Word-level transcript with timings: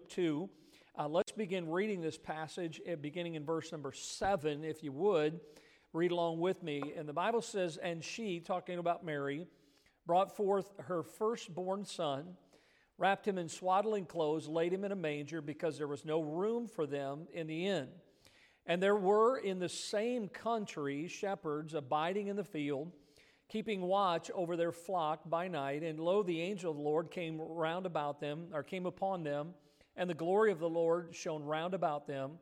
Luke 0.00 0.08
2. 0.08 0.48
Uh, 0.98 1.08
let's 1.08 1.32
begin 1.32 1.68
reading 1.68 2.00
this 2.00 2.16
passage, 2.16 2.80
uh, 2.90 2.96
beginning 2.96 3.34
in 3.34 3.44
verse 3.44 3.70
number 3.70 3.92
7, 3.92 4.64
if 4.64 4.82
you 4.82 4.92
would. 4.92 5.40
Read 5.92 6.10
along 6.10 6.40
with 6.40 6.62
me. 6.62 6.94
And 6.96 7.06
the 7.06 7.12
Bible 7.12 7.42
says, 7.42 7.76
And 7.76 8.02
she, 8.02 8.40
talking 8.40 8.78
about 8.78 9.04
Mary, 9.04 9.46
brought 10.06 10.34
forth 10.34 10.72
her 10.78 11.02
firstborn 11.02 11.84
son, 11.84 12.36
wrapped 12.96 13.28
him 13.28 13.36
in 13.36 13.50
swaddling 13.50 14.06
clothes, 14.06 14.48
laid 14.48 14.72
him 14.72 14.84
in 14.84 14.92
a 14.92 14.96
manger, 14.96 15.42
because 15.42 15.76
there 15.76 15.86
was 15.86 16.06
no 16.06 16.22
room 16.22 16.66
for 16.66 16.86
them 16.86 17.26
in 17.34 17.46
the 17.46 17.66
inn. 17.66 17.88
And 18.64 18.82
there 18.82 18.96
were 18.96 19.36
in 19.36 19.58
the 19.58 19.68
same 19.68 20.28
country 20.28 21.08
shepherds 21.08 21.74
abiding 21.74 22.28
in 22.28 22.36
the 22.36 22.44
field, 22.44 22.90
keeping 23.50 23.82
watch 23.82 24.30
over 24.30 24.56
their 24.56 24.72
flock 24.72 25.28
by 25.28 25.48
night. 25.48 25.82
And 25.82 26.00
lo, 26.00 26.22
the 26.22 26.40
angel 26.40 26.70
of 26.70 26.78
the 26.78 26.82
Lord 26.82 27.10
came 27.10 27.38
round 27.38 27.84
about 27.84 28.18
them, 28.18 28.46
or 28.54 28.62
came 28.62 28.86
upon 28.86 29.24
them, 29.24 29.52
and 29.96 30.08
the 30.08 30.14
glory 30.14 30.52
of 30.52 30.58
the 30.58 30.68
Lord 30.68 31.14
shone 31.14 31.44
round 31.44 31.74
about 31.74 32.06
them, 32.06 32.38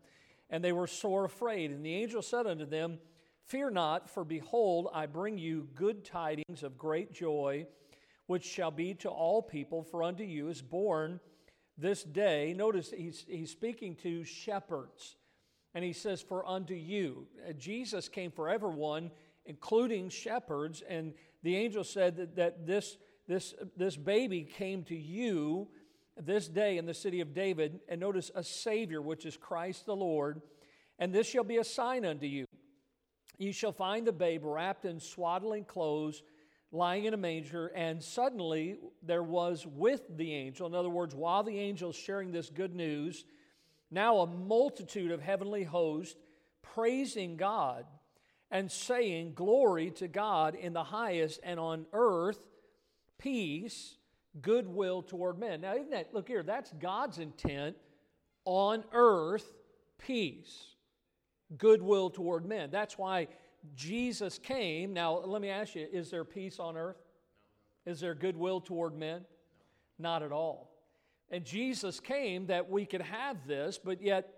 and 0.50 0.62
they 0.62 0.72
were 0.72 0.86
sore 0.86 1.24
afraid. 1.24 1.70
And 1.70 1.84
the 1.84 1.94
angel 1.94 2.22
said 2.22 2.46
unto 2.46 2.66
them, 2.66 2.98
Fear 3.46 3.70
not, 3.70 4.10
for 4.10 4.24
behold, 4.24 4.88
I 4.92 5.06
bring 5.06 5.38
you 5.38 5.68
good 5.74 6.04
tidings 6.04 6.62
of 6.62 6.76
great 6.76 7.12
joy, 7.12 7.66
which 8.26 8.44
shall 8.44 8.70
be 8.70 8.92
to 8.94 9.08
all 9.08 9.40
people, 9.40 9.82
for 9.82 10.02
unto 10.02 10.22
you 10.22 10.48
is 10.48 10.60
born 10.60 11.18
this 11.78 12.02
day. 12.02 12.52
Notice 12.54 12.92
he's, 12.94 13.24
he's 13.26 13.50
speaking 13.50 13.94
to 14.02 14.22
shepherds, 14.22 15.16
and 15.74 15.82
he 15.82 15.94
says, 15.94 16.20
For 16.20 16.46
unto 16.46 16.74
you. 16.74 17.26
Uh, 17.48 17.52
Jesus 17.54 18.08
came 18.08 18.30
for 18.30 18.50
everyone, 18.50 19.10
including 19.46 20.10
shepherds, 20.10 20.82
and 20.86 21.14
the 21.42 21.56
angel 21.56 21.84
said 21.84 22.16
that, 22.16 22.36
that 22.36 22.66
this, 22.66 22.98
this, 23.26 23.54
this 23.78 23.96
baby 23.96 24.42
came 24.42 24.82
to 24.84 24.96
you 24.96 25.68
this 26.20 26.48
day 26.48 26.78
in 26.78 26.86
the 26.86 26.94
city 26.94 27.20
of 27.20 27.34
David, 27.34 27.80
and 27.88 28.00
notice 28.00 28.30
a 28.34 28.42
Savior, 28.42 29.00
which 29.00 29.24
is 29.26 29.36
Christ 29.36 29.86
the 29.86 29.96
Lord, 29.96 30.42
and 30.98 31.12
this 31.12 31.26
shall 31.26 31.44
be 31.44 31.58
a 31.58 31.64
sign 31.64 32.04
unto 32.04 32.26
you 32.26 32.46
you 33.38 33.52
shall 33.52 33.72
find 33.72 34.04
the 34.04 34.12
babe 34.12 34.44
wrapped 34.44 34.84
in 34.84 34.98
swaddling 34.98 35.64
clothes, 35.64 36.22
lying 36.72 37.04
in 37.04 37.14
a 37.14 37.16
manger. 37.16 37.68
And 37.68 38.02
suddenly 38.02 38.78
there 39.02 39.22
was 39.22 39.64
with 39.64 40.02
the 40.16 40.34
angel, 40.34 40.66
in 40.66 40.74
other 40.74 40.90
words, 40.90 41.14
while 41.14 41.44
the 41.44 41.58
angel 41.58 41.90
is 41.90 41.96
sharing 41.96 42.32
this 42.32 42.50
good 42.50 42.74
news, 42.74 43.24
now 43.90 44.18
a 44.18 44.26
multitude 44.26 45.12
of 45.12 45.22
heavenly 45.22 45.62
hosts 45.62 46.16
praising 46.62 47.36
God 47.36 47.86
and 48.50 48.70
saying, 48.70 49.34
Glory 49.34 49.92
to 49.92 50.08
God 50.08 50.56
in 50.56 50.72
the 50.72 50.84
highest, 50.84 51.38
and 51.44 51.60
on 51.60 51.86
earth, 51.92 52.44
peace, 53.18 53.97
goodwill 54.40 55.02
toward 55.02 55.38
men. 55.38 55.60
Now, 55.60 55.74
isn't 55.74 55.90
that, 55.90 56.14
look 56.14 56.28
here, 56.28 56.42
that's 56.42 56.72
God's 56.72 57.18
intent 57.18 57.76
on 58.44 58.84
earth, 58.92 59.46
peace 59.98 60.74
goodwill 61.56 62.10
toward 62.10 62.46
men. 62.46 62.70
That's 62.70 62.98
why 62.98 63.28
Jesus 63.74 64.38
came. 64.38 64.92
Now, 64.92 65.18
let 65.18 65.40
me 65.40 65.48
ask 65.48 65.74
you 65.74 65.86
is 65.90 66.10
there 66.10 66.24
peace 66.24 66.58
on 66.58 66.76
earth? 66.76 66.98
Is 67.86 68.00
there 68.00 68.14
goodwill 68.14 68.60
toward 68.60 68.94
men? 68.96 69.24
Not 69.98 70.22
at 70.22 70.32
all. 70.32 70.70
And 71.30 71.44
Jesus 71.44 72.00
came 72.00 72.46
that 72.46 72.70
we 72.70 72.86
could 72.86 73.02
have 73.02 73.46
this, 73.46 73.78
but 73.82 74.02
yet 74.02 74.28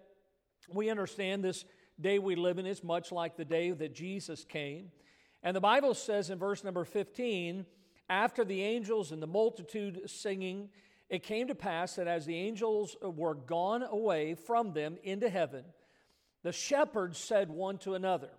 we 0.73 0.91
understand 0.91 1.45
this 1.45 1.65
day 2.01 2.19
we 2.19 2.35
live 2.35 2.59
in 2.59 2.67
is 2.67 2.83
much 2.83 3.13
like 3.13 3.37
the 3.37 3.45
day 3.45 3.71
that 3.71 3.95
Jesus 3.95 4.45
came. 4.45 4.91
And 5.43 5.57
the 5.57 5.61
Bible 5.61 5.95
says 5.95 6.31
in 6.31 6.39
verse 6.39 6.65
number 6.65 6.85
15, 6.85 7.65
after 8.11 8.45
the 8.45 8.63
angels 8.63 9.13
and 9.13 9.23
the 9.23 9.27
multitude 9.27 10.03
singing, 10.11 10.69
it 11.09 11.23
came 11.23 11.47
to 11.47 11.55
pass 11.55 11.95
that 11.95 12.09
as 12.09 12.27
the 12.27 12.37
angels 12.37 12.97
were 13.01 13.35
gone 13.35 13.83
away 13.83 14.35
from 14.35 14.73
them 14.73 14.99
into 15.03 15.31
heaven, 15.31 15.65
the 16.43 16.53
shepherds 16.53 17.19
said 17.19 17.51
one 17.51 17.79
to 17.79 17.95
another, 17.95 18.31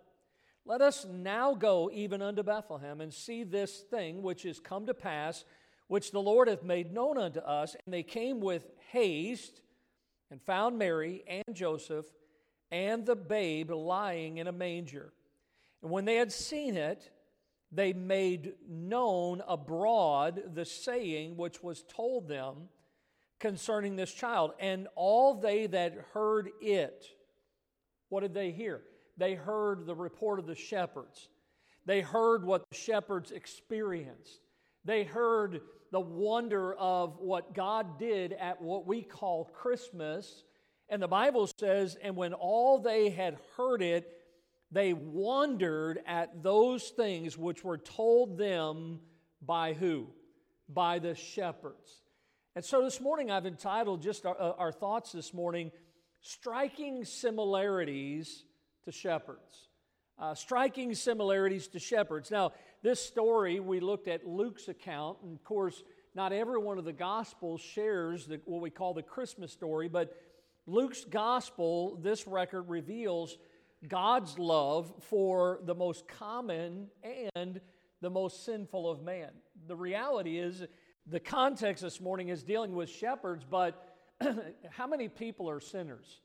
Let 0.66 0.82
us 0.82 1.06
now 1.10 1.54
go 1.54 1.90
even 1.94 2.22
unto 2.22 2.44
Bethlehem 2.44 3.00
and 3.00 3.14
see 3.14 3.44
this 3.44 3.80
thing 3.80 4.22
which 4.22 4.46
is 4.46 4.60
come 4.60 4.86
to 4.88 4.94
pass, 4.94 5.46
which 5.88 6.12
the 6.12 6.22
Lord 6.22 6.50
hath 6.50 6.64
made 6.64 6.94
known 6.94 7.18
unto 7.18 7.40
us. 7.40 7.76
And 7.86 7.94
they 7.94 8.04
came 8.04 8.42
with 8.42 8.68
haste 8.90 9.62
and 10.30 10.42
found 10.42 10.78
Mary 10.78 11.24
and 11.28 11.56
Joseph 11.56 12.06
and 12.72 13.06
the 13.06 13.16
babe 13.16 13.72
lying 13.72 14.38
in 14.38 14.48
a 14.48 14.52
manger. 14.52 15.14
And 15.82 15.92
when 15.92 16.06
they 16.06 16.16
had 16.16 16.32
seen 16.32 16.76
it, 16.78 17.10
they 17.72 17.94
made 17.94 18.54
known 18.70 19.42
abroad 19.48 20.44
the 20.54 20.66
saying 20.66 21.38
which 21.38 21.64
was 21.64 21.84
told 21.84 22.28
them 22.28 22.70
concerning 23.40 23.96
this 23.96 24.14
child. 24.14 24.52
And 24.60 24.88
all 24.96 25.36
they 25.36 25.68
that 25.68 25.96
heard 26.14 26.50
it, 26.62 27.06
what 28.10 28.22
did 28.22 28.34
they 28.34 28.52
hear? 28.52 28.82
They 29.18 29.36
heard 29.36 29.86
the 29.86 29.96
report 29.96 30.40
of 30.40 30.48
the 30.48 30.56
shepherds. 30.56 31.30
They 31.86 32.02
heard 32.02 32.46
what 32.46 32.64
the 32.70 32.78
shepherds 32.78 33.32
experienced. 33.32 34.40
They 34.84 35.04
heard 35.04 35.62
the 35.92 36.00
wonder 36.00 36.74
of 36.74 37.18
what 37.20 37.54
God 37.54 38.00
did 38.00 38.34
at 38.34 38.62
what 38.62 38.86
we 38.86 39.02
call 39.02 39.46
Christmas. 39.46 40.44
And 40.90 41.02
the 41.02 41.08
Bible 41.08 41.50
says, 41.60 41.98
and 42.02 42.16
when 42.16 42.34
all 42.34 42.80
they 42.80 43.10
had 43.10 43.38
heard 43.56 43.82
it, 43.82 44.10
they 44.72 44.94
wondered 44.94 46.00
at 46.06 46.44
those 46.44 46.90
things 46.90 47.38
which 47.38 47.64
were 47.64 47.78
told 47.78 48.38
them 48.38 49.00
by 49.42 49.74
who? 49.74 50.08
By 50.70 51.00
the 51.00 51.16
shepherds. 51.16 52.04
And 52.56 52.64
so 52.64 52.84
this 52.84 53.02
morning 53.02 53.32
I've 53.32 53.46
entitled 53.46 54.02
just 54.02 54.26
our, 54.26 54.38
our 54.38 54.72
thoughts 54.72 55.12
this 55.12 55.34
morning 55.34 55.72
striking 56.22 57.04
similarities 57.04 58.46
to 58.86 58.92
shepherds. 58.92 59.70
Uh, 60.18 60.36
striking 60.36 60.94
similarities 60.94 61.68
to 61.70 61.80
shepherds. 61.80 62.30
Now, 62.30 62.52
this 62.84 63.04
story, 63.04 63.60
we 63.60 63.80
looked 63.80 64.08
at 64.08 64.26
Luke's 64.28 64.68
account, 64.68 65.18
and 65.24 65.36
of 65.36 65.44
course, 65.44 65.84
not 66.14 66.32
every 66.32 66.60
one 66.60 66.78
of 66.78 66.86
the 66.86 66.94
Gospels 66.94 67.62
shares 67.62 68.28
the, 68.28 68.40
what 68.46 68.62
we 68.62 68.70
call 68.70 68.94
the 68.94 69.02
Christmas 69.02 69.52
story, 69.52 69.88
but 69.88 70.16
Luke's 70.68 71.06
Gospel, 71.06 71.98
this 72.02 72.28
record 72.28 72.70
reveals 72.70 73.38
God's 73.88 74.38
love 74.38 74.94
for 75.10 75.60
the 75.64 75.76
most 75.76 76.08
common 76.08 76.88
and 77.36 77.62
the 78.02 78.10
most 78.10 78.46
sinful 78.46 78.90
of 78.90 79.02
man. 79.02 79.30
The 79.68 79.76
reality 79.76 80.38
is, 80.38 80.64
the 81.08 81.20
context 81.20 81.82
this 81.82 82.00
morning 82.00 82.30
is 82.30 82.44
dealing 82.44 82.76
with 82.76 82.90
shepherds, 82.90 83.44
but 83.50 83.96
how 84.70 84.86
many 84.88 85.08
people 85.08 85.50
are 85.50 85.60
sinners? 85.60 86.22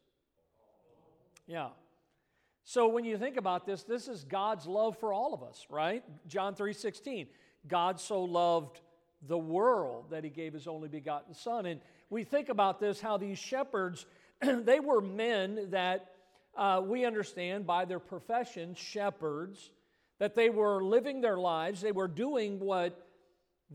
Yeah. 1.46 1.68
So 2.64 2.88
when 2.88 3.04
you 3.04 3.16
think 3.16 3.36
about 3.36 3.64
this, 3.64 3.84
this 3.84 4.08
is 4.08 4.24
God's 4.24 4.66
love 4.66 4.98
for 4.98 5.12
all 5.12 5.32
of 5.32 5.42
us, 5.42 5.66
right? 5.70 6.02
John 6.26 6.54
3:16. 6.54 7.28
God 7.66 8.00
so 8.00 8.22
loved 8.22 8.80
the 9.22 9.38
world 9.38 10.10
that 10.10 10.24
he 10.24 10.30
gave 10.30 10.52
his 10.52 10.66
only 10.66 10.88
begotten 10.88 11.32
son. 11.34 11.66
And 11.66 11.80
we 12.10 12.22
think 12.22 12.48
about 12.48 12.78
this 12.78 13.00
how 13.00 13.16
these 13.16 13.38
shepherds, 13.38 14.06
they 14.40 14.80
were 14.80 15.00
men 15.00 15.70
that 15.70 16.12
uh, 16.56 16.80
we 16.84 17.04
understand 17.04 17.66
by 17.66 17.84
their 17.84 17.98
profession, 17.98 18.74
shepherds, 18.74 19.70
that 20.18 20.34
they 20.34 20.50
were 20.50 20.82
living 20.82 21.20
their 21.20 21.38
lives, 21.38 21.80
they 21.80 21.92
were 21.92 22.08
doing 22.08 22.58
what 22.58 23.06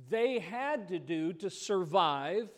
they 0.10 0.40
had 0.40 0.88
to 0.88 1.00
do 1.00 1.34
to 1.34 1.50
survive 1.50 2.50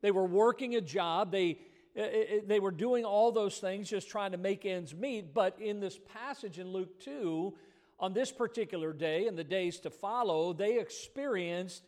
they 0.00 0.10
were 0.10 0.26
working 0.26 0.76
a 0.76 0.80
job. 0.80 1.30
They, 1.30 1.58
they 1.94 2.60
were 2.60 2.70
doing 2.70 3.04
all 3.04 3.32
those 3.32 3.58
things, 3.58 3.88
just 3.88 4.08
trying 4.08 4.32
to 4.32 4.38
make 4.38 4.64
ends 4.64 4.94
meet. 4.94 5.34
But 5.34 5.60
in 5.60 5.80
this 5.80 5.98
passage 6.12 6.58
in 6.58 6.68
Luke 6.68 7.00
2, 7.00 7.54
on 7.98 8.14
this 8.14 8.32
particular 8.32 8.92
day 8.92 9.26
and 9.26 9.36
the 9.36 9.44
days 9.44 9.80
to 9.80 9.90
follow, 9.90 10.52
they 10.52 10.78
experienced 10.78 11.82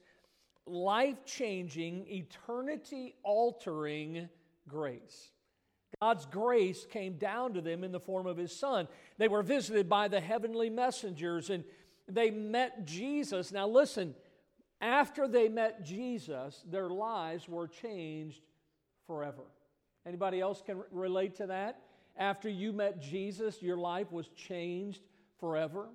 life 0.67 1.25
changing, 1.25 2.07
eternity 2.09 3.15
altering 3.23 4.29
grace. 4.69 5.31
God's 6.01 6.27
grace 6.27 6.87
came 6.91 7.15
down 7.19 7.55
to 7.55 7.61
them 7.61 7.85
in 7.85 7.93
the 7.93 8.01
form 8.01 8.27
of 8.27 8.37
His 8.37 8.55
Son. 8.55 8.89
They 9.19 9.29
were 9.29 9.43
visited 9.43 9.89
by 9.89 10.09
the 10.09 10.21
heavenly 10.21 10.71
messengers 10.71 11.51
and 11.51 11.65
they 12.09 12.31
met 12.31 12.85
Jesus. 12.85 13.53
Now, 13.53 13.69
listen, 13.69 14.15
after 14.81 15.29
they 15.29 15.49
met 15.49 15.85
Jesus, 15.85 16.65
their 16.69 16.89
lives 16.89 17.49
were 17.49 17.69
changed 17.69 18.43
forever. 19.07 19.43
Anybody 20.07 20.41
else 20.41 20.63
can 20.65 20.83
relate 20.91 21.37
to 21.37 21.47
that? 21.47 21.81
After 22.17 22.49
you 22.49 22.73
met 22.73 23.01
Jesus, 23.01 23.63
your 23.63 23.77
life 23.77 24.11
was 24.11 24.29
changed 24.29 25.03
forever. 25.39 25.89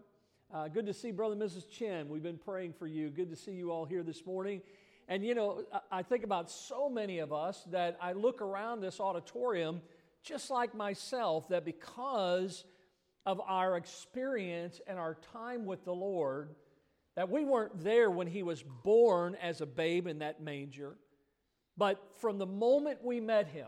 Uh, 0.53 0.69
good 0.69 0.85
to 0.85 0.93
see 0.93 1.11
Brother 1.11 1.33
and 1.33 1.41
Mrs. 1.41 1.69
Chen. 1.69 2.07
We've 2.07 2.23
been 2.23 2.37
praying 2.37 2.73
for 2.73 2.87
you. 2.87 3.09
Good 3.09 3.29
to 3.29 3.35
see 3.35 3.51
you 3.51 3.71
all 3.71 3.83
here 3.85 4.03
this 4.03 4.25
morning. 4.25 4.61
And 5.07 5.23
you 5.23 5.35
know, 5.35 5.63
I 5.91 6.03
think 6.03 6.23
about 6.23 6.51
so 6.51 6.89
many 6.89 7.19
of 7.19 7.31
us 7.31 7.63
that 7.71 7.97
I 8.01 8.11
look 8.11 8.41
around 8.41 8.81
this 8.81 8.99
auditorium, 8.99 9.81
just 10.21 10.49
like 10.49 10.75
myself, 10.75 11.47
that 11.49 11.63
because 11.63 12.65
of 13.25 13.41
our 13.47 13.77
experience 13.77 14.81
and 14.85 14.99
our 14.99 15.15
time 15.33 15.65
with 15.65 15.85
the 15.85 15.93
Lord, 15.93 16.55
that 17.15 17.29
we 17.29 17.45
weren't 17.45 17.83
there 17.83 18.11
when 18.11 18.27
he 18.27 18.43
was 18.43 18.63
born 18.83 19.35
as 19.41 19.61
a 19.61 19.65
babe 19.65 20.07
in 20.07 20.19
that 20.19 20.41
manger, 20.41 20.97
but 21.77 22.01
from 22.19 22.37
the 22.37 22.45
moment 22.45 23.03
we 23.03 23.19
met 23.21 23.47
him, 23.47 23.67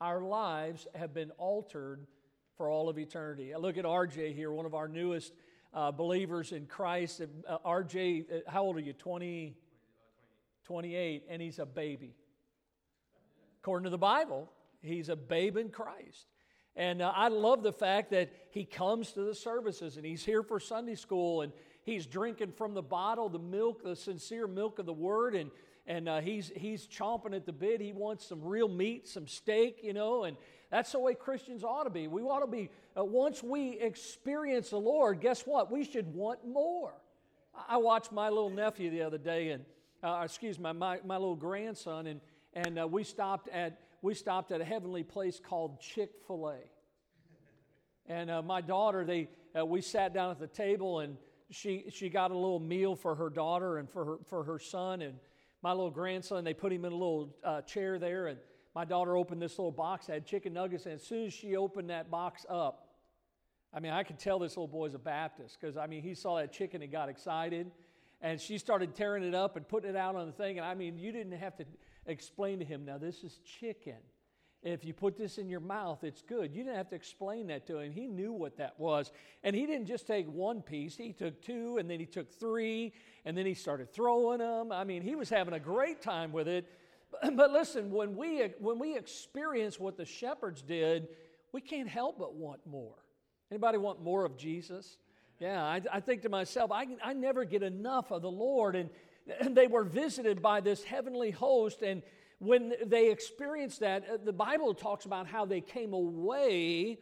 our 0.00 0.20
lives 0.20 0.86
have 0.94 1.12
been 1.12 1.30
altered 1.32 2.06
for 2.56 2.70
all 2.70 2.88
of 2.88 2.98
eternity. 2.98 3.52
I 3.52 3.58
look 3.58 3.76
at 3.76 3.84
RJ 3.84 4.34
here, 4.34 4.50
one 4.50 4.66
of 4.66 4.74
our 4.74 4.88
newest 4.88 5.32
uh, 5.74 5.90
believers 5.92 6.52
in 6.52 6.66
Christ. 6.66 7.20
Uh, 7.20 7.58
RJ, 7.64 8.24
uh, 8.30 8.50
how 8.50 8.64
old 8.64 8.76
are 8.76 8.80
you? 8.80 8.92
20, 8.92 9.56
28, 10.68 11.24
and 11.30 11.40
he's 11.40 11.58
a 11.58 11.64
baby. 11.64 12.14
According 13.62 13.84
to 13.84 13.90
the 13.90 13.96
Bible, 13.96 14.50
he's 14.82 15.08
a 15.08 15.16
babe 15.16 15.56
in 15.56 15.70
Christ. 15.70 16.26
And 16.76 17.00
uh, 17.00 17.10
I 17.16 17.28
love 17.28 17.62
the 17.62 17.72
fact 17.72 18.10
that 18.10 18.30
he 18.50 18.64
comes 18.64 19.12
to 19.12 19.22
the 19.22 19.34
services 19.34 19.96
and 19.96 20.04
he's 20.04 20.24
here 20.24 20.42
for 20.42 20.60
Sunday 20.60 20.94
school 20.94 21.40
and 21.40 21.52
he's 21.84 22.06
drinking 22.06 22.52
from 22.52 22.74
the 22.74 22.82
bottle, 22.82 23.30
the 23.30 23.38
milk, 23.38 23.82
the 23.82 23.96
sincere 23.96 24.46
milk 24.46 24.78
of 24.78 24.84
the 24.84 24.92
word, 24.92 25.34
and 25.34 25.50
and 25.86 26.06
uh, 26.06 26.20
he's 26.20 26.52
he's 26.54 26.86
chomping 26.86 27.34
at 27.34 27.46
the 27.46 27.52
bit. 27.52 27.80
He 27.80 27.94
wants 27.94 28.26
some 28.26 28.44
real 28.44 28.68
meat, 28.68 29.08
some 29.08 29.26
steak, 29.26 29.80
you 29.82 29.94
know, 29.94 30.24
and 30.24 30.36
that's 30.70 30.92
the 30.92 30.98
way 30.98 31.14
Christians 31.14 31.64
ought 31.64 31.84
to 31.84 31.90
be. 31.90 32.08
We 32.08 32.20
ought 32.20 32.40
to 32.40 32.46
be 32.46 32.68
uh, 32.96 33.04
once 33.04 33.42
we 33.42 33.80
experience 33.80 34.68
the 34.68 34.78
Lord. 34.78 35.20
Guess 35.22 35.46
what? 35.46 35.72
We 35.72 35.82
should 35.82 36.14
want 36.14 36.46
more. 36.46 36.92
I 37.66 37.78
watched 37.78 38.12
my 38.12 38.28
little 38.28 38.50
nephew 38.50 38.90
the 38.90 39.02
other 39.02 39.18
day, 39.18 39.50
and 39.50 39.64
uh, 40.02 40.22
excuse 40.24 40.58
me, 40.58 40.72
my 40.72 40.98
my 41.04 41.16
little 41.16 41.36
grandson, 41.36 42.06
and 42.06 42.20
and 42.54 42.78
uh, 42.78 42.86
we 42.86 43.04
stopped 43.04 43.48
at 43.48 43.80
we 44.02 44.14
stopped 44.14 44.52
at 44.52 44.60
a 44.60 44.64
heavenly 44.64 45.02
place 45.02 45.40
called 45.40 45.80
Chick 45.80 46.10
Fil 46.26 46.50
A. 46.50 46.56
And 48.06 48.30
uh, 48.30 48.42
my 48.42 48.60
daughter, 48.60 49.04
they 49.04 49.28
uh, 49.58 49.66
we 49.66 49.80
sat 49.80 50.14
down 50.14 50.30
at 50.30 50.38
the 50.38 50.46
table 50.46 51.00
and 51.00 51.16
she 51.50 51.84
she 51.90 52.08
got 52.08 52.30
a 52.30 52.34
little 52.34 52.60
meal 52.60 52.94
for 52.94 53.14
her 53.14 53.30
daughter 53.30 53.78
and 53.78 53.90
for 53.90 54.04
her 54.04 54.18
for 54.24 54.44
her 54.44 54.58
son 54.58 55.02
and 55.02 55.14
my 55.62 55.72
little 55.72 55.90
grandson. 55.90 56.44
They 56.44 56.54
put 56.54 56.72
him 56.72 56.84
in 56.84 56.92
a 56.92 56.96
little 56.96 57.36
uh, 57.44 57.62
chair 57.62 57.98
there, 57.98 58.28
and 58.28 58.38
my 58.74 58.84
daughter 58.84 59.16
opened 59.16 59.42
this 59.42 59.58
little 59.58 59.72
box 59.72 60.06
had 60.06 60.26
chicken 60.26 60.52
nuggets. 60.52 60.86
And 60.86 60.94
as 60.94 61.02
soon 61.02 61.26
as 61.26 61.32
she 61.32 61.56
opened 61.56 61.90
that 61.90 62.10
box 62.10 62.46
up, 62.48 62.88
I 63.74 63.80
mean, 63.80 63.92
I 63.92 64.02
could 64.02 64.18
tell 64.18 64.38
this 64.38 64.52
little 64.52 64.68
boy's 64.68 64.94
a 64.94 64.98
Baptist 64.98 65.58
because 65.60 65.76
I 65.76 65.86
mean, 65.86 66.02
he 66.02 66.14
saw 66.14 66.36
that 66.36 66.52
chicken 66.52 66.82
and 66.82 66.92
got 66.92 67.08
excited, 67.08 67.70
and 68.20 68.40
she 68.40 68.58
started 68.58 68.94
tearing 68.94 69.22
it 69.22 69.34
up 69.34 69.56
and 69.56 69.66
putting 69.66 69.90
it 69.90 69.96
out 69.96 70.16
on 70.16 70.26
the 70.26 70.32
thing. 70.32 70.58
And 70.58 70.66
I 70.66 70.74
mean, 70.74 70.98
you 70.98 71.12
didn't 71.12 71.32
have 71.38 71.56
to 71.56 71.64
explain 72.06 72.58
to 72.58 72.64
him, 72.64 72.84
now 72.84 72.98
this 72.98 73.22
is 73.22 73.38
chicken. 73.60 73.98
If 74.62 74.84
you 74.84 74.92
put 74.92 75.16
this 75.16 75.38
in 75.38 75.48
your 75.48 75.60
mouth, 75.60 76.02
it's 76.02 76.20
good. 76.20 76.52
You 76.52 76.64
didn't 76.64 76.76
have 76.76 76.88
to 76.90 76.96
explain 76.96 77.46
that 77.46 77.66
to 77.68 77.78
him. 77.78 77.92
He 77.92 78.08
knew 78.08 78.32
what 78.32 78.56
that 78.56 78.78
was. 78.78 79.12
And 79.44 79.54
he 79.54 79.66
didn't 79.66 79.86
just 79.86 80.06
take 80.06 80.26
one 80.26 80.62
piece, 80.62 80.96
he 80.96 81.12
took 81.12 81.40
two, 81.40 81.78
and 81.78 81.88
then 81.88 82.00
he 82.00 82.06
took 82.06 82.32
three, 82.32 82.92
and 83.24 83.38
then 83.38 83.46
he 83.46 83.54
started 83.54 83.92
throwing 83.92 84.38
them. 84.38 84.72
I 84.72 84.82
mean, 84.82 85.02
he 85.02 85.14
was 85.14 85.30
having 85.30 85.54
a 85.54 85.60
great 85.60 86.02
time 86.02 86.32
with 86.32 86.48
it. 86.48 86.66
But 87.36 87.52
listen, 87.52 87.90
when 87.90 88.16
we, 88.16 88.42
when 88.58 88.78
we 88.78 88.96
experience 88.96 89.80
what 89.80 89.96
the 89.96 90.04
shepherds 90.04 90.60
did, 90.60 91.08
we 91.52 91.60
can't 91.62 91.88
help 91.88 92.18
but 92.18 92.34
want 92.34 92.60
more. 92.66 92.96
Anybody 93.50 93.78
want 93.78 94.02
more 94.02 94.26
of 94.26 94.36
Jesus? 94.36 94.98
Yeah, 95.38 95.62
I, 95.62 95.80
I 95.92 96.00
think 96.00 96.22
to 96.22 96.28
myself, 96.28 96.72
I, 96.72 96.86
I 97.02 97.12
never 97.12 97.44
get 97.44 97.62
enough 97.62 98.10
of 98.10 98.22
the 98.22 98.30
Lord. 98.30 98.74
And, 98.74 98.90
and 99.40 99.56
they 99.56 99.68
were 99.68 99.84
visited 99.84 100.42
by 100.42 100.60
this 100.60 100.82
heavenly 100.82 101.30
host, 101.30 101.82
and 101.82 102.02
when 102.38 102.72
they 102.84 103.10
experienced 103.10 103.80
that, 103.80 104.04
uh, 104.08 104.16
the 104.24 104.32
Bible 104.32 104.74
talks 104.74 105.04
about 105.04 105.26
how 105.26 105.44
they 105.44 105.60
came 105.60 105.92
away 105.92 106.98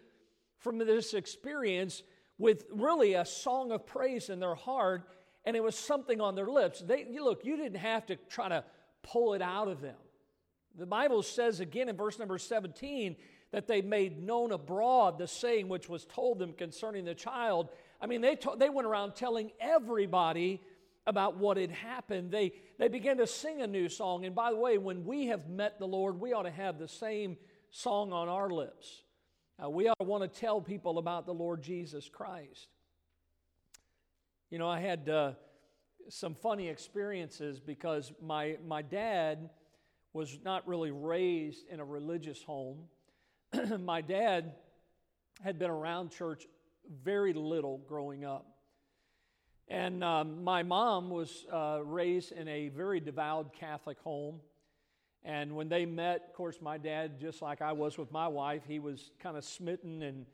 from 0.59 0.79
this 0.79 1.15
experience 1.15 2.03
with 2.39 2.65
really 2.71 3.15
a 3.15 3.25
song 3.25 3.73
of 3.73 3.87
praise 3.87 4.29
in 4.29 4.41
their 4.41 4.55
heart, 4.55 5.09
and 5.45 5.57
it 5.57 5.63
was 5.63 5.75
something 5.75 6.21
on 6.21 6.35
their 6.35 6.49
lips. 6.49 6.81
They, 6.81 7.07
look, 7.19 7.45
you 7.45 7.57
didn't 7.57 7.79
have 7.79 8.07
to 8.07 8.17
try 8.29 8.49
to 8.49 8.65
pull 9.03 9.35
it 9.35 9.43
out 9.43 9.69
of 9.69 9.81
them. 9.81 9.97
The 10.79 10.87
Bible 10.87 11.23
says 11.23 11.61
again 11.61 11.89
in 11.89 11.97
verse 11.97 12.19
number 12.19 12.37
17 12.37 13.17
that 13.53 13.67
they 13.67 13.81
made 13.81 14.23
known 14.23 14.53
abroad 14.53 15.19
the 15.19 15.27
saying 15.27 15.69
which 15.69 15.89
was 15.89 16.05
told 16.05 16.39
them 16.39 16.53
concerning 16.53 17.05
the 17.05 17.15
child. 17.15 17.71
I 18.01 18.07
mean, 18.07 18.21
they, 18.21 18.37
they 18.59 18.69
went 18.69 18.87
around 18.87 19.15
telling 19.15 19.51
everybody 19.61 20.61
about 21.07 21.37
what 21.37 21.57
had 21.57 21.71
happened. 21.71 22.31
They, 22.31 22.53
they 22.79 22.89
began 22.89 23.19
to 23.19 23.27
sing 23.27 23.63
a 23.63 23.67
new 23.67 23.89
song. 23.89 24.25
And 24.25 24.35
by 24.35 24.51
the 24.51 24.57
way, 24.57 24.77
when 24.79 25.05
we 25.05 25.27
have 25.27 25.49
met 25.49 25.79
the 25.79 25.87
Lord, 25.87 26.21
we 26.21 26.33
ought 26.33 26.43
to 26.43 26.51
have 26.51 26.79
the 26.79 26.89
same 26.89 27.37
song 27.71 28.13
on 28.13 28.29
our 28.29 28.51
lips. 28.51 29.03
Uh, 29.63 29.71
we 29.71 29.89
ought 29.89 29.99
to 29.99 30.05
want 30.05 30.23
to 30.23 30.41
tell 30.41 30.61
people 30.61 30.99
about 30.99 31.27
the 31.27 31.33
Lord 31.33 31.63
Jesus 31.63 32.09
Christ. 32.09 32.69
You 34.51 34.59
know, 34.59 34.69
I 34.69 34.81
had 34.81 35.09
uh, 35.09 35.33
some 36.09 36.35
funny 36.35 36.69
experiences 36.69 37.61
because 37.61 38.13
my, 38.23 38.57
my 38.67 38.83
dad 38.83 39.51
was 40.13 40.39
not 40.45 40.67
really 40.67 40.91
raised 40.91 41.67
in 41.71 41.81
a 41.81 41.85
religious 41.85 42.43
home. 42.43 42.79
my 43.81 44.01
dad 44.01 44.55
had 45.43 45.59
been 45.59 45.71
around 45.71 46.11
church 46.11 46.47
very 47.03 47.33
little 47.33 47.79
growing 47.79 48.25
up. 48.25 48.47
And 49.69 50.05
um, 50.05 50.45
my 50.45 50.63
mom 50.63 51.11
was 51.11 51.45
uh, 51.53 51.81
raised 51.85 52.33
in 52.33 52.47
a 52.47 52.69
very 52.69 53.01
devout 53.01 53.53
Catholic 53.53 53.99
home. 53.99 54.41
And 55.25 55.57
when 55.57 55.69
they 55.69 55.85
met, 55.87 56.27
of 56.29 56.35
course, 56.35 56.59
my 56.61 56.79
dad, 56.79 57.21
just 57.21 57.43
like 57.43 57.61
I 57.61 57.73
was 57.73 57.99
with 57.99 58.13
my 58.13 58.29
wife, 58.29 58.63
he 58.69 58.79
was 58.79 59.11
kind 59.21 59.37
of 59.37 59.45
smitten 59.45 60.03
and 60.03 60.25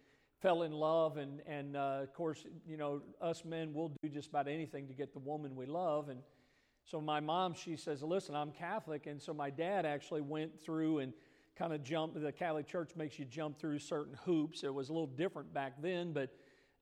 fell 0.42 0.62
in 0.62 0.72
love. 0.72 1.16
And, 1.16 1.40
and 1.46 1.76
uh, 1.76 2.00
of 2.02 2.12
course, 2.12 2.44
you 2.66 2.76
know, 2.76 3.00
us 3.22 3.42
men 3.44 3.72
will 3.72 3.92
do 4.02 4.10
just 4.10 4.28
about 4.28 4.48
anything 4.48 4.86
to 4.88 4.94
get 4.94 5.14
the 5.14 5.18
woman 5.18 5.56
we 5.56 5.64
love. 5.64 6.10
And 6.10 6.20
so 6.84 7.00
my 7.00 7.20
mom, 7.20 7.54
she 7.54 7.76
says, 7.76 8.02
Listen, 8.02 8.34
I'm 8.34 8.52
Catholic. 8.52 9.06
And 9.06 9.22
so 9.22 9.32
my 9.32 9.48
dad 9.48 9.86
actually 9.86 10.20
went 10.20 10.60
through 10.60 10.98
and 10.98 11.14
kind 11.56 11.72
of 11.72 11.82
jumped. 11.82 12.20
The 12.20 12.32
Catholic 12.32 12.66
Church 12.66 12.90
makes 12.96 13.18
you 13.18 13.24
jump 13.24 13.58
through 13.58 13.78
certain 13.78 14.18
hoops. 14.24 14.62
It 14.62 14.74
was 14.74 14.90
a 14.90 14.92
little 14.92 15.06
different 15.06 15.54
back 15.54 15.80
then, 15.80 16.12
but 16.12 16.30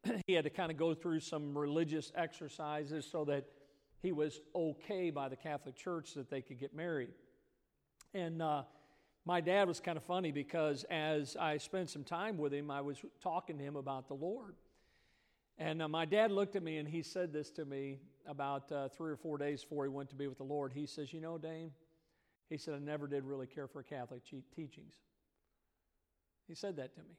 he 0.27 0.35
had 0.35 0.45
to 0.45 0.51
kind 0.51 0.71
of 0.71 0.77
go 0.77 0.95
through 0.95 1.21
some 1.21 1.57
religious 1.57 2.13
exercises 2.15 3.07
so 3.11 3.25
that 3.25 3.45
he 4.03 4.13
was 4.13 4.41
okay 4.55 5.11
by 5.11 5.29
the 5.29 5.37
Catholic 5.37 5.77
Church 5.77 6.15
that 6.15 6.31
they 6.31 6.41
could 6.41 6.59
get 6.59 6.75
married. 6.75 7.11
And 8.15 8.41
uh, 8.41 8.63
my 9.27 9.41
dad 9.41 9.69
was 9.69 9.81
kind 9.81 9.99
of 9.99 10.05
funny 10.05 10.33
because 10.33 10.85
as 10.91 11.37
I 11.39 11.59
spent 11.59 11.91
some 11.91 12.05
time 12.05 12.39
with 12.39 12.53
him, 12.53 12.71
I 12.71 12.81
was 12.81 12.99
talking 13.23 13.59
to 13.59 13.65
him 13.65 13.77
about 13.77 14.09
the 14.09 14.15
Lord. 14.15 14.55
And 15.59 15.83
uh, 15.83 15.89
my 15.89 16.07
dad 16.07 16.33
looked 16.33 16.57
at 16.57 16.63
me 16.63 16.79
and 16.79 16.89
he 16.89 17.03
said 17.03 17.33
this 17.33 17.51
to 17.53 17.67
me 17.67 17.99
about 18.27 18.73
uh, 18.73 18.89
three 18.89 19.11
or 19.11 19.17
four 19.17 19.37
days 19.37 19.63
before 19.63 19.85
he 19.85 19.91
went 19.91 20.09
to 20.11 20.17
be 20.17 20.27
with 20.27 20.39
the 20.39 20.45
Lord. 20.45 20.73
He 20.73 20.87
says, 20.87 21.13
You 21.13 21.21
know, 21.21 21.37
Dane, 21.37 21.73
he 22.49 22.57
said, 22.57 22.75
I 22.75 22.79
never 22.79 23.07
did 23.07 23.25
really 23.25 23.47
care 23.47 23.69
for 23.69 23.83
Catholic 23.83 24.23
teachings. 24.55 24.95
He 26.49 26.55
said 26.55 26.77
that 26.77 26.95
to 26.95 27.01
me. 27.03 27.17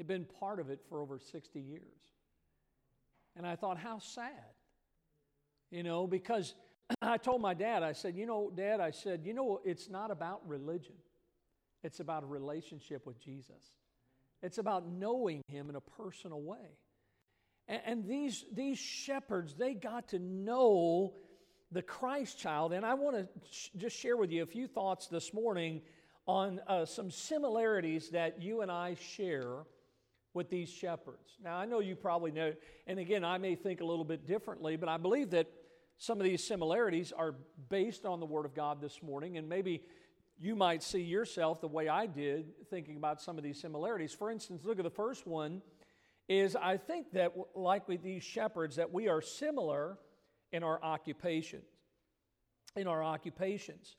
He'd 0.00 0.06
been 0.06 0.24
part 0.24 0.60
of 0.60 0.70
it 0.70 0.80
for 0.88 1.02
over 1.02 1.18
60 1.18 1.60
years. 1.60 2.00
And 3.36 3.46
I 3.46 3.54
thought, 3.54 3.76
how 3.76 3.98
sad. 3.98 4.54
You 5.70 5.82
know, 5.82 6.06
because 6.06 6.54
I 7.02 7.18
told 7.18 7.42
my 7.42 7.52
dad, 7.52 7.82
I 7.82 7.92
said, 7.92 8.16
you 8.16 8.24
know, 8.24 8.50
Dad, 8.50 8.80
I 8.80 8.92
said, 8.92 9.24
you 9.26 9.34
know, 9.34 9.60
it's 9.62 9.90
not 9.90 10.10
about 10.10 10.40
religion, 10.48 10.94
it's 11.82 12.00
about 12.00 12.22
a 12.22 12.26
relationship 12.26 13.04
with 13.04 13.20
Jesus. 13.20 13.74
It's 14.42 14.56
about 14.56 14.88
knowing 14.88 15.42
him 15.48 15.68
in 15.68 15.76
a 15.76 15.82
personal 15.82 16.40
way. 16.40 16.78
And, 17.68 17.82
and 17.84 18.08
these, 18.08 18.46
these 18.54 18.78
shepherds, 18.78 19.54
they 19.54 19.74
got 19.74 20.08
to 20.08 20.18
know 20.18 21.12
the 21.72 21.82
Christ 21.82 22.38
child. 22.38 22.72
And 22.72 22.86
I 22.86 22.94
want 22.94 23.16
to 23.16 23.28
sh- 23.50 23.68
just 23.76 23.98
share 23.98 24.16
with 24.16 24.32
you 24.32 24.44
a 24.44 24.46
few 24.46 24.66
thoughts 24.66 25.08
this 25.08 25.34
morning 25.34 25.82
on 26.26 26.58
uh, 26.66 26.86
some 26.86 27.10
similarities 27.10 28.08
that 28.12 28.40
you 28.40 28.62
and 28.62 28.72
I 28.72 28.94
share 28.94 29.66
with 30.34 30.50
these 30.50 30.68
shepherds. 30.68 31.36
Now, 31.42 31.56
I 31.56 31.66
know 31.66 31.80
you 31.80 31.96
probably 31.96 32.30
know, 32.30 32.52
and 32.86 32.98
again, 32.98 33.24
I 33.24 33.38
may 33.38 33.54
think 33.54 33.80
a 33.80 33.84
little 33.84 34.04
bit 34.04 34.26
differently, 34.26 34.76
but 34.76 34.88
I 34.88 34.96
believe 34.96 35.30
that 35.30 35.48
some 35.98 36.18
of 36.18 36.24
these 36.24 36.42
similarities 36.42 37.12
are 37.12 37.34
based 37.68 38.06
on 38.06 38.20
the 38.20 38.26
Word 38.26 38.46
of 38.46 38.54
God 38.54 38.80
this 38.80 39.02
morning, 39.02 39.36
and 39.36 39.48
maybe 39.48 39.82
you 40.38 40.56
might 40.56 40.82
see 40.82 41.02
yourself 41.02 41.60
the 41.60 41.68
way 41.68 41.88
I 41.88 42.06
did 42.06 42.46
thinking 42.70 42.96
about 42.96 43.20
some 43.20 43.36
of 43.36 43.44
these 43.44 43.60
similarities. 43.60 44.14
For 44.14 44.30
instance, 44.30 44.64
look 44.64 44.78
at 44.78 44.84
the 44.84 44.90
first 44.90 45.26
one 45.26 45.60
is 46.28 46.56
I 46.56 46.78
think 46.78 47.12
that 47.12 47.32
like 47.54 47.88
with 47.88 48.02
these 48.02 48.22
shepherds 48.22 48.76
that 48.76 48.92
we 48.92 49.08
are 49.08 49.20
similar 49.20 49.98
in 50.52 50.62
our 50.62 50.82
occupations. 50.82 51.64
In 52.76 52.86
our 52.86 53.02
occupations. 53.02 53.96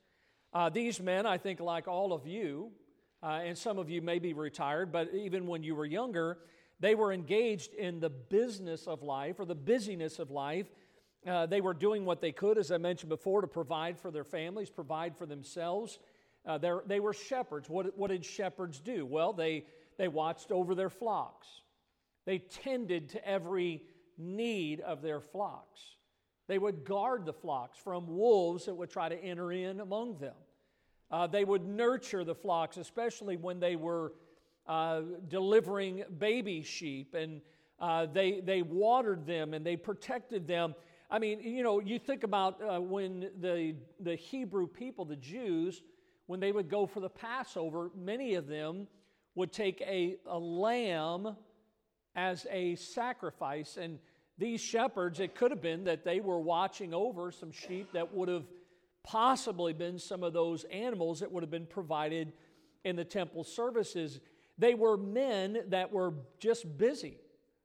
Uh, 0.52 0.68
these 0.68 1.00
men, 1.00 1.26
I 1.26 1.38
think, 1.38 1.60
like 1.60 1.86
all 1.86 2.12
of 2.12 2.26
you, 2.26 2.72
uh, 3.22 3.40
and 3.44 3.56
some 3.56 3.78
of 3.78 3.88
you 3.88 4.02
may 4.02 4.18
be 4.18 4.32
retired, 4.32 4.90
but 4.90 5.14
even 5.14 5.46
when 5.46 5.62
you 5.62 5.74
were 5.74 5.86
younger, 5.86 6.38
they 6.80 6.94
were 6.94 7.12
engaged 7.12 7.74
in 7.74 8.00
the 8.00 8.10
business 8.10 8.86
of 8.86 9.02
life 9.02 9.38
or 9.38 9.44
the 9.44 9.54
busyness 9.54 10.18
of 10.18 10.30
life. 10.30 10.66
Uh, 11.24 11.46
they 11.46 11.60
were 11.60 11.74
doing 11.74 12.04
what 12.04 12.20
they 12.20 12.32
could, 12.32 12.58
as 12.58 12.72
I 12.72 12.78
mentioned 12.78 13.10
before, 13.10 13.42
to 13.42 13.46
provide 13.46 13.98
for 13.98 14.10
their 14.10 14.24
families, 14.24 14.70
provide 14.70 15.16
for 15.16 15.24
themselves. 15.24 16.00
Uh, 16.44 16.58
they 16.58 16.98
were 16.98 17.12
shepherds. 17.12 17.70
What, 17.70 17.96
what 17.96 18.10
did 18.10 18.24
shepherds 18.24 18.80
do? 18.80 19.06
Well, 19.06 19.32
they, 19.32 19.64
they 19.96 20.08
watched 20.08 20.50
over 20.50 20.74
their 20.74 20.90
flocks, 20.90 21.46
they 22.24 22.38
tended 22.38 23.10
to 23.10 23.28
every 23.28 23.82
need 24.18 24.80
of 24.80 25.02
their 25.02 25.20
flocks. 25.20 25.80
They 26.48 26.58
would 26.58 26.84
guard 26.84 27.24
the 27.24 27.32
flocks 27.32 27.78
from 27.78 28.06
wolves 28.08 28.66
that 28.66 28.74
would 28.74 28.90
try 28.90 29.08
to 29.08 29.16
enter 29.16 29.52
in 29.52 29.80
among 29.80 30.18
them. 30.18 30.34
Uh, 31.12 31.26
they 31.26 31.44
would 31.44 31.66
nurture 31.66 32.24
the 32.24 32.34
flocks, 32.34 32.78
especially 32.78 33.36
when 33.36 33.60
they 33.60 33.76
were 33.76 34.14
uh, 34.66 35.02
delivering 35.28 36.02
baby 36.18 36.62
sheep, 36.62 37.14
and 37.14 37.42
uh, 37.78 38.06
they, 38.06 38.40
they 38.40 38.62
watered 38.62 39.26
them 39.26 39.52
and 39.52 39.66
they 39.66 39.76
protected 39.76 40.46
them. 40.46 40.74
I 41.10 41.18
mean, 41.18 41.40
you 41.40 41.62
know, 41.62 41.80
you 41.80 41.98
think 41.98 42.24
about 42.24 42.60
uh, 42.62 42.80
when 42.80 43.28
the, 43.40 43.74
the 44.00 44.14
Hebrew 44.14 44.66
people, 44.66 45.04
the 45.04 45.16
Jews, 45.16 45.82
when 46.26 46.40
they 46.40 46.52
would 46.52 46.70
go 46.70 46.86
for 46.86 47.00
the 47.00 47.10
Passover, 47.10 47.90
many 47.94 48.34
of 48.34 48.46
them 48.46 48.86
would 49.34 49.52
take 49.52 49.82
a, 49.82 50.16
a 50.26 50.38
lamb 50.38 51.36
as 52.14 52.46
a 52.50 52.76
sacrifice. 52.76 53.76
And 53.76 53.98
these 54.38 54.60
shepherds, 54.60 55.20
it 55.20 55.34
could 55.34 55.50
have 55.50 55.60
been 55.60 55.84
that 55.84 56.04
they 56.04 56.20
were 56.20 56.40
watching 56.40 56.94
over 56.94 57.30
some 57.30 57.52
sheep 57.52 57.92
that 57.92 58.14
would 58.14 58.28
have 58.28 58.44
possibly 59.04 59.72
been 59.72 59.98
some 59.98 60.22
of 60.22 60.32
those 60.32 60.64
animals 60.64 61.20
that 61.20 61.30
would 61.32 61.42
have 61.42 61.50
been 61.50 61.66
provided 61.66 62.32
in 62.84 62.96
the 62.96 63.04
temple 63.04 63.44
services. 63.44 64.20
They 64.58 64.74
were 64.74 64.96
men 64.96 65.58
that 65.68 65.92
were 65.92 66.14
just 66.38 66.78
busy 66.78 67.18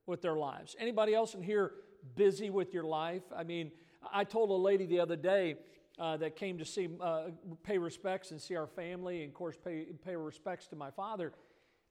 with 0.06 0.22
their 0.22 0.36
lives. 0.36 0.76
Anybody 0.80 1.14
else 1.14 1.34
in 1.34 1.44
here 1.44 1.72
busy 2.16 2.50
with 2.50 2.74
your 2.74 2.84
life? 2.84 3.24
I 3.36 3.44
mean, 3.44 3.72
I 4.12 4.24
told 4.24 4.50
a 4.50 4.54
lady 4.54 4.86
the 4.86 5.00
other 5.00 5.16
day 5.16 5.56
uh, 6.00 6.18
that 6.18 6.36
came 6.36 6.58
to 6.60 6.66
see, 6.66 6.90
uh, 7.02 7.26
pay 7.64 7.78
respects 7.78 8.32
and 8.32 8.42
see 8.42 8.56
our 8.56 8.68
family, 8.68 9.24
and 9.24 9.30
of 9.30 9.34
course, 9.34 9.56
pay, 9.64 9.86
pay 10.06 10.16
respects 10.16 10.68
to 10.68 10.76
my 10.76 10.92
father. 10.92 11.34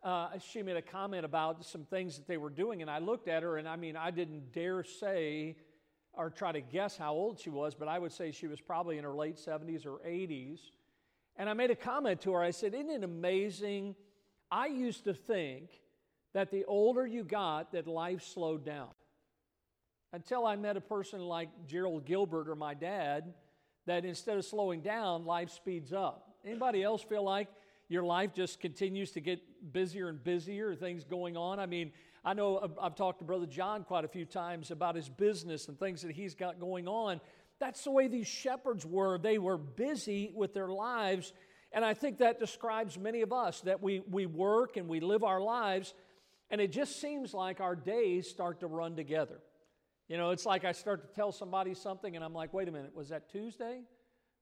Uh, 0.02 0.28
she 0.38 0.62
made 0.62 0.76
a 0.76 0.82
comment 0.82 1.24
about 1.24 1.64
some 1.64 1.84
things 1.84 2.16
that 2.16 2.28
they 2.28 2.36
were 2.36 2.50
doing, 2.50 2.82
and 2.82 2.90
I 2.90 2.98
looked 2.98 3.28
at 3.28 3.42
her, 3.42 3.56
and 3.56 3.68
I 3.68 3.76
mean, 3.76 3.96
I 3.96 4.10
didn't 4.10 4.52
dare 4.52 4.84
say 4.84 5.56
or 6.16 6.30
try 6.30 6.52
to 6.52 6.60
guess 6.60 6.96
how 6.96 7.12
old 7.12 7.38
she 7.38 7.50
was, 7.50 7.74
but 7.74 7.88
I 7.88 7.98
would 7.98 8.12
say 8.12 8.30
she 8.30 8.46
was 8.46 8.60
probably 8.60 8.98
in 8.98 9.04
her 9.04 9.14
late 9.14 9.36
70s 9.36 9.84
or 9.86 9.98
80s. 10.06 10.58
And 11.36 11.48
I 11.48 11.52
made 11.52 11.70
a 11.70 11.76
comment 11.76 12.22
to 12.22 12.32
her. 12.32 12.42
I 12.42 12.50
said, 12.50 12.74
Isn't 12.74 12.90
it 12.90 13.04
amazing? 13.04 13.94
I 14.50 14.66
used 14.66 15.04
to 15.04 15.14
think 15.14 15.70
that 16.32 16.50
the 16.50 16.64
older 16.64 17.06
you 17.06 17.24
got, 17.24 17.72
that 17.72 17.86
life 17.86 18.22
slowed 18.22 18.64
down. 18.64 18.88
Until 20.12 20.46
I 20.46 20.56
met 20.56 20.76
a 20.76 20.80
person 20.80 21.20
like 21.20 21.48
Gerald 21.66 22.06
Gilbert 22.06 22.48
or 22.48 22.54
my 22.54 22.74
dad, 22.74 23.34
that 23.86 24.04
instead 24.04 24.36
of 24.36 24.44
slowing 24.44 24.80
down, 24.80 25.24
life 25.24 25.50
speeds 25.50 25.92
up. 25.92 26.34
Anybody 26.44 26.82
else 26.82 27.02
feel 27.02 27.24
like 27.24 27.48
your 27.88 28.02
life 28.02 28.32
just 28.32 28.60
continues 28.60 29.12
to 29.12 29.20
get 29.20 29.40
busier 29.72 30.08
and 30.08 30.22
busier, 30.22 30.74
things 30.74 31.04
going 31.04 31.36
on? 31.36 31.58
I 31.58 31.66
mean, 31.66 31.92
I 32.26 32.34
know 32.34 32.72
I've 32.82 32.96
talked 32.96 33.20
to 33.20 33.24
Brother 33.24 33.46
John 33.46 33.84
quite 33.84 34.04
a 34.04 34.08
few 34.08 34.24
times 34.24 34.72
about 34.72 34.96
his 34.96 35.08
business 35.08 35.68
and 35.68 35.78
things 35.78 36.02
that 36.02 36.10
he's 36.10 36.34
got 36.34 36.58
going 36.58 36.88
on. 36.88 37.20
That's 37.60 37.84
the 37.84 37.92
way 37.92 38.08
these 38.08 38.26
shepherds 38.26 38.84
were. 38.84 39.16
They 39.16 39.38
were 39.38 39.56
busy 39.56 40.32
with 40.34 40.52
their 40.52 40.66
lives. 40.66 41.32
And 41.70 41.84
I 41.84 41.94
think 41.94 42.18
that 42.18 42.40
describes 42.40 42.98
many 42.98 43.22
of 43.22 43.32
us 43.32 43.60
that 43.60 43.80
we, 43.80 44.00
we 44.10 44.26
work 44.26 44.76
and 44.76 44.88
we 44.88 44.98
live 44.98 45.22
our 45.22 45.40
lives, 45.40 45.94
and 46.50 46.60
it 46.60 46.72
just 46.72 47.00
seems 47.00 47.32
like 47.32 47.60
our 47.60 47.76
days 47.76 48.28
start 48.28 48.58
to 48.60 48.66
run 48.66 48.96
together. 48.96 49.38
You 50.08 50.16
know, 50.16 50.30
it's 50.30 50.46
like 50.46 50.64
I 50.64 50.72
start 50.72 51.08
to 51.08 51.14
tell 51.14 51.30
somebody 51.30 51.74
something, 51.74 52.16
and 52.16 52.24
I'm 52.24 52.34
like, 52.34 52.52
wait 52.52 52.66
a 52.66 52.72
minute, 52.72 52.92
was 52.92 53.10
that 53.10 53.30
Tuesday? 53.30 53.82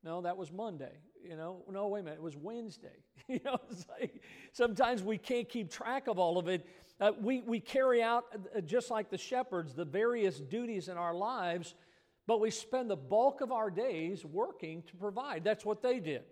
No, 0.03 0.23
that 0.23 0.37
was 0.37 0.53
Monday. 0.53 0.93
You 1.23 1.37
know, 1.37 1.64
no, 1.71 1.88
wait 1.88 2.00
a 2.00 2.03
minute, 2.05 2.19
it 2.19 2.23
was 2.23 2.37
Wednesday. 2.37 3.03
you 3.29 3.41
know, 3.45 3.59
like 3.88 4.23
sometimes 4.53 5.03
we 5.03 5.17
can't 5.17 5.49
keep 5.49 5.71
track 5.71 6.07
of 6.07 6.19
all 6.19 6.38
of 6.38 6.49
it. 6.49 6.67
Uh, 7.01 7.11
we, 7.21 7.43
we 7.43 7.59
carry 7.59 8.03
out, 8.03 8.25
uh, 8.57 8.61
just 8.61 8.91
like 8.91 9.11
the 9.11 9.19
shepherds, 9.19 9.75
the 9.75 9.85
various 9.85 10.39
duties 10.39 10.89
in 10.89 10.97
our 10.97 11.15
lives, 11.15 11.75
but 12.27 12.41
we 12.41 12.51
spend 12.51 12.89
the 12.89 12.97
bulk 12.97 13.41
of 13.41 13.51
our 13.51 13.71
days 13.71 14.25
working 14.25 14.83
to 14.83 14.97
provide. 14.97 15.43
That's 15.43 15.65
what 15.65 15.83
they 15.83 15.99
did. 15.99 16.23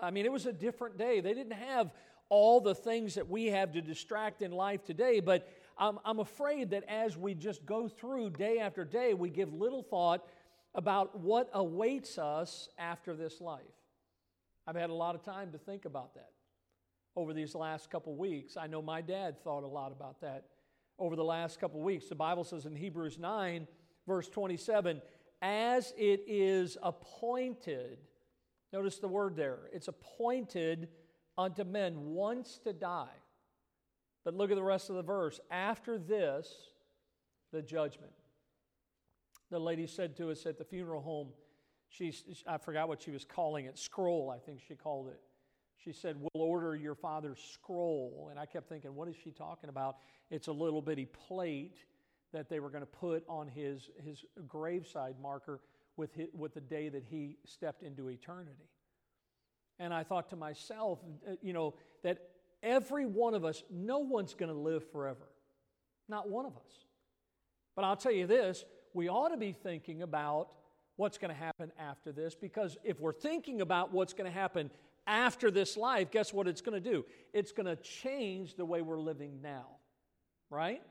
I 0.00 0.10
mean, 0.10 0.24
it 0.24 0.32
was 0.32 0.46
a 0.46 0.52
different 0.52 0.96
day. 0.96 1.20
They 1.20 1.34
didn't 1.34 1.52
have 1.52 1.92
all 2.30 2.60
the 2.60 2.74
things 2.74 3.14
that 3.14 3.28
we 3.28 3.46
have 3.46 3.72
to 3.72 3.82
distract 3.82 4.40
in 4.40 4.50
life 4.50 4.82
today, 4.84 5.20
but 5.20 5.46
I'm, 5.76 5.98
I'm 6.04 6.20
afraid 6.20 6.70
that 6.70 6.84
as 6.88 7.18
we 7.18 7.34
just 7.34 7.66
go 7.66 7.86
through 7.86 8.30
day 8.30 8.60
after 8.60 8.84
day, 8.84 9.12
we 9.12 9.28
give 9.28 9.52
little 9.52 9.82
thought 9.82 10.26
about 10.74 11.20
what 11.20 11.50
awaits 11.52 12.16
us 12.16 12.70
after 12.78 13.14
this 13.14 13.40
life. 13.40 13.60
I've 14.66 14.76
had 14.76 14.88
a 14.88 14.94
lot 14.94 15.14
of 15.14 15.22
time 15.22 15.52
to 15.52 15.58
think 15.58 15.84
about 15.84 16.14
that 16.14 16.30
over 17.16 17.32
these 17.32 17.54
last 17.54 17.90
couple 17.90 18.14
weeks. 18.16 18.56
I 18.56 18.66
know 18.66 18.82
my 18.82 19.00
dad 19.00 19.42
thought 19.42 19.62
a 19.62 19.68
lot 19.68 19.92
about 19.92 20.20
that 20.20 20.44
over 20.98 21.16
the 21.16 21.24
last 21.24 21.60
couple 21.60 21.80
weeks. 21.80 22.08
The 22.08 22.14
Bible 22.14 22.44
says 22.44 22.66
in 22.66 22.74
Hebrews 22.74 23.18
9, 23.18 23.66
verse 24.06 24.28
27, 24.28 25.00
as 25.42 25.92
it 25.96 26.24
is 26.26 26.76
appointed, 26.82 27.98
notice 28.72 28.98
the 28.98 29.08
word 29.08 29.36
there, 29.36 29.58
it's 29.72 29.88
appointed 29.88 30.88
unto 31.36 31.64
men 31.64 32.12
once 32.12 32.58
to 32.64 32.72
die. 32.72 33.08
But 34.24 34.34
look 34.34 34.50
at 34.50 34.56
the 34.56 34.62
rest 34.62 34.88
of 34.88 34.96
the 34.96 35.02
verse. 35.02 35.38
After 35.50 35.98
this, 35.98 36.48
the 37.52 37.60
judgment. 37.60 38.12
The 39.50 39.58
lady 39.58 39.86
said 39.86 40.16
to 40.16 40.30
us 40.30 40.46
at 40.46 40.58
the 40.58 40.64
funeral 40.64 41.02
home, 41.02 41.28
she, 41.88 42.12
I 42.46 42.58
forgot 42.58 42.88
what 42.88 43.02
she 43.02 43.10
was 43.10 43.24
calling 43.24 43.66
it, 43.66 43.78
scroll, 43.78 44.30
I 44.34 44.38
think 44.38 44.60
she 44.66 44.74
called 44.74 45.08
it. 45.08 45.20
She 45.84 45.92
said, 45.92 46.16
We'll 46.18 46.42
order 46.42 46.74
your 46.74 46.94
father's 46.94 47.38
scroll. 47.52 48.28
And 48.30 48.38
I 48.38 48.46
kept 48.46 48.68
thinking, 48.68 48.94
What 48.94 49.08
is 49.08 49.16
she 49.22 49.30
talking 49.30 49.68
about? 49.68 49.96
It's 50.30 50.48
a 50.48 50.52
little 50.52 50.80
bitty 50.80 51.06
plate 51.06 51.76
that 52.32 52.48
they 52.48 52.60
were 52.60 52.70
going 52.70 52.82
to 52.82 52.86
put 52.86 53.24
on 53.28 53.46
his, 53.46 53.90
his 54.04 54.24
graveside 54.48 55.14
marker 55.22 55.60
with, 55.96 56.12
his, 56.14 56.28
with 56.34 56.54
the 56.54 56.60
day 56.60 56.88
that 56.88 57.04
he 57.04 57.36
stepped 57.44 57.82
into 57.82 58.08
eternity. 58.08 58.68
And 59.78 59.92
I 59.92 60.02
thought 60.02 60.30
to 60.30 60.36
myself, 60.36 60.98
uh, 61.28 61.34
you 61.42 61.52
know, 61.52 61.74
that 62.02 62.18
every 62.62 63.06
one 63.06 63.34
of 63.34 63.44
us, 63.44 63.62
no 63.70 63.98
one's 63.98 64.34
going 64.34 64.52
to 64.52 64.58
live 64.58 64.90
forever. 64.90 65.28
Not 66.08 66.28
one 66.28 66.46
of 66.46 66.56
us. 66.56 66.86
But 67.76 67.84
I'll 67.84 67.96
tell 67.96 68.12
you 68.12 68.26
this 68.26 68.64
we 68.92 69.08
ought 69.08 69.28
to 69.28 69.36
be 69.36 69.52
thinking 69.52 70.02
about 70.02 70.48
what's 70.96 71.18
going 71.18 71.30
to 71.30 71.40
happen 71.40 71.72
after 71.78 72.12
this 72.12 72.34
because 72.34 72.76
if 72.84 73.00
we're 73.00 73.12
thinking 73.12 73.60
about 73.60 73.92
what's 73.92 74.12
going 74.12 74.30
to 74.30 74.36
happen 74.36 74.70
after 75.06 75.50
this 75.50 75.76
life, 75.76 76.10
guess 76.10 76.32
what 76.32 76.46
it's 76.46 76.60
going 76.60 76.80
to 76.80 76.90
do? 76.90 77.04
It's 77.32 77.52
going 77.52 77.66
to 77.66 77.76
change 77.76 78.56
the 78.56 78.64
way 78.64 78.82
we're 78.82 79.00
living 79.00 79.40
now, 79.42 79.66
right? 80.50 80.82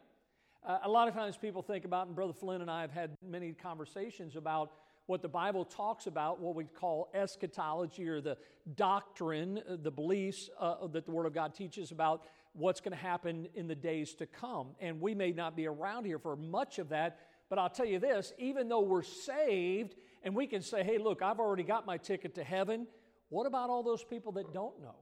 Uh, 0.65 0.79
a 0.83 0.89
lot 0.89 1.07
of 1.07 1.13
times 1.13 1.35
people 1.35 1.61
think 1.61 1.85
about, 1.85 2.07
and 2.07 2.15
Brother 2.15 2.33
Flynn 2.33 2.61
and 2.61 2.71
I 2.71 2.81
have 2.81 2.91
had 2.91 3.11
many 3.25 3.51
conversations 3.53 4.35
about 4.35 4.71
what 5.05 5.21
the 5.21 5.27
Bible 5.27 5.65
talks 5.65 6.07
about, 6.07 6.39
what 6.39 6.55
we 6.55 6.63
call 6.63 7.09
eschatology 7.13 8.07
or 8.07 8.21
the 8.21 8.37
doctrine, 8.75 9.61
uh, 9.69 9.75
the 9.81 9.91
beliefs 9.91 10.49
uh, 10.59 10.87
that 10.87 11.05
the 11.05 11.11
Word 11.11 11.25
of 11.25 11.33
God 11.33 11.53
teaches 11.53 11.91
about 11.91 12.23
what's 12.53 12.79
going 12.79 12.95
to 12.95 13.03
happen 13.03 13.47
in 13.55 13.67
the 13.67 13.75
days 13.75 14.13
to 14.13 14.25
come. 14.25 14.67
And 14.79 15.01
we 15.01 15.13
may 15.13 15.31
not 15.31 15.55
be 15.55 15.67
around 15.67 16.05
here 16.05 16.19
for 16.19 16.35
much 16.35 16.79
of 16.79 16.89
that, 16.89 17.19
but 17.49 17.59
I'll 17.59 17.69
tell 17.69 17.85
you 17.85 17.99
this 17.99 18.31
even 18.37 18.69
though 18.69 18.81
we're 18.81 19.03
saved 19.03 19.95
and 20.23 20.35
we 20.35 20.47
can 20.47 20.61
say, 20.61 20.83
hey, 20.83 20.97
look, 20.97 21.21
I've 21.21 21.39
already 21.39 21.63
got 21.63 21.85
my 21.85 21.97
ticket 21.97 22.35
to 22.35 22.43
heaven, 22.43 22.87
what 23.33 23.47
about 23.47 23.71
all 23.71 23.81
those 23.81 24.03
people 24.03 24.31
that 24.33 24.53
don't 24.53 24.79
know? 24.79 24.95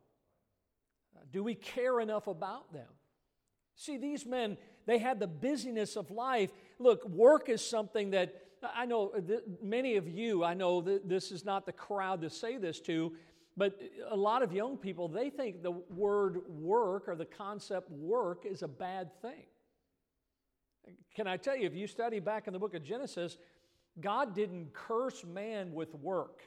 Do 1.33 1.43
we 1.43 1.53
care 1.53 1.99
enough 1.99 2.27
about 2.27 2.71
them? 2.71 2.87
See, 3.75 3.97
these 3.97 4.25
men, 4.25 4.57
they 4.85 4.99
had 4.99 5.19
the 5.19 5.27
busyness 5.27 5.97
of 5.97 6.11
life. 6.11 6.49
Look, 6.79 7.07
work 7.09 7.49
is 7.49 7.63
something 7.63 8.11
that 8.11 8.33
I 8.63 8.85
know 8.85 9.11
uh, 9.17 9.37
many 9.61 9.97
of 9.97 10.07
you, 10.07 10.43
I 10.43 10.53
know 10.53 10.81
this 10.81 11.31
is 11.31 11.43
not 11.43 11.65
the 11.65 11.71
crowd 11.71 12.21
to 12.21 12.29
say 12.29 12.57
this 12.57 12.79
to, 12.81 13.11
but 13.57 13.79
a 14.09 14.15
lot 14.15 14.43
of 14.43 14.53
young 14.53 14.77
people, 14.77 15.07
they 15.07 15.29
think 15.29 15.61
the 15.61 15.71
word 15.71 16.41
work 16.47 17.09
or 17.09 17.15
the 17.15 17.25
concept 17.25 17.89
work 17.91 18.45
is 18.45 18.61
a 18.61 18.67
bad 18.67 19.09
thing. 19.21 19.45
Can 21.15 21.27
I 21.27 21.37
tell 21.37 21.57
you, 21.57 21.65
if 21.65 21.75
you 21.75 21.87
study 21.87 22.19
back 22.19 22.47
in 22.47 22.53
the 22.53 22.59
book 22.59 22.75
of 22.75 22.83
Genesis, 22.83 23.37
God 23.99 24.33
didn't 24.33 24.73
curse 24.73 25.25
man 25.25 25.73
with 25.73 25.93
work. 25.95 26.43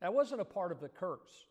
That 0.00 0.14
wasn't 0.14 0.40
a 0.40 0.44
part 0.44 0.72
of 0.72 0.80
the 0.80 0.88
curse. 0.88 1.48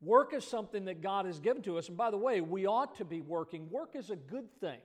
Work 0.00 0.32
is 0.32 0.44
something 0.44 0.84
that 0.84 1.02
God 1.02 1.26
has 1.26 1.40
given 1.40 1.62
to 1.64 1.78
us. 1.78 1.88
And 1.88 1.96
by 1.96 2.10
the 2.10 2.16
way, 2.16 2.40
we 2.40 2.66
ought 2.66 2.96
to 2.96 3.04
be 3.04 3.20
working. 3.20 3.68
Work 3.70 3.96
is 3.96 4.10
a 4.10 4.16
good 4.16 4.48
thing. 4.60 4.78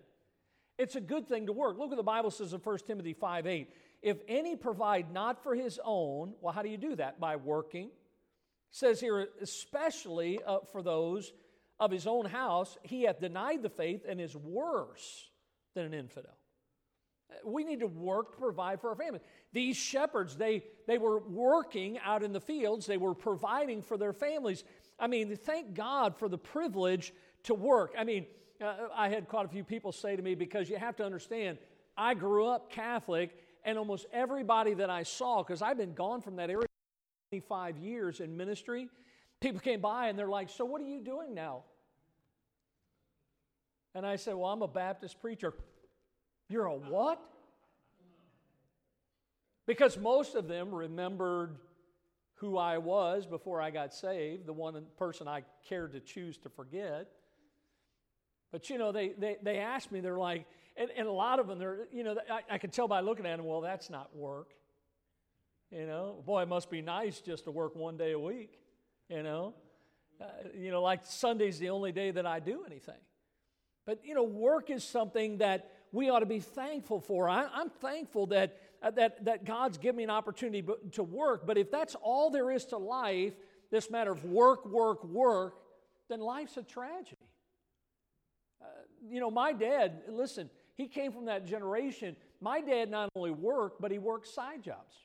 It's 0.79 0.95
a 0.95 1.01
good 1.01 1.27
thing 1.27 1.45
to 1.45 1.53
work. 1.53 1.77
Look 1.77 1.89
what 1.89 1.97
the 1.97 2.03
Bible 2.03 2.31
says 2.31 2.53
in 2.53 2.59
1 2.59 2.77
Timothy 2.87 3.13
5 3.13 3.45
8. 3.45 3.69
If 4.01 4.17
any 4.27 4.55
provide 4.55 5.13
not 5.13 5.43
for 5.43 5.53
his 5.53 5.79
own, 5.83 6.33
well, 6.41 6.53
how 6.53 6.63
do 6.63 6.69
you 6.69 6.77
do 6.77 6.95
that? 6.95 7.19
By 7.19 7.35
working. 7.35 7.85
It 7.85 7.91
says 8.71 8.99
here, 8.99 9.27
especially 9.39 10.39
uh, 10.43 10.59
for 10.71 10.81
those 10.81 11.31
of 11.79 11.91
his 11.91 12.07
own 12.07 12.25
house, 12.25 12.77
he 12.81 13.03
hath 13.03 13.19
denied 13.19 13.61
the 13.61 13.69
faith 13.69 14.03
and 14.07 14.19
is 14.19 14.35
worse 14.35 15.29
than 15.75 15.85
an 15.85 15.93
infidel. 15.93 16.35
We 17.43 17.63
need 17.63 17.79
to 17.81 17.87
work 17.87 18.33
to 18.33 18.37
provide 18.37 18.81
for 18.81 18.89
our 18.89 18.95
family. 18.95 19.19
These 19.51 19.77
shepherds, 19.77 20.35
they, 20.35 20.63
they 20.87 20.97
were 20.97 21.19
working 21.19 21.99
out 21.99 22.23
in 22.23 22.33
the 22.33 22.39
fields, 22.39 22.85
they 22.85 22.97
were 22.97 23.13
providing 23.13 23.81
for 23.81 23.97
their 23.97 24.13
families. 24.13 24.63
I 24.99 25.07
mean, 25.07 25.35
thank 25.35 25.73
God 25.73 26.17
for 26.17 26.29
the 26.29 26.37
privilege 26.37 27.13
to 27.43 27.53
work. 27.53 27.93
I 27.97 28.03
mean, 28.03 28.25
uh, 28.61 28.87
I 28.95 29.09
had 29.09 29.27
quite 29.27 29.45
a 29.45 29.49
few 29.49 29.63
people 29.63 29.91
say 29.91 30.15
to 30.15 30.21
me, 30.21 30.35
because 30.35 30.69
you 30.69 30.77
have 30.77 30.95
to 30.97 31.05
understand, 31.05 31.57
I 31.97 32.13
grew 32.13 32.47
up 32.47 32.71
Catholic, 32.71 33.37
and 33.65 33.77
almost 33.77 34.05
everybody 34.11 34.73
that 34.75 34.89
I 34.89 35.03
saw, 35.03 35.43
because 35.43 35.61
I've 35.61 35.77
been 35.77 35.93
gone 35.93 36.21
from 36.21 36.35
that 36.37 36.49
area 36.49 36.67
25 37.31 37.77
years 37.77 38.19
in 38.19 38.37
ministry, 38.37 38.89
people 39.39 39.59
came 39.59 39.81
by 39.81 40.07
and 40.07 40.19
they're 40.19 40.27
like, 40.27 40.49
So 40.49 40.65
what 40.65 40.81
are 40.81 40.85
you 40.85 41.01
doing 41.01 41.33
now? 41.33 41.63
And 43.95 44.05
I 44.05 44.17
said, 44.17 44.35
Well, 44.35 44.51
I'm 44.51 44.61
a 44.61 44.67
Baptist 44.67 45.19
preacher. 45.19 45.53
You're 46.53 46.65
a 46.65 46.75
what? 46.75 47.19
Because 49.65 49.97
most 49.97 50.35
of 50.35 50.47
them 50.47 50.69
remembered 50.71 51.57
who 52.35 52.59
I 52.59 52.77
was 52.77 53.25
before 53.25 53.59
I 53.59 53.71
got 53.71 53.91
saved, 53.91 54.45
the 54.45 54.53
one 54.53 54.85
person 54.99 55.27
I 55.27 55.45
cared 55.67 55.93
to 55.93 55.99
choose 55.99 56.37
to 56.39 56.49
forget. 56.49 57.07
But 58.51 58.69
you 58.69 58.77
know, 58.77 58.91
they, 58.91 59.13
they, 59.17 59.37
they 59.41 59.57
asked 59.57 59.91
me, 59.91 59.99
they're 59.99 60.19
like, 60.19 60.45
and, 60.77 60.91
and 60.95 61.07
a 61.07 61.11
lot 61.11 61.39
of 61.39 61.47
them, 61.47 61.57
they're, 61.57 61.87
you 61.91 62.03
know, 62.03 62.17
I, 62.29 62.41
I 62.51 62.57
could 62.59 62.71
tell 62.71 62.87
by 62.87 62.99
looking 62.99 63.25
at 63.25 63.37
them, 63.37 63.47
well, 63.47 63.61
that's 63.61 63.89
not 63.89 64.15
work. 64.15 64.51
You 65.71 65.87
know, 65.87 66.21
boy, 66.23 66.43
it 66.43 66.49
must 66.49 66.69
be 66.69 66.83
nice 66.83 67.19
just 67.19 67.45
to 67.45 67.51
work 67.51 67.75
one 67.75 67.97
day 67.97 68.11
a 68.11 68.19
week, 68.19 68.59
you 69.09 69.23
know. 69.23 69.55
Uh, 70.21 70.25
you 70.55 70.69
know, 70.69 70.83
like 70.83 70.99
Sunday's 71.03 71.57
the 71.57 71.71
only 71.71 71.91
day 71.91 72.11
that 72.11 72.27
I 72.27 72.39
do 72.39 72.63
anything. 72.63 73.01
But, 73.87 74.05
you 74.05 74.13
know, 74.13 74.21
work 74.21 74.69
is 74.69 74.83
something 74.83 75.39
that 75.39 75.71
we 75.93 76.09
ought 76.09 76.19
to 76.19 76.25
be 76.25 76.39
thankful 76.39 76.99
for. 76.99 77.29
I, 77.29 77.47
am 77.61 77.69
thankful 77.69 78.25
that, 78.27 78.59
uh, 78.81 78.91
that, 78.91 79.23
that 79.23 79.45
God's 79.45 79.77
given 79.77 79.97
me 79.97 80.03
an 80.03 80.09
opportunity 80.09 80.67
to 80.93 81.03
work, 81.03 81.45
but 81.47 81.57
if 81.57 81.71
that's 81.71 81.95
all 82.01 82.29
there 82.31 82.51
is 82.51 82.65
to 82.65 82.77
life, 82.77 83.33
this 83.71 83.89
matter 83.89 84.11
of 84.11 84.25
work, 84.25 84.65
work, 84.65 85.03
work, 85.05 85.53
then 86.09 86.19
life's 86.19 86.57
a 86.57 86.63
tragedy. 86.63 87.29
Uh, 88.61 88.65
you 89.07 89.19
know, 89.19 89.31
my 89.31 89.53
dad, 89.53 90.01
listen, 90.09 90.49
he 90.75 90.87
came 90.87 91.11
from 91.11 91.25
that 91.25 91.45
generation. 91.45 92.15
My 92.41 92.59
dad 92.59 92.89
not 92.89 93.09
only 93.15 93.31
worked, 93.31 93.79
but 93.79 93.91
he 93.91 93.99
worked 93.99 94.27
side 94.27 94.63
jobs. 94.63 94.95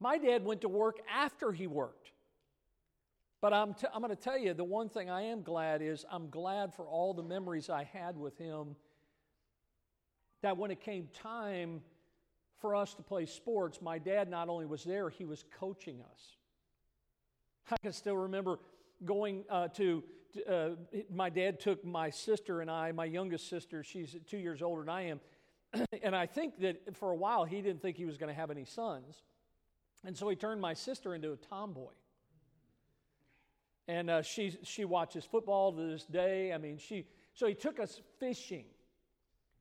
My 0.00 0.16
dad 0.16 0.44
went 0.44 0.60
to 0.60 0.68
work 0.68 0.98
after 1.12 1.50
he 1.50 1.66
worked. 1.66 2.12
But 3.40 3.52
I'm, 3.52 3.74
t- 3.74 3.86
I'm 3.92 4.00
going 4.00 4.14
to 4.14 4.20
tell 4.20 4.38
you, 4.38 4.54
the 4.54 4.64
one 4.64 4.88
thing 4.88 5.10
I 5.10 5.22
am 5.22 5.42
glad 5.42 5.82
is 5.82 6.04
I'm 6.10 6.30
glad 6.30 6.74
for 6.74 6.86
all 6.86 7.14
the 7.14 7.22
memories 7.22 7.68
I 7.68 7.84
had 7.84 8.16
with 8.16 8.36
him. 8.38 8.76
That 10.42 10.56
when 10.56 10.70
it 10.70 10.80
came 10.80 11.08
time 11.12 11.82
for 12.60 12.74
us 12.74 12.94
to 12.94 13.02
play 13.02 13.26
sports, 13.26 13.80
my 13.80 13.98
dad 13.98 14.28
not 14.28 14.48
only 14.48 14.66
was 14.66 14.84
there, 14.84 15.08
he 15.08 15.24
was 15.24 15.44
coaching 15.58 16.00
us. 16.12 16.36
I 17.70 17.76
can 17.82 17.92
still 17.92 18.16
remember 18.16 18.58
going 19.04 19.44
uh, 19.50 19.68
to, 19.68 20.02
uh, 20.48 20.68
my 21.12 21.30
dad 21.30 21.60
took 21.60 21.84
my 21.84 22.10
sister 22.10 22.60
and 22.60 22.70
I, 22.70 22.92
my 22.92 23.04
youngest 23.04 23.48
sister, 23.48 23.84
she's 23.84 24.16
two 24.26 24.38
years 24.38 24.62
older 24.62 24.82
than 24.82 24.88
I 24.88 25.02
am. 25.02 25.20
and 26.02 26.16
I 26.16 26.26
think 26.26 26.60
that 26.60 26.96
for 26.96 27.10
a 27.10 27.16
while 27.16 27.44
he 27.44 27.60
didn't 27.60 27.82
think 27.82 27.96
he 27.96 28.06
was 28.06 28.16
going 28.16 28.28
to 28.28 28.38
have 28.40 28.50
any 28.50 28.64
sons. 28.64 29.22
And 30.04 30.16
so 30.16 30.28
he 30.28 30.36
turned 30.36 30.60
my 30.60 30.74
sister 30.74 31.14
into 31.14 31.32
a 31.32 31.36
tomboy. 31.36 31.92
And 33.86 34.10
uh, 34.10 34.22
she, 34.22 34.56
she 34.62 34.84
watches 34.84 35.24
football 35.24 35.72
to 35.72 35.90
this 35.90 36.04
day. 36.04 36.52
I 36.52 36.58
mean, 36.58 36.78
she, 36.78 37.06
so 37.34 37.46
he 37.46 37.54
took 37.54 37.80
us 37.80 38.00
fishing. 38.20 38.66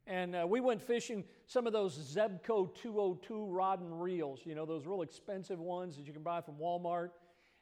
And 0.08 0.36
uh, 0.36 0.46
we 0.48 0.62
went 0.62 0.82
fishing 0.82 1.26
some 1.48 1.68
of 1.68 1.74
those 1.74 1.98
Zebco 1.98 2.74
202 2.74 3.46
rod 3.46 3.82
and 3.82 4.02
reels, 4.02 4.40
you 4.46 4.56
know, 4.56 4.66
those 4.66 4.86
real 4.86 5.02
expensive 5.02 5.60
ones 5.60 5.98
that 5.98 6.08
you 6.08 6.14
can 6.14 6.24
buy 6.24 6.42
from 6.42 6.56
Walmart. 6.56 7.10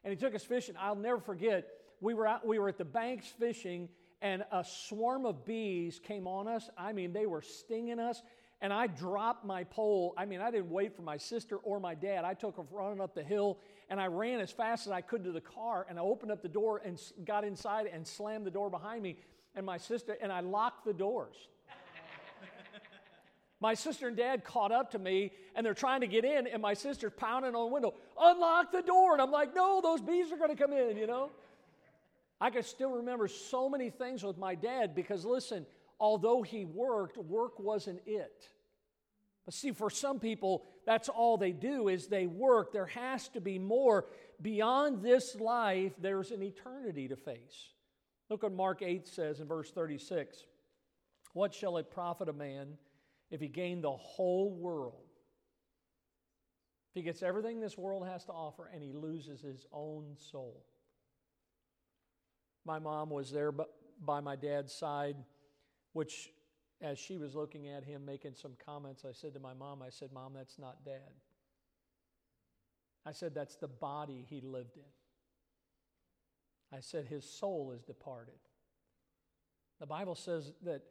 And 0.04 0.12
he 0.12 0.16
took 0.16 0.36
us 0.36 0.44
fishing. 0.44 0.76
I'll 0.80 0.96
never 0.96 1.20
forget, 1.20 1.68
we 2.02 2.14
were, 2.14 2.28
out, 2.28 2.46
we 2.46 2.60
were 2.60 2.70
at 2.70 2.78
the 2.78 2.86
banks 2.86 3.28
fishing, 3.28 3.90
and 4.22 4.44
a 4.52 4.64
swarm 4.64 5.26
of 5.26 5.44
bees 5.44 6.00
came 6.00 6.28
on 6.28 6.48
us. 6.48 6.70
I 6.78 6.94
mean, 6.94 7.14
they 7.14 7.26
were 7.26 7.42
stinging 7.42 8.00
us 8.00 8.22
and 8.62 8.72
I 8.72 8.88
dropped 8.88 9.46
my 9.46 9.64
pole. 9.66 10.14
I 10.18 10.26
mean, 10.26 10.42
I 10.42 10.50
didn't 10.50 10.70
wait 10.70 10.96
for 10.96 11.02
my 11.02 11.18
sister 11.18 11.58
or 11.58 11.80
my 11.80 11.94
dad. 11.94 12.24
I 12.24 12.34
took 12.34 12.58
off 12.58 12.68
running 12.72 13.02
up 13.02 13.14
the 13.14 13.24
hill 13.24 13.60
and 13.90 14.00
I 14.00 14.08
ran 14.08 14.40
as 14.40 14.52
fast 14.52 14.88
as 14.88 14.92
I 14.92 15.02
could 15.02 15.24
to 15.26 15.32
the 15.32 15.42
car 15.42 15.86
and 15.90 16.00
I 16.00 16.02
opened 16.02 16.32
up 16.32 16.42
the 16.42 16.50
door 16.50 16.82
and 16.84 17.00
got 17.26 17.44
inside 17.44 17.88
and 17.92 18.08
slammed 18.08 18.46
the 18.46 18.52
door 18.52 18.70
behind 18.70 19.04
me 19.04 19.18
and 19.56 19.66
my 19.66 19.78
sister 19.78 20.18
and 20.22 20.32
I 20.32 20.40
locked 20.40 20.86
the 20.86 20.94
doors. 20.94 21.36
My 23.60 23.74
sister 23.74 24.08
and 24.08 24.18
dad 24.18 24.44
caught 24.44 24.72
up 24.72 24.92
to 24.92 25.00
me 25.00 25.32
and 25.56 25.66
they're 25.66 25.74
trying 25.74 26.02
to 26.02 26.08
get 26.08 26.26
in 26.26 26.48
and 26.48 26.62
my 26.62 26.74
sister's 26.74 27.14
pounding 27.16 27.56
on 27.56 27.70
the 27.70 27.74
window, 27.74 27.94
unlock 28.20 28.72
the 28.72 28.82
door. 28.82 29.14
And 29.14 29.22
I'm 29.22 29.32
like, 29.32 29.56
no, 29.56 29.82
those 29.82 30.02
bees 30.02 30.32
are 30.32 30.38
going 30.38 30.56
to 30.56 30.62
come 30.62 30.74
in, 30.74 30.98
you 30.98 31.08
know? 31.08 31.32
I 32.40 32.50
can 32.50 32.64
still 32.64 32.92
remember 32.92 33.28
so 33.28 33.70
many 33.70 33.90
things 33.90 34.24
with 34.24 34.38
my 34.38 34.56
dad 34.56 34.94
because 34.94 35.24
listen, 35.24 35.66
although 36.00 36.42
he 36.42 36.66
worked, 36.66 37.18
work 37.18 37.60
wasn't 37.60 38.02
it. 38.06 38.50
But 39.46 39.54
see, 39.54 39.72
for 39.72 39.90
some 39.90 40.20
people, 40.20 40.66
that's 40.86 41.08
all 41.08 41.38
they 41.38 41.52
do 41.52 41.88
is 41.88 42.08
they 42.08 42.26
work. 42.26 42.74
There 42.74 42.88
has 42.88 43.30
to 43.30 43.42
be 43.42 43.58
more. 43.60 44.06
Beyond 44.42 45.02
this 45.02 45.36
life, 45.36 45.94
there's 46.00 46.32
an 46.32 46.44
eternity 46.44 47.08
to 47.08 47.16
face. 47.16 47.70
Look 48.30 48.44
what 48.44 48.52
Mark 48.52 48.82
8 48.82 49.08
says 49.08 49.40
in 49.40 49.48
verse 49.48 49.72
36. 49.72 50.38
What 51.34 51.54
shall 51.54 51.78
it 51.78 51.92
profit 51.92 52.28
a 52.28 52.34
man 52.34 52.78
if 53.32 53.40
he 53.42 53.48
gain 53.48 53.82
the 53.82 53.92
whole 53.92 54.54
world? 54.54 55.10
If 56.90 56.96
he 56.96 57.02
gets 57.02 57.24
everything 57.24 57.60
this 57.60 57.78
world 57.78 58.06
has 58.08 58.26
to 58.26 58.32
offer 58.32 58.70
and 58.74 58.82
he 58.82 58.94
loses 58.94 59.42
his 59.42 59.66
own 59.72 60.16
soul. 60.32 60.66
My 62.66 62.80
mom 62.80 63.10
was 63.10 63.32
there 63.32 63.52
by 63.52 64.20
my 64.22 64.36
dad's 64.36 64.74
side 64.74 65.18
which, 65.96 66.30
as 66.82 67.00
she 67.00 67.18
was 67.18 67.36
looking 67.36 67.70
at 67.70 67.86
him 67.86 68.06
making 68.06 68.34
some 68.36 68.52
comments, 68.66 69.06
I 69.08 69.14
said 69.14 69.34
to 69.36 69.40
my 69.40 69.54
mom, 69.54 69.82
I 69.82 69.90
said, 69.90 70.10
Mom, 70.12 70.34
that's 70.34 70.60
not 70.60 70.84
dad. 70.84 71.14
I 73.06 73.14
said, 73.14 73.34
That's 73.34 73.56
the 73.56 73.70
body 73.70 74.26
he 74.28 74.42
lived 74.42 74.76
in. 74.76 74.84
I 76.78 76.82
said, 76.82 77.06
His 77.06 77.24
soul 77.24 77.72
is 77.74 77.82
departed. 77.84 78.36
The 79.80 79.86
Bible 79.86 80.16
says 80.16 80.52
that 80.64 80.82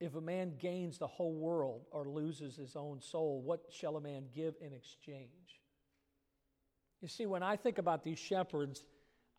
if 0.00 0.14
a 0.14 0.20
man 0.20 0.54
gains 0.58 0.98
the 0.98 1.06
whole 1.06 1.34
world 1.34 1.86
or 1.90 2.08
loses 2.08 2.56
his 2.56 2.76
own 2.76 3.00
soul, 3.00 3.40
what 3.42 3.60
shall 3.70 3.96
a 3.96 4.00
man 4.00 4.24
give 4.34 4.54
in 4.60 4.72
exchange? 4.72 5.60
You 7.00 7.08
see, 7.08 7.26
when 7.26 7.42
I 7.42 7.56
think 7.56 7.78
about 7.78 8.04
these 8.04 8.18
shepherds, 8.18 8.84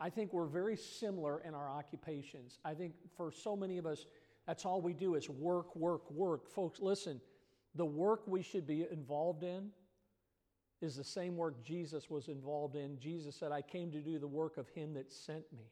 I 0.00 0.10
think 0.10 0.32
we're 0.32 0.46
very 0.46 0.76
similar 0.76 1.40
in 1.40 1.54
our 1.54 1.68
occupations. 1.68 2.58
I 2.64 2.74
think 2.74 2.94
for 3.16 3.32
so 3.32 3.56
many 3.56 3.78
of 3.78 3.86
us, 3.86 4.06
that's 4.46 4.64
all 4.64 4.80
we 4.80 4.94
do 4.94 5.14
is 5.14 5.28
work, 5.28 5.74
work, 5.76 6.10
work. 6.10 6.48
Folks, 6.50 6.80
listen, 6.80 7.20
the 7.74 7.84
work 7.84 8.22
we 8.26 8.42
should 8.42 8.66
be 8.66 8.86
involved 8.90 9.42
in 9.42 9.70
is 10.80 10.96
the 10.96 11.04
same 11.04 11.36
work 11.36 11.64
Jesus 11.64 12.08
was 12.08 12.28
involved 12.28 12.76
in. 12.76 12.98
Jesus 12.98 13.36
said, 13.36 13.50
I 13.52 13.62
came 13.62 13.90
to 13.90 14.00
do 14.00 14.18
the 14.18 14.28
work 14.28 14.56
of 14.56 14.68
him 14.68 14.94
that 14.94 15.12
sent 15.12 15.44
me. 15.52 15.64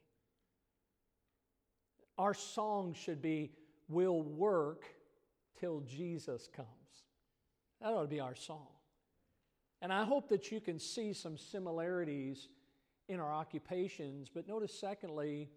Our 2.19 2.35
song 2.35 2.95
should 2.95 3.23
be, 3.23 3.53
We'll 3.89 4.23
work 4.23 4.85
till 5.61 5.81
Jesus 5.81 6.49
comes. 6.55 6.69
That 7.81 7.93
ought 7.93 8.03
to 8.03 8.09
be 8.09 8.21
our 8.21 8.35
song. 8.35 8.67
And 9.83 9.93
I 9.93 10.05
hope 10.05 10.29
that 10.31 10.51
you 10.51 10.61
can 10.61 10.79
see 10.79 11.13
some 11.13 11.37
similarities 11.37 12.49
in 13.09 13.21
our 13.21 13.33
occupations. 13.33 14.31
But 14.33 14.49
notice, 14.49 14.79
secondly, 14.79 15.51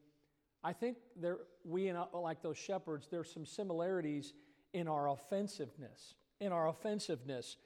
I 0.63 0.73
think 0.73 0.97
there, 1.15 1.37
we, 1.63 1.89
uh, 1.89 2.05
like 2.13 2.41
those 2.41 2.57
shepherds, 2.57 3.07
there's 3.09 3.31
some 3.31 3.45
similarities 3.45 4.33
in 4.73 4.87
our 4.87 5.09
offensiveness. 5.09 6.15
In 6.39 6.51
our 6.51 6.67
offensiveness. 6.67 7.57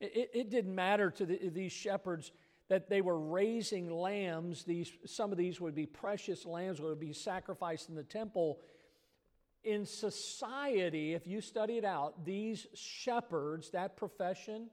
It, 0.00 0.30
it 0.34 0.50
didn't 0.50 0.74
matter 0.74 1.10
to 1.10 1.26
the, 1.26 1.48
these 1.48 1.72
shepherds 1.72 2.32
that 2.68 2.88
they 2.88 3.00
were 3.00 3.18
raising 3.18 3.90
lambs. 3.90 4.64
These, 4.64 4.92
some 5.06 5.32
of 5.32 5.38
these 5.38 5.60
would 5.60 5.74
be 5.74 5.86
precious 5.86 6.44
lambs, 6.44 6.80
would 6.80 7.00
be 7.00 7.12
sacrificed 7.12 7.88
in 7.88 7.94
the 7.94 8.02
temple. 8.02 8.60
In 9.64 9.86
society, 9.86 11.14
if 11.14 11.26
you 11.26 11.40
study 11.40 11.78
it 11.78 11.84
out, 11.84 12.24
these 12.24 12.66
shepherds, 12.74 13.70
that 13.70 13.96
profession, 13.96 14.68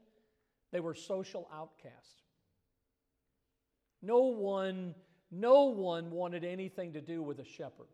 they 0.71 0.79
were 0.79 0.95
social 0.95 1.47
outcasts. 1.53 2.23
No 4.01 4.19
one 4.19 4.95
no 5.31 5.65
one 5.65 6.09
wanted 6.09 6.43
anything 6.43 6.93
to 6.93 7.01
do 7.01 7.21
with 7.21 7.39
a 7.39 7.45
shepherd. 7.45 7.87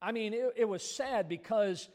I 0.00 0.12
mean, 0.12 0.32
it, 0.34 0.54
it 0.56 0.64
was 0.68 0.96
sad 0.96 1.28
because 1.28 1.88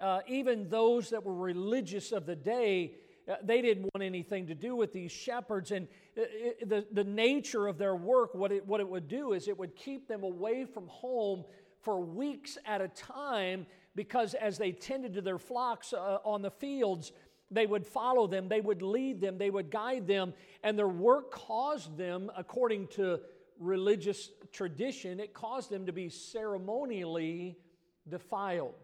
uh, 0.00 0.20
even 0.28 0.68
those 0.68 1.10
that 1.10 1.24
were 1.24 1.34
religious 1.34 2.12
of 2.12 2.24
the 2.24 2.36
day, 2.36 2.94
uh, 3.28 3.34
they 3.42 3.60
didn't 3.60 3.88
want 3.94 4.02
anything 4.02 4.46
to 4.46 4.54
do 4.54 4.74
with 4.76 4.92
these 4.92 5.12
shepherds. 5.12 5.72
And 5.72 5.88
it, 6.16 6.20
uh, 6.20 6.64
it, 6.64 6.68
the, 6.68 6.86
the 6.92 7.04
nature 7.04 7.66
of 7.66 7.76
their 7.76 7.96
work, 7.96 8.34
what 8.34 8.52
it, 8.52 8.66
what 8.66 8.80
it 8.80 8.88
would 8.88 9.08
do 9.08 9.32
is 9.32 9.48
it 9.48 9.58
would 9.58 9.76
keep 9.76 10.08
them 10.08 10.22
away 10.22 10.64
from 10.64 10.86
home 10.86 11.44
for 11.80 12.00
weeks 12.00 12.58
at 12.64 12.80
a 12.80 12.88
time 12.88 13.66
because 13.94 14.34
as 14.34 14.58
they 14.58 14.72
tended 14.72 15.14
to 15.14 15.20
their 15.20 15.38
flocks 15.38 15.92
uh, 15.92 16.18
on 16.24 16.42
the 16.42 16.50
fields, 16.50 17.12
they 17.50 17.66
would 17.66 17.86
follow 17.86 18.26
them, 18.26 18.48
they 18.48 18.60
would 18.60 18.82
lead 18.82 19.20
them, 19.20 19.38
they 19.38 19.50
would 19.50 19.70
guide 19.70 20.06
them, 20.06 20.34
and 20.62 20.78
their 20.78 20.88
work 20.88 21.30
caused 21.30 21.96
them, 21.96 22.30
according 22.36 22.86
to 22.88 23.20
religious 23.58 24.30
tradition, 24.52 25.18
it 25.18 25.34
caused 25.34 25.70
them 25.70 25.86
to 25.86 25.92
be 25.92 26.08
ceremonially 26.08 27.56
defiled. 28.08 28.74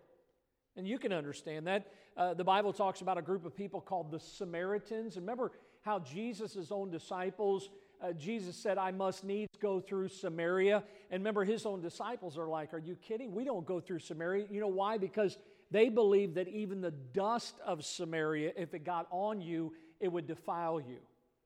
And 0.76 0.88
you 0.88 0.98
can 0.98 1.12
understand 1.12 1.66
that. 1.66 1.86
Uh, 2.16 2.34
the 2.34 2.44
Bible 2.44 2.72
talks 2.72 3.00
about 3.00 3.18
a 3.18 3.22
group 3.22 3.44
of 3.44 3.54
people 3.56 3.80
called 3.80 4.10
the 4.10 4.18
Samaritans. 4.18 5.16
Remember 5.16 5.52
how 5.82 6.00
Jesus' 6.00 6.70
own 6.70 6.90
disciples 6.90 7.68
uh, 8.04 8.12
Jesus 8.12 8.56
said, 8.56 8.76
I 8.76 8.90
must 8.90 9.24
needs 9.24 9.48
go 9.60 9.80
through 9.80 10.08
Samaria. 10.08 10.82
And 11.10 11.20
remember, 11.20 11.44
his 11.44 11.64
own 11.64 11.80
disciples 11.80 12.36
are 12.36 12.48
like, 12.48 12.74
Are 12.74 12.78
you 12.78 12.96
kidding? 12.96 13.34
We 13.34 13.44
don't 13.44 13.66
go 13.66 13.80
through 13.80 14.00
Samaria. 14.00 14.46
You 14.50 14.60
know 14.60 14.68
why? 14.68 14.98
Because 14.98 15.38
they 15.70 15.88
believe 15.88 16.34
that 16.34 16.48
even 16.48 16.80
the 16.80 16.90
dust 16.90 17.54
of 17.64 17.84
Samaria, 17.84 18.52
if 18.56 18.74
it 18.74 18.84
got 18.84 19.06
on 19.10 19.40
you, 19.40 19.72
it 20.00 20.08
would 20.08 20.26
defile 20.26 20.80
you. 20.80 20.98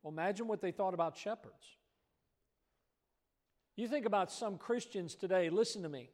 Well, 0.02 0.12
imagine 0.12 0.48
what 0.48 0.60
they 0.60 0.72
thought 0.72 0.94
about 0.94 1.16
shepherds. 1.16 1.76
You 3.76 3.86
think 3.86 4.06
about 4.06 4.32
some 4.32 4.58
Christians 4.58 5.14
today, 5.14 5.50
listen 5.50 5.82
to 5.82 5.88
me. 5.88 6.10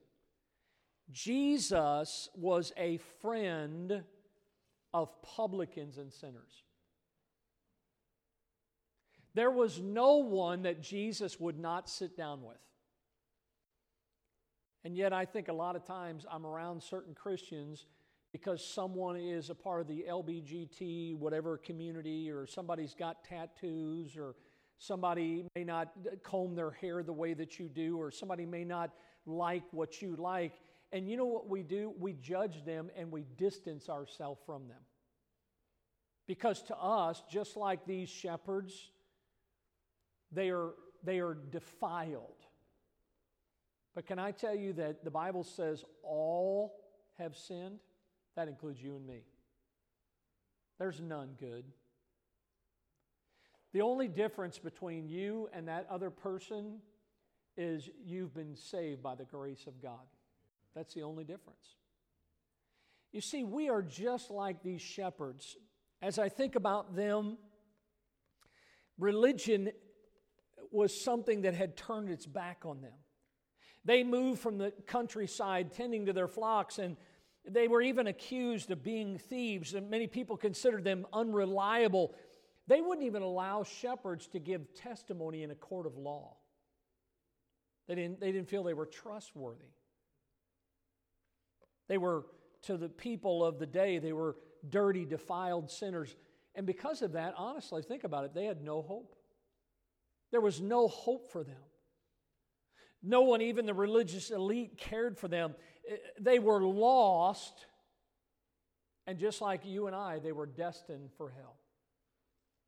Jesus 1.10 2.28
was 2.34 2.72
a 2.76 2.98
friend 3.22 4.04
of 4.92 5.22
publicans 5.22 5.96
and 5.98 6.12
sinners. 6.12 6.63
There 9.34 9.50
was 9.50 9.80
no 9.80 10.16
one 10.16 10.62
that 10.62 10.80
Jesus 10.80 11.40
would 11.40 11.58
not 11.58 11.88
sit 11.88 12.16
down 12.16 12.42
with. 12.42 12.56
And 14.84 14.96
yet, 14.96 15.12
I 15.12 15.24
think 15.24 15.48
a 15.48 15.52
lot 15.52 15.76
of 15.76 15.84
times 15.84 16.26
I'm 16.30 16.46
around 16.46 16.82
certain 16.82 17.14
Christians 17.14 17.86
because 18.32 18.64
someone 18.64 19.16
is 19.16 19.48
a 19.48 19.54
part 19.54 19.80
of 19.80 19.88
the 19.88 20.04
LBGT, 20.08 21.16
whatever 21.16 21.56
community, 21.56 22.30
or 22.30 22.46
somebody's 22.46 22.94
got 22.94 23.24
tattoos, 23.24 24.16
or 24.16 24.34
somebody 24.78 25.46
may 25.56 25.64
not 25.64 25.92
comb 26.22 26.54
their 26.54 26.72
hair 26.72 27.02
the 27.02 27.12
way 27.12 27.32
that 27.32 27.58
you 27.58 27.68
do, 27.68 27.96
or 27.96 28.10
somebody 28.10 28.44
may 28.44 28.64
not 28.64 28.90
like 29.24 29.62
what 29.70 30.02
you 30.02 30.16
like. 30.16 30.60
And 30.92 31.08
you 31.08 31.16
know 31.16 31.24
what 31.24 31.48
we 31.48 31.62
do? 31.62 31.94
We 31.98 32.12
judge 32.12 32.64
them 32.64 32.90
and 32.96 33.10
we 33.10 33.24
distance 33.36 33.88
ourselves 33.88 34.40
from 34.44 34.68
them. 34.68 34.80
Because 36.26 36.62
to 36.64 36.76
us, 36.76 37.22
just 37.30 37.56
like 37.56 37.86
these 37.86 38.08
shepherds, 38.08 38.90
they 40.34 40.50
are, 40.50 40.74
they 41.02 41.20
are 41.20 41.36
defiled. 41.50 42.44
But 43.94 44.06
can 44.06 44.18
I 44.18 44.32
tell 44.32 44.54
you 44.54 44.72
that 44.74 45.04
the 45.04 45.10
Bible 45.10 45.44
says 45.44 45.84
all 46.02 46.74
have 47.18 47.36
sinned? 47.36 47.78
That 48.36 48.48
includes 48.48 48.82
you 48.82 48.96
and 48.96 49.06
me. 49.06 49.22
There's 50.78 51.00
none 51.00 51.36
good. 51.38 51.64
The 53.72 53.82
only 53.82 54.08
difference 54.08 54.58
between 54.58 55.08
you 55.08 55.48
and 55.52 55.68
that 55.68 55.86
other 55.90 56.10
person 56.10 56.80
is 57.56 57.88
you've 58.04 58.34
been 58.34 58.56
saved 58.56 59.02
by 59.02 59.14
the 59.14 59.24
grace 59.24 59.66
of 59.66 59.80
God. 59.80 60.06
That's 60.74 60.94
the 60.94 61.02
only 61.02 61.24
difference. 61.24 61.76
You 63.12 63.20
see, 63.20 63.44
we 63.44 63.68
are 63.68 63.82
just 63.82 64.30
like 64.30 64.62
these 64.62 64.82
shepherds. 64.82 65.56
As 66.02 66.18
I 66.18 66.28
think 66.28 66.56
about 66.56 66.96
them, 66.96 67.38
religion 68.98 69.70
was 70.74 70.98
something 70.98 71.42
that 71.42 71.54
had 71.54 71.76
turned 71.76 72.10
its 72.10 72.26
back 72.26 72.62
on 72.64 72.80
them. 72.80 72.92
They 73.84 74.02
moved 74.02 74.40
from 74.40 74.58
the 74.58 74.72
countryside 74.86 75.72
tending 75.72 76.06
to 76.06 76.12
their 76.12 76.28
flocks, 76.28 76.78
and 76.78 76.96
they 77.46 77.68
were 77.68 77.82
even 77.82 78.06
accused 78.06 78.70
of 78.70 78.82
being 78.82 79.18
thieves, 79.18 79.74
and 79.74 79.90
many 79.90 80.06
people 80.06 80.36
considered 80.36 80.84
them 80.84 81.06
unreliable. 81.12 82.14
They 82.66 82.80
wouldn't 82.80 83.06
even 83.06 83.22
allow 83.22 83.62
shepherds 83.62 84.26
to 84.28 84.38
give 84.38 84.74
testimony 84.74 85.42
in 85.42 85.50
a 85.50 85.54
court 85.54 85.86
of 85.86 85.96
law. 85.96 86.36
They 87.86 87.94
didn't, 87.94 88.20
they 88.20 88.32
didn't 88.32 88.48
feel 88.48 88.62
they 88.62 88.72
were 88.72 88.86
trustworthy. 88.86 89.72
They 91.88 91.98
were, 91.98 92.24
to 92.62 92.78
the 92.78 92.88
people 92.88 93.44
of 93.44 93.58
the 93.58 93.66
day, 93.66 93.98
they 93.98 94.14
were 94.14 94.36
dirty, 94.66 95.04
defiled 95.04 95.70
sinners. 95.70 96.16
And 96.54 96.66
because 96.66 97.02
of 97.02 97.12
that, 97.12 97.34
honestly, 97.36 97.82
think 97.82 98.04
about 98.04 98.24
it, 98.24 98.32
they 98.32 98.46
had 98.46 98.62
no 98.62 98.80
hope. 98.80 99.14
There 100.34 100.40
was 100.40 100.60
no 100.60 100.88
hope 100.88 101.30
for 101.30 101.44
them. 101.44 101.62
No 103.04 103.22
one, 103.22 103.40
even 103.40 103.66
the 103.66 103.72
religious 103.72 104.30
elite, 104.30 104.76
cared 104.76 105.16
for 105.16 105.28
them. 105.28 105.54
Eh, 105.88 105.94
they 106.18 106.40
were 106.40 106.60
lost, 106.60 107.66
and 109.06 109.16
just 109.16 109.40
like 109.40 109.64
you 109.64 109.86
and 109.86 109.94
I, 109.94 110.18
they 110.18 110.32
were 110.32 110.46
destined 110.46 111.10
for 111.16 111.30
hell. 111.30 111.54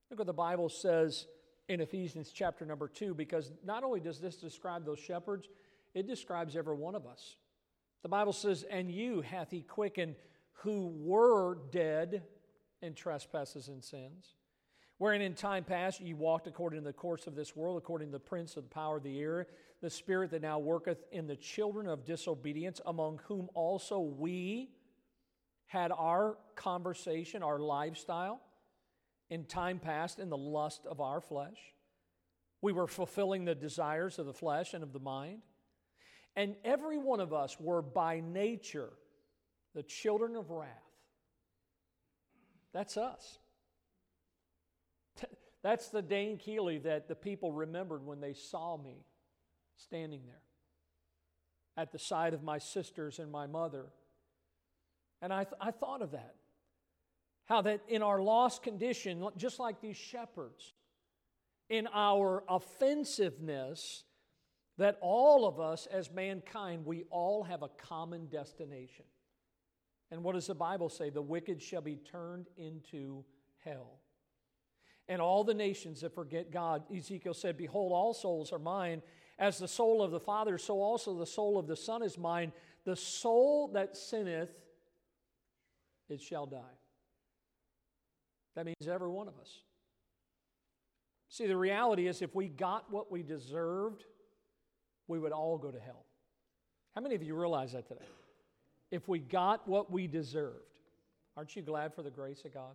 Look 0.08 0.20
what 0.20 0.28
the 0.28 0.32
Bible 0.32 0.68
says 0.68 1.26
in 1.68 1.80
Ephesians 1.80 2.30
chapter 2.32 2.64
number 2.64 2.86
two, 2.86 3.14
because 3.14 3.50
not 3.64 3.82
only 3.82 3.98
does 3.98 4.20
this 4.20 4.36
describe 4.36 4.86
those 4.86 5.00
shepherds, 5.00 5.48
it 5.92 6.06
describes 6.06 6.54
every 6.54 6.76
one 6.76 6.94
of 6.94 7.04
us. 7.04 7.34
The 8.04 8.08
Bible 8.08 8.32
says, 8.32 8.64
And 8.70 8.92
you 8.92 9.22
hath 9.22 9.50
he 9.50 9.62
quickened 9.62 10.14
who 10.62 10.94
were 11.00 11.58
dead 11.72 12.22
in 12.80 12.94
trespasses 12.94 13.66
and 13.66 13.82
sins 13.82 14.36
wherein 14.98 15.20
in 15.20 15.34
time 15.34 15.64
past 15.64 16.00
ye 16.00 16.14
walked 16.14 16.46
according 16.46 16.80
to 16.80 16.84
the 16.84 16.92
course 16.92 17.26
of 17.26 17.34
this 17.34 17.54
world, 17.54 17.76
according 17.76 18.08
to 18.08 18.12
the 18.12 18.18
prince 18.18 18.56
of 18.56 18.64
the 18.64 18.74
power 18.74 18.96
of 18.96 19.02
the 19.02 19.20
air, 19.20 19.46
the 19.82 19.90
spirit 19.90 20.30
that 20.30 20.42
now 20.42 20.58
worketh 20.58 21.04
in 21.12 21.26
the 21.26 21.36
children 21.36 21.86
of 21.86 22.04
disobedience, 22.04 22.80
among 22.86 23.20
whom 23.26 23.48
also 23.54 24.00
we 24.00 24.70
had 25.66 25.92
our 25.92 26.38
conversation, 26.54 27.42
our 27.42 27.58
lifestyle, 27.58 28.40
in 29.28 29.44
time 29.44 29.78
past 29.78 30.18
in 30.18 30.30
the 30.30 30.36
lust 30.36 30.86
of 30.86 31.00
our 31.00 31.20
flesh. 31.20 31.58
We 32.62 32.72
were 32.72 32.86
fulfilling 32.86 33.44
the 33.44 33.54
desires 33.54 34.18
of 34.18 34.26
the 34.26 34.32
flesh 34.32 34.72
and 34.72 34.82
of 34.82 34.92
the 34.92 35.00
mind. 35.00 35.42
And 36.36 36.54
every 36.64 36.98
one 36.98 37.20
of 37.20 37.32
us 37.32 37.56
were 37.58 37.82
by 37.82 38.20
nature 38.20 38.90
the 39.74 39.82
children 39.82 40.36
of 40.36 40.50
wrath. 40.50 40.70
That's 42.72 42.96
us. 42.96 43.38
That's 45.66 45.88
the 45.88 46.00
Dane 46.00 46.38
Keeley 46.38 46.78
that 46.78 47.08
the 47.08 47.16
people 47.16 47.50
remembered 47.50 48.06
when 48.06 48.20
they 48.20 48.34
saw 48.34 48.76
me 48.76 49.04
standing 49.74 50.20
there 50.24 50.42
at 51.76 51.90
the 51.90 51.98
side 51.98 52.34
of 52.34 52.44
my 52.44 52.58
sisters 52.58 53.18
and 53.18 53.32
my 53.32 53.48
mother. 53.48 53.86
And 55.20 55.32
I, 55.32 55.42
th- 55.42 55.56
I 55.60 55.72
thought 55.72 56.02
of 56.02 56.12
that. 56.12 56.36
How 57.46 57.62
that 57.62 57.80
in 57.88 58.02
our 58.02 58.22
lost 58.22 58.62
condition, 58.62 59.26
just 59.36 59.58
like 59.58 59.80
these 59.80 59.96
shepherds, 59.96 60.72
in 61.68 61.88
our 61.92 62.44
offensiveness, 62.48 64.04
that 64.78 64.98
all 65.00 65.48
of 65.48 65.58
us 65.58 65.88
as 65.90 66.12
mankind, 66.12 66.86
we 66.86 67.06
all 67.10 67.42
have 67.42 67.64
a 67.64 67.70
common 67.70 68.28
destination. 68.28 69.04
And 70.12 70.22
what 70.22 70.36
does 70.36 70.46
the 70.46 70.54
Bible 70.54 70.90
say? 70.90 71.10
The 71.10 71.22
wicked 71.22 71.60
shall 71.60 71.82
be 71.82 71.96
turned 71.96 72.46
into 72.56 73.24
hell 73.64 73.98
and 75.08 75.20
all 75.20 75.44
the 75.44 75.54
nations 75.54 76.00
that 76.00 76.14
forget 76.14 76.50
God. 76.50 76.82
Ezekiel 76.94 77.34
said, 77.34 77.56
Behold, 77.56 77.92
all 77.92 78.14
souls 78.14 78.52
are 78.52 78.58
mine. 78.58 79.02
As 79.38 79.58
the 79.58 79.68
soul 79.68 80.02
of 80.02 80.10
the 80.10 80.20
Father, 80.20 80.58
so 80.58 80.80
also 80.80 81.14
the 81.14 81.26
soul 81.26 81.58
of 81.58 81.66
the 81.66 81.76
Son 81.76 82.02
is 82.02 82.16
mine. 82.16 82.52
The 82.84 82.96
soul 82.96 83.68
that 83.74 83.96
sinneth, 83.96 84.50
it 86.08 86.20
shall 86.20 86.46
die. 86.46 86.76
That 88.54 88.64
means 88.64 88.88
every 88.88 89.08
one 89.08 89.28
of 89.28 89.34
us. 89.38 89.60
See, 91.28 91.46
the 91.46 91.56
reality 91.56 92.08
is 92.08 92.22
if 92.22 92.34
we 92.34 92.48
got 92.48 92.90
what 92.90 93.12
we 93.12 93.22
deserved, 93.22 94.04
we 95.06 95.18
would 95.18 95.32
all 95.32 95.58
go 95.58 95.70
to 95.70 95.78
hell. 95.78 96.06
How 96.94 97.02
many 97.02 97.14
of 97.14 97.22
you 97.22 97.34
realize 97.34 97.72
that 97.72 97.86
today? 97.86 98.06
If 98.90 99.08
we 99.08 99.18
got 99.18 99.68
what 99.68 99.90
we 99.90 100.06
deserved, 100.06 100.72
aren't 101.36 101.54
you 101.54 101.62
glad 101.62 101.92
for 101.94 102.02
the 102.02 102.10
grace 102.10 102.44
of 102.44 102.54
God? 102.54 102.74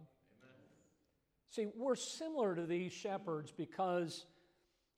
See, 1.52 1.68
we're 1.76 1.96
similar 1.96 2.56
to 2.56 2.66
these 2.66 2.94
shepherds 2.94 3.52
because 3.52 4.26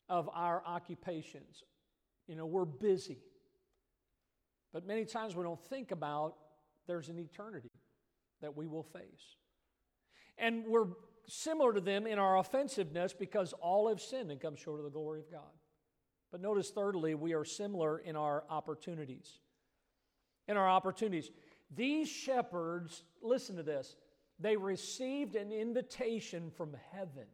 of 0.07 0.29
our 0.31 0.63
occupations. 0.65 1.63
You 2.27 2.35
know, 2.35 2.45
we're 2.45 2.65
busy. 2.65 3.17
But 4.71 4.85
many 4.85 5.05
times 5.05 5.35
we 5.35 5.43
don't 5.43 5.59
think 5.59 5.91
about 5.91 6.35
there's 6.87 7.09
an 7.09 7.17
eternity 7.17 7.71
that 8.41 8.55
we 8.55 8.67
will 8.67 8.83
face. 8.83 9.37
And 10.37 10.65
we're 10.67 10.87
similar 11.27 11.73
to 11.73 11.81
them 11.81 12.05
in 12.05 12.19
our 12.19 12.37
offensiveness 12.37 13.13
because 13.13 13.53
all 13.53 13.89
have 13.89 13.99
sinned 13.99 14.29
and 14.29 14.39
come 14.39 14.55
short 14.55 14.79
of 14.79 14.85
the 14.85 14.91
glory 14.91 15.21
of 15.21 15.31
God. 15.31 15.51
But 16.31 16.41
notice, 16.41 16.69
thirdly, 16.69 17.15
we 17.15 17.33
are 17.33 17.45
similar 17.45 17.97
in 17.97 18.15
our 18.15 18.43
opportunities. 18.49 19.39
In 20.47 20.57
our 20.57 20.67
opportunities. 20.67 21.31
These 21.75 22.09
shepherds, 22.09 23.03
listen 23.21 23.55
to 23.55 23.63
this, 23.63 23.95
they 24.43 24.57
received 24.57 25.35
an 25.35 25.51
invitation 25.51 26.51
from 26.51 26.75
heaven. 26.91 27.25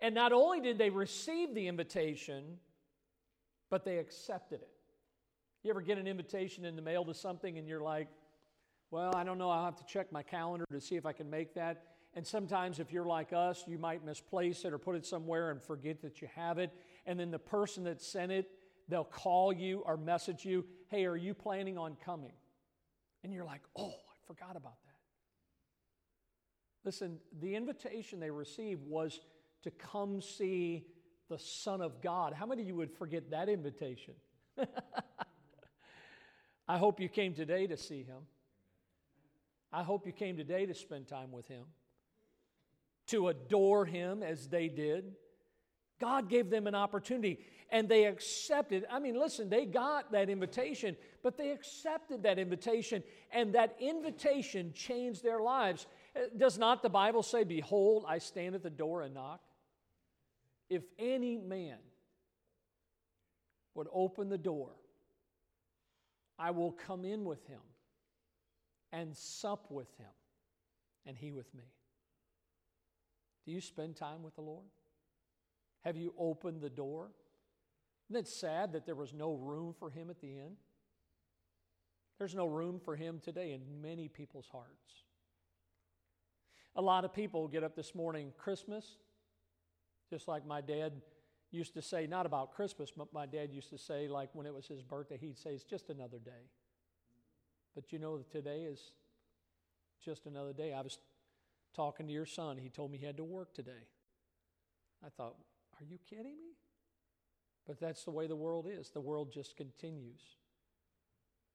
And 0.00 0.14
not 0.14 0.32
only 0.32 0.60
did 0.60 0.78
they 0.78 0.90
receive 0.90 1.54
the 1.54 1.68
invitation, 1.68 2.58
but 3.70 3.84
they 3.84 3.98
accepted 3.98 4.62
it. 4.62 4.70
You 5.62 5.70
ever 5.70 5.82
get 5.82 5.98
an 5.98 6.06
invitation 6.06 6.64
in 6.64 6.74
the 6.74 6.82
mail 6.82 7.04
to 7.04 7.14
something 7.14 7.58
and 7.58 7.68
you're 7.68 7.82
like, 7.82 8.08
well, 8.90 9.14
I 9.14 9.24
don't 9.24 9.36
know, 9.36 9.50
I'll 9.50 9.64
have 9.64 9.76
to 9.76 9.84
check 9.84 10.10
my 10.10 10.22
calendar 10.22 10.64
to 10.72 10.80
see 10.80 10.96
if 10.96 11.04
I 11.04 11.12
can 11.12 11.28
make 11.28 11.54
that. 11.54 11.84
And 12.14 12.26
sometimes, 12.26 12.78
if 12.78 12.92
you're 12.92 13.04
like 13.04 13.34
us, 13.34 13.64
you 13.66 13.76
might 13.76 14.02
misplace 14.02 14.64
it 14.64 14.72
or 14.72 14.78
put 14.78 14.96
it 14.96 15.04
somewhere 15.04 15.50
and 15.50 15.60
forget 15.62 16.00
that 16.00 16.22
you 16.22 16.28
have 16.34 16.56
it. 16.56 16.72
And 17.04 17.20
then 17.20 17.30
the 17.30 17.38
person 17.38 17.84
that 17.84 18.00
sent 18.00 18.32
it, 18.32 18.48
they'll 18.88 19.04
call 19.04 19.52
you 19.52 19.82
or 19.84 19.98
message 19.98 20.46
you, 20.46 20.64
hey, 20.88 21.04
are 21.04 21.16
you 21.16 21.34
planning 21.34 21.76
on 21.76 21.94
coming? 22.02 22.32
And 23.22 23.34
you're 23.34 23.44
like, 23.44 23.60
oh, 23.76 23.90
I 23.90 24.26
forgot 24.26 24.56
about 24.56 24.80
that. 24.84 24.85
Listen, 26.86 27.18
the 27.40 27.56
invitation 27.56 28.20
they 28.20 28.30
received 28.30 28.86
was 28.86 29.18
to 29.64 29.72
come 29.72 30.22
see 30.22 30.86
the 31.28 31.38
Son 31.38 31.80
of 31.80 32.00
God. 32.00 32.32
How 32.32 32.46
many 32.46 32.62
of 32.62 32.68
you 32.68 32.76
would 32.76 32.92
forget 32.92 33.32
that 33.32 33.48
invitation? 33.48 34.14
I 36.68 36.78
hope 36.78 37.00
you 37.00 37.08
came 37.08 37.34
today 37.34 37.66
to 37.66 37.76
see 37.76 38.04
him. 38.04 38.22
I 39.72 39.82
hope 39.82 40.06
you 40.06 40.12
came 40.12 40.36
today 40.36 40.64
to 40.64 40.74
spend 40.74 41.08
time 41.08 41.32
with 41.32 41.48
him, 41.48 41.64
to 43.08 43.28
adore 43.28 43.84
him 43.84 44.22
as 44.22 44.46
they 44.46 44.68
did. 44.68 45.16
God 46.00 46.30
gave 46.30 46.50
them 46.50 46.68
an 46.68 46.76
opportunity 46.76 47.40
and 47.70 47.88
they 47.88 48.04
accepted. 48.04 48.84
I 48.90 49.00
mean, 49.00 49.18
listen, 49.18 49.48
they 49.48 49.64
got 49.64 50.12
that 50.12 50.30
invitation, 50.30 50.96
but 51.22 51.36
they 51.36 51.50
accepted 51.50 52.22
that 52.22 52.38
invitation, 52.38 53.02
and 53.32 53.54
that 53.54 53.76
invitation 53.80 54.72
changed 54.72 55.24
their 55.24 55.40
lives. 55.40 55.86
Does 56.36 56.58
not 56.58 56.82
the 56.82 56.88
Bible 56.88 57.22
say, 57.22 57.44
Behold, 57.44 58.04
I 58.08 58.18
stand 58.18 58.54
at 58.54 58.62
the 58.62 58.70
door 58.70 59.02
and 59.02 59.14
knock? 59.14 59.40
If 60.68 60.82
any 60.98 61.36
man 61.36 61.78
would 63.74 63.88
open 63.92 64.28
the 64.28 64.38
door, 64.38 64.70
I 66.38 66.50
will 66.50 66.72
come 66.72 67.04
in 67.04 67.24
with 67.24 67.46
him 67.46 67.60
and 68.92 69.16
sup 69.16 69.70
with 69.70 69.88
him, 69.98 70.06
and 71.04 71.16
he 71.16 71.30
with 71.30 71.52
me. 71.54 71.64
Do 73.44 73.52
you 73.52 73.60
spend 73.60 73.96
time 73.96 74.22
with 74.22 74.34
the 74.34 74.42
Lord? 74.42 74.66
Have 75.84 75.96
you 75.96 76.14
opened 76.18 76.62
the 76.62 76.70
door? 76.70 77.10
Isn't 78.10 78.20
it 78.22 78.28
sad 78.28 78.72
that 78.72 78.86
there 78.86 78.94
was 78.94 79.12
no 79.12 79.34
room 79.34 79.74
for 79.78 79.90
him 79.90 80.10
at 80.10 80.20
the 80.20 80.38
end? 80.38 80.56
There's 82.18 82.34
no 82.34 82.46
room 82.46 82.80
for 82.84 82.96
him 82.96 83.20
today 83.22 83.52
in 83.52 83.82
many 83.82 84.08
people's 84.08 84.48
hearts. 84.50 85.05
A 86.76 86.82
lot 86.82 87.04
of 87.04 87.12
people 87.12 87.48
get 87.48 87.64
up 87.64 87.74
this 87.74 87.94
morning, 87.94 88.32
Christmas, 88.36 88.98
just 90.10 90.28
like 90.28 90.46
my 90.46 90.60
dad 90.60 90.92
used 91.50 91.72
to 91.74 91.82
say, 91.82 92.06
not 92.06 92.26
about 92.26 92.52
Christmas, 92.52 92.92
but 92.94 93.12
my 93.14 93.24
dad 93.24 93.50
used 93.50 93.70
to 93.70 93.78
say, 93.78 94.08
like 94.08 94.28
when 94.34 94.46
it 94.46 94.54
was 94.54 94.66
his 94.66 94.82
birthday, 94.82 95.16
he'd 95.18 95.38
say, 95.38 95.50
it's 95.50 95.64
just 95.64 95.88
another 95.88 96.18
day. 96.18 96.50
But 97.74 97.92
you 97.92 97.98
know 97.98 98.18
today 98.30 98.62
is 98.62 98.92
just 100.04 100.26
another 100.26 100.52
day. 100.52 100.74
I 100.74 100.82
was 100.82 100.98
talking 101.74 102.06
to 102.06 102.12
your 102.12 102.26
son. 102.26 102.58
He 102.58 102.68
told 102.68 102.90
me 102.90 102.98
he 102.98 103.06
had 103.06 103.16
to 103.16 103.24
work 103.24 103.54
today. 103.54 103.88
I 105.04 105.08
thought, 105.08 105.36
are 105.80 105.84
you 105.84 105.98
kidding 106.08 106.36
me? 106.36 106.56
But 107.66 107.80
that's 107.80 108.04
the 108.04 108.10
way 108.10 108.26
the 108.26 108.36
world 108.36 108.66
is. 108.70 108.90
The 108.90 109.00
world 109.00 109.32
just 109.32 109.56
continues 109.56 110.20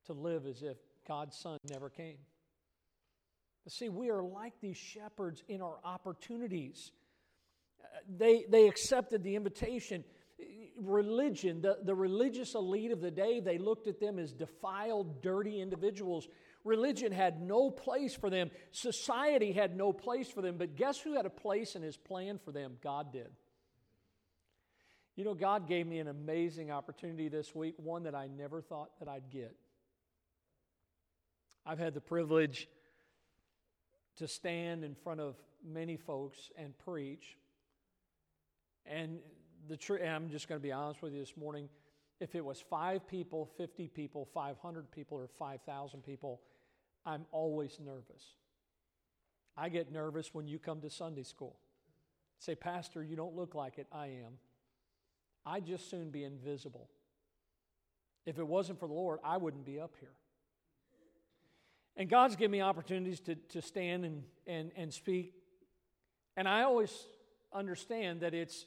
to 0.06 0.14
live 0.14 0.46
as 0.46 0.62
if 0.62 0.78
God's 1.08 1.38
Son 1.38 1.58
never 1.70 1.90
came. 1.90 2.18
But 3.64 3.74
see, 3.74 3.90
we 3.90 4.10
are 4.10 4.24
like 4.24 4.54
these 4.62 4.78
shepherds 4.78 5.44
in 5.48 5.62
our 5.62 5.78
opportunities. 5.84 6.92
Uh, 7.84 7.88
they, 8.18 8.46
they 8.50 8.68
accepted 8.68 9.24
the 9.24 9.36
invitation. 9.36 10.04
Religion, 10.80 11.62
the, 11.62 11.78
the 11.84 11.94
religious 11.94 12.56
elite 12.56 12.92
of 12.92 13.02
the 13.02 13.12
day, 13.12 13.40
they 13.40 13.60
looked 13.60 13.88
at 13.88 14.00
them 14.00 14.18
as 14.18 14.32
defiled, 14.32 15.22
dirty 15.22 15.62
individuals. 15.62 16.28
Religion 16.64 17.12
had 17.12 17.42
no 17.42 17.70
place 17.70 18.16
for 18.16 18.30
them. 18.30 18.50
Society 18.72 19.52
had 19.52 19.76
no 19.76 19.94
place 19.94 20.30
for 20.30 20.42
them. 20.42 20.58
But 20.58 20.76
guess 20.76 21.00
who 21.00 21.16
had 21.16 21.28
a 21.28 21.32
place 21.32 21.76
in 21.76 21.84
his 21.84 21.98
plan 21.98 22.40
for 22.44 22.52
them? 22.52 22.78
God 22.82 23.14
did. 23.14 23.30
You 25.16 25.26
know, 25.26 25.34
God 25.34 25.68
gave 25.68 25.86
me 25.86 26.00
an 26.00 26.08
amazing 26.08 26.72
opportunity 26.72 27.28
this 27.28 27.54
week, 27.54 27.76
one 27.78 28.04
that 28.04 28.16
I 28.16 28.28
never 28.28 28.62
thought 28.62 28.90
that 29.00 29.08
I'd 29.08 29.30
get. 29.30 29.56
I've 31.66 31.80
had 31.80 31.94
the 31.94 32.02
privilege 32.02 32.68
to 34.22 34.28
stand 34.28 34.84
in 34.84 34.94
front 34.94 35.20
of 35.20 35.36
many 35.68 35.98
folks 35.98 36.52
and 36.56 36.78
preach. 36.78 37.38
And 38.86 39.18
the 39.68 39.76
tr- 39.76 39.96
and 39.96 40.10
I'm 40.10 40.30
just 40.30 40.48
going 40.48 40.62
to 40.62 40.64
be 40.64 40.72
honest 40.72 41.02
with 41.02 41.14
you 41.14 41.20
this 41.20 41.36
morning. 41.36 41.68
If 42.20 42.36
it 42.36 42.46
was 42.46 42.62
five 42.62 43.08
people, 43.08 43.50
50 43.58 43.88
people, 43.88 44.28
500 44.32 44.92
people, 44.92 45.18
or 45.18 45.28
5,000 45.28 46.04
people, 46.04 46.40
I'm 47.04 47.26
always 47.32 47.80
nervous. 47.84 48.36
I 49.58 49.70
get 49.70 49.92
nervous 49.92 50.36
when 50.36 50.48
you 50.48 50.60
come 50.60 50.82
to 50.82 50.90
Sunday 50.92 51.24
school. 51.24 51.58
Say, 52.38 52.54
Pastor, 52.54 53.04
you 53.04 53.16
don't 53.16 53.36
look 53.36 53.56
like 53.56 53.80
it. 53.80 53.88
I 53.92 54.06
am. 54.06 54.38
I'd 55.48 55.66
just 55.66 55.90
soon 55.90 56.12
be 56.12 56.24
invisible. 56.24 56.92
If 58.28 58.38
it 58.38 58.46
wasn't 58.46 58.80
for 58.80 58.88
the 58.88 58.94
Lord, 58.94 59.20
I 59.24 59.38
wouldn't 59.38 59.66
be 59.66 59.80
up 59.80 59.96
here. 60.00 60.14
And 61.98 62.10
God's 62.10 62.36
given 62.36 62.52
me 62.52 62.62
opportunities 62.62 63.20
to, 63.22 63.36
to 63.36 63.62
stand 63.62 64.06
and, 64.06 64.24
and, 64.48 64.72
and 64.76 64.94
speak. 64.94 65.34
And 66.38 66.48
I 66.48 66.64
always 66.64 66.92
understand 67.54 68.22
that 68.22 68.34
it's 68.34 68.66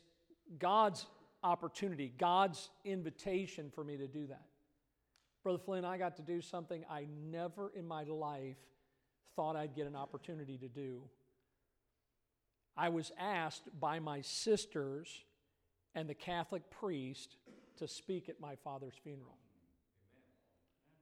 God's 0.58 1.06
opportunity, 1.42 2.12
God's 2.18 2.68
invitation 2.84 3.70
for 3.74 3.82
me 3.84 3.96
to 3.96 4.06
do 4.06 4.26
that. 4.26 4.46
Brother 5.42 5.58
Flynn, 5.58 5.84
I 5.84 5.98
got 5.98 6.16
to 6.16 6.22
do 6.22 6.40
something 6.40 6.84
I 6.90 7.06
never 7.30 7.70
in 7.74 7.86
my 7.86 8.04
life 8.04 8.56
thought 9.36 9.56
I'd 9.56 9.74
get 9.74 9.86
an 9.86 9.96
opportunity 9.96 10.56
to 10.58 10.68
do. 10.68 11.02
I 12.76 12.88
was 12.88 13.12
asked 13.18 13.68
by 13.78 13.98
my 14.00 14.20
sisters 14.22 15.24
and 15.94 16.08
the 16.08 16.14
Catholic 16.14 16.70
priest 16.70 17.36
to 17.76 17.86
speak 17.86 18.28
at 18.28 18.40
my 18.40 18.56
father's 18.56 18.94
funeral. 19.02 19.38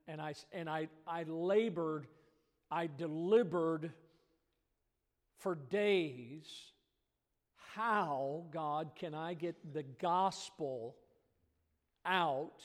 And 0.08 0.20
I, 0.20 0.34
and 0.52 0.68
I, 0.68 0.88
I 1.06 1.24
labored, 1.24 2.06
I 2.70 2.88
delivered 2.88 3.92
for 5.38 5.54
days 5.54 6.46
how, 7.74 8.44
God, 8.52 8.90
can 8.96 9.14
I 9.14 9.34
get 9.34 9.56
the 9.72 9.82
gospel 9.82 10.96
out 12.04 12.62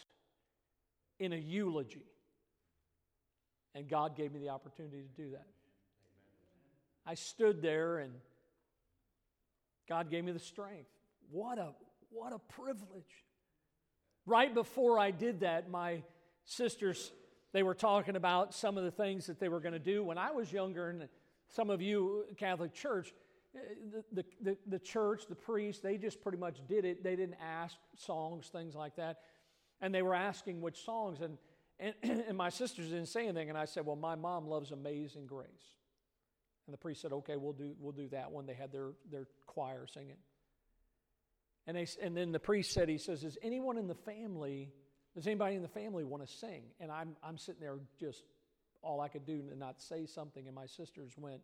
in 1.20 1.32
a 1.32 1.38
eulogy? 1.38 2.06
And 3.74 3.88
God 3.88 4.18
gave 4.18 4.34
me 4.34 4.40
the 4.40 4.50
opportunity 4.50 5.04
to 5.04 5.22
do 5.22 5.32
that. 5.32 5.48
I 7.06 7.14
stood 7.14 7.62
there 7.62 8.00
and 8.00 8.12
God 9.88 10.12
gave 10.12 10.26
me 10.26 10.34
the 10.34 10.40
strength. 10.40 10.90
What 11.32 11.58
a 11.58 11.70
what 12.10 12.34
a 12.34 12.40
privilege. 12.54 13.24
Right 14.26 14.54
before 14.54 15.00
I 15.00 15.12
did 15.12 15.42
that, 15.42 15.70
my 15.70 16.02
sisters, 16.44 17.12
they 17.58 17.64
were 17.64 17.74
talking 17.74 18.16
about 18.16 18.54
some 18.54 18.78
of 18.78 18.84
the 18.84 18.92
things 18.92 19.26
that 19.26 19.40
they 19.40 19.50
were 19.50 19.60
going 19.60 19.74
to 19.74 19.80
do. 19.80 20.04
When 20.04 20.20
I 20.20 20.30
was 20.30 20.54
younger, 20.54 20.90
and 20.90 21.10
some 21.50 21.72
of 21.72 21.82
you, 21.82 22.26
Catholic 22.38 22.72
Church, 22.72 23.12
eh, 23.56 23.60
the, 24.14 24.24
the, 24.40 24.58
the 24.68 24.78
church, 24.78 25.24
the 25.28 25.34
priest, 25.34 25.82
they 25.82 25.98
just 25.98 26.22
pretty 26.22 26.38
much 26.38 26.60
did 26.70 26.86
it. 26.86 27.04
They 27.04 27.16
didn't 27.16 27.38
ask 27.44 27.76
songs, 27.96 28.50
things 28.50 28.76
like 28.76 28.98
that. 28.98 29.22
And 29.82 29.92
they 29.92 30.04
were 30.04 30.14
asking 30.14 30.62
which 30.62 30.86
songs. 30.86 31.22
And, 31.22 31.40
and, 31.80 31.96
and 32.28 32.38
my 32.38 32.50
sisters 32.50 32.90
didn't 32.90 33.08
say 33.08 33.24
anything. 33.24 33.50
And 33.50 33.58
I 33.58 33.66
said, 33.66 33.88
Well, 33.88 33.96
my 33.96 34.14
mom 34.14 34.48
loves 34.48 34.70
Amazing 34.70 35.26
Grace. 35.26 35.48
And 36.68 36.74
the 36.76 36.78
priest 36.78 37.02
said, 37.02 37.12
Okay, 37.12 37.38
we'll 37.38 37.54
do, 37.54 37.74
we'll 37.80 37.92
do 37.92 38.08
that 38.10 38.32
one. 38.32 38.46
They 38.46 38.54
had 38.54 38.72
their, 38.72 38.90
their 39.12 39.26
choir 39.48 39.88
singing. 39.92 40.18
And, 41.66 41.76
they, 41.76 41.88
and 42.04 42.16
then 42.16 42.32
the 42.32 42.40
priest 42.40 42.72
said, 42.72 42.88
he 42.88 43.00
says, 43.00 43.24
Is 43.24 43.36
anyone 43.42 43.80
in 43.80 43.88
the 43.88 43.96
family, 43.96 44.70
does 45.18 45.26
anybody 45.26 45.56
in 45.56 45.64
the 45.64 45.68
family 45.68 46.04
want 46.04 46.24
to 46.24 46.32
sing? 46.32 46.62
And 46.80 46.92
I'm, 46.92 47.16
I'm 47.24 47.40
sitting 47.40 47.60
there 47.60 47.80
just 48.00 48.22
all 48.84 49.02
I 49.02 49.08
could 49.08 49.26
do 49.26 49.42
to 49.50 49.58
not 49.58 49.82
say 49.82 50.06
something. 50.06 50.46
And 50.46 50.54
my 50.54 50.68
sisters 50.68 51.14
went, 51.18 51.42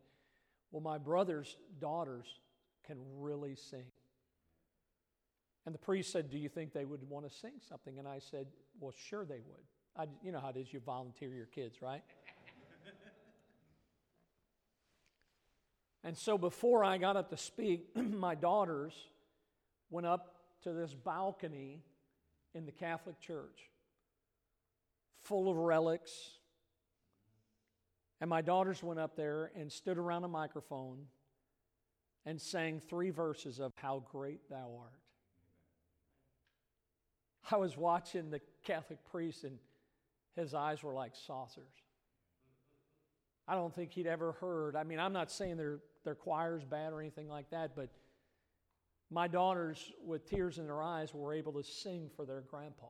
Well, 0.70 0.80
my 0.80 0.96
brother's 0.96 1.56
daughters 1.80 2.38
can 2.86 2.98
really 3.18 3.56
sing. 3.56 3.86
And 5.66 5.74
the 5.74 5.80
priest 5.80 6.12
said, 6.12 6.30
Do 6.30 6.38
you 6.38 6.48
think 6.48 6.72
they 6.72 6.84
would 6.84 7.02
want 7.10 7.28
to 7.28 7.36
sing 7.36 7.54
something? 7.68 7.98
And 7.98 8.06
I 8.06 8.20
said, 8.20 8.46
Well, 8.78 8.94
sure 9.08 9.24
they 9.24 9.40
would. 9.40 9.64
I, 9.96 10.06
you 10.22 10.30
know 10.30 10.38
how 10.38 10.50
it 10.50 10.56
is, 10.56 10.72
you 10.72 10.78
volunteer 10.78 11.30
your 11.30 11.46
kids, 11.46 11.82
right? 11.82 12.04
and 16.04 16.16
so 16.16 16.38
before 16.38 16.84
I 16.84 16.98
got 16.98 17.16
up 17.16 17.30
to 17.30 17.36
speak, 17.36 17.88
my 17.96 18.36
daughters 18.36 18.94
went 19.90 20.06
up 20.06 20.36
to 20.62 20.72
this 20.72 20.94
balcony 20.94 21.82
in 22.54 22.66
the 22.66 22.72
Catholic 22.72 23.20
Church 23.20 23.70
full 25.24 25.50
of 25.50 25.56
relics. 25.56 26.12
And 28.20 28.30
my 28.30 28.42
daughters 28.42 28.82
went 28.82 29.00
up 29.00 29.16
there 29.16 29.50
and 29.56 29.70
stood 29.72 29.98
around 29.98 30.24
a 30.24 30.28
microphone 30.28 31.06
and 32.26 32.40
sang 32.40 32.80
three 32.80 33.10
verses 33.10 33.58
of 33.58 33.72
How 33.76 34.04
Great 34.10 34.48
Thou 34.48 34.78
Art. 34.80 34.92
I 37.50 37.56
was 37.56 37.76
watching 37.76 38.30
the 38.30 38.40
Catholic 38.64 38.98
priest, 39.10 39.44
and 39.44 39.58
his 40.34 40.54
eyes 40.54 40.82
were 40.82 40.94
like 40.94 41.12
saucers. 41.14 41.72
I 43.46 43.54
don't 43.54 43.74
think 43.74 43.92
he'd 43.92 44.06
ever 44.06 44.32
heard. 44.32 44.74
I 44.74 44.84
mean, 44.84 44.98
I'm 44.98 45.12
not 45.12 45.30
saying 45.30 45.58
their, 45.58 45.80
their 46.04 46.14
choir's 46.14 46.64
bad 46.64 46.94
or 46.94 47.00
anything 47.00 47.28
like 47.28 47.50
that, 47.50 47.76
but 47.76 47.90
my 49.14 49.28
daughters, 49.28 49.92
with 50.04 50.28
tears 50.28 50.58
in 50.58 50.66
their 50.66 50.82
eyes, 50.82 51.14
were 51.14 51.32
able 51.32 51.52
to 51.52 51.62
sing 51.62 52.10
for 52.16 52.26
their 52.26 52.40
grandpa. 52.40 52.88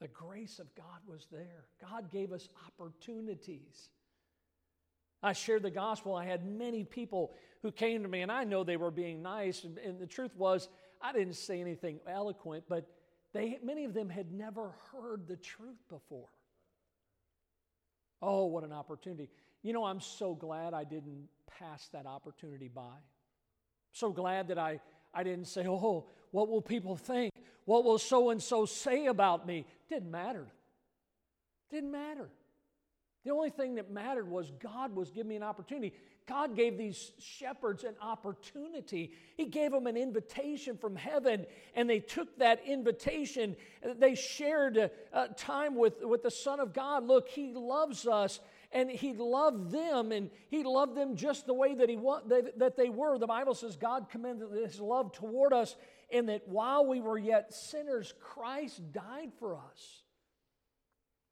The 0.00 0.08
grace 0.08 0.58
of 0.58 0.74
God 0.74 1.00
was 1.06 1.26
there. 1.30 1.66
God 1.80 2.10
gave 2.10 2.32
us 2.32 2.48
opportunities. 2.66 3.90
I 5.22 5.32
shared 5.32 5.62
the 5.62 5.70
gospel. 5.70 6.14
I 6.14 6.24
had 6.24 6.46
many 6.46 6.82
people 6.82 7.34
who 7.62 7.70
came 7.70 8.02
to 8.02 8.08
me, 8.08 8.22
and 8.22 8.32
I 8.32 8.44
know 8.44 8.64
they 8.64 8.76
were 8.76 8.90
being 8.90 9.22
nice. 9.22 9.64
And, 9.64 9.78
and 9.78 9.98
the 9.98 10.06
truth 10.06 10.34
was, 10.36 10.68
I 11.00 11.12
didn't 11.12 11.34
say 11.34 11.60
anything 11.60 12.00
eloquent, 12.08 12.64
but 12.68 12.86
they, 13.32 13.58
many 13.62 13.84
of 13.84 13.92
them 13.92 14.08
had 14.08 14.32
never 14.32 14.74
heard 14.92 15.26
the 15.28 15.36
truth 15.36 15.82
before. 15.90 16.28
Oh, 18.22 18.46
what 18.46 18.64
an 18.64 18.72
opportunity. 18.72 19.28
You 19.62 19.74
know, 19.74 19.84
I'm 19.84 20.00
so 20.00 20.34
glad 20.34 20.72
I 20.72 20.84
didn't 20.84 21.28
pass 21.58 21.88
that 21.92 22.06
opportunity 22.06 22.68
by. 22.68 22.96
So 23.92 24.10
glad 24.10 24.48
that 24.48 24.58
I, 24.58 24.80
I 25.14 25.22
didn't 25.22 25.46
say, 25.46 25.66
oh, 25.66 26.06
what 26.30 26.48
will 26.48 26.62
people 26.62 26.96
think? 26.96 27.32
What 27.64 27.84
will 27.84 27.98
so 27.98 28.30
and 28.30 28.42
so 28.42 28.66
say 28.66 29.06
about 29.06 29.46
me? 29.46 29.66
Didn't 29.88 30.10
matter. 30.10 30.46
Didn't 31.70 31.90
matter. 31.90 32.28
The 33.24 33.32
only 33.32 33.50
thing 33.50 33.74
that 33.74 33.90
mattered 33.90 34.30
was 34.30 34.52
God 34.60 34.94
was 34.94 35.10
giving 35.10 35.30
me 35.30 35.36
an 35.36 35.42
opportunity. 35.42 35.94
God 36.28 36.56
gave 36.56 36.78
these 36.78 37.12
shepherds 37.18 37.84
an 37.84 37.94
opportunity. 38.00 39.12
He 39.36 39.46
gave 39.46 39.72
them 39.72 39.86
an 39.86 39.96
invitation 39.96 40.76
from 40.76 40.94
heaven, 40.94 41.46
and 41.74 41.88
they 41.88 42.00
took 42.00 42.38
that 42.38 42.64
invitation. 42.64 43.56
They 43.98 44.14
shared 44.14 44.90
uh, 45.12 45.26
time 45.36 45.76
with, 45.76 46.04
with 46.04 46.22
the 46.22 46.30
Son 46.30 46.60
of 46.60 46.72
God. 46.72 47.04
Look, 47.04 47.28
He 47.28 47.52
loves 47.52 48.06
us, 48.06 48.40
and 48.72 48.90
He 48.90 49.12
loved 49.14 49.70
them, 49.70 50.12
and 50.12 50.30
He 50.48 50.64
loved 50.64 50.94
them 50.96 51.16
just 51.16 51.46
the 51.46 51.54
way 51.54 51.74
that, 51.74 51.88
he 51.88 51.98
that 52.56 52.76
they 52.76 52.88
were. 52.88 53.18
The 53.18 53.26
Bible 53.26 53.54
says 53.54 53.76
God 53.76 54.08
commended 54.10 54.50
His 54.52 54.80
love 54.80 55.12
toward 55.12 55.52
us, 55.52 55.76
in 56.10 56.26
that 56.26 56.46
while 56.46 56.86
we 56.86 57.00
were 57.00 57.18
yet 57.18 57.52
sinners, 57.52 58.14
Christ 58.20 58.80
died 58.92 59.32
for 59.38 59.56
us. 59.56 60.02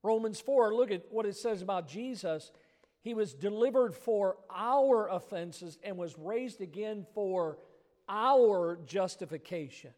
Romans 0.03 0.41
4, 0.41 0.75
look 0.75 0.91
at 0.91 1.05
what 1.11 1.27
it 1.27 1.37
says 1.37 1.63
about 1.63 1.89
Jesus. 1.89 2.53
He 3.01 3.15
was 3.15 3.35
delivered 3.35 3.95
for 3.95 4.37
our 4.51 5.09
offenses 5.09 5.79
and 5.83 5.97
was 5.97 6.19
raised 6.19 6.61
again 6.61 7.07
for 7.15 7.59
our 8.09 8.79
justification. 8.87 9.93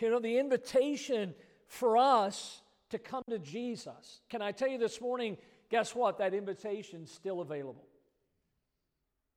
You 0.00 0.10
know, 0.10 0.20
the 0.20 0.38
invitation 0.38 1.34
for 1.66 1.96
us 1.98 2.61
to 2.92 2.98
come 2.98 3.22
to 3.28 3.38
Jesus. 3.38 4.20
Can 4.30 4.40
I 4.40 4.52
tell 4.52 4.68
you 4.68 4.78
this 4.78 5.00
morning, 5.00 5.36
guess 5.70 5.94
what? 5.94 6.18
That 6.18 6.34
invitation's 6.34 7.10
still 7.10 7.40
available. 7.40 7.84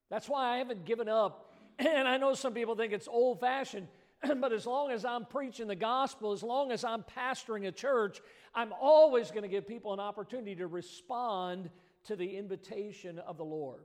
That's 0.10 0.30
why 0.30 0.54
I 0.54 0.58
haven't 0.60 0.86
given 0.86 1.10
up. 1.10 1.52
And 1.78 2.08
I 2.08 2.15
know 2.15 2.34
some 2.36 2.54
people 2.54 2.78
think 2.78 2.94
it's 2.94 3.10
old 3.10 3.41
fashioned, 3.41 3.89
but 4.39 4.54
as 4.54 4.65
long 4.65 4.91
as 4.91 5.04
I'm 5.04 5.26
preaching 5.26 5.68
the 5.68 5.76
gospel, 5.76 6.32
as 6.32 6.41
long 6.41 6.72
as 6.72 6.86
I'm 6.86 7.04
pastoring 7.04 7.68
a 7.68 7.72
church, 7.74 8.22
I'm 8.54 8.72
always 8.80 9.30
going 9.30 9.44
to 9.44 9.50
give 9.50 9.68
people 9.68 9.91
an 9.91 10.00
opportunity 10.00 10.56
to 10.56 10.68
respond 10.68 11.70
to 12.06 12.15
the 12.15 12.38
invitation 12.38 13.20
of 13.20 13.36
the 13.36 13.44
Lord. 13.44 13.82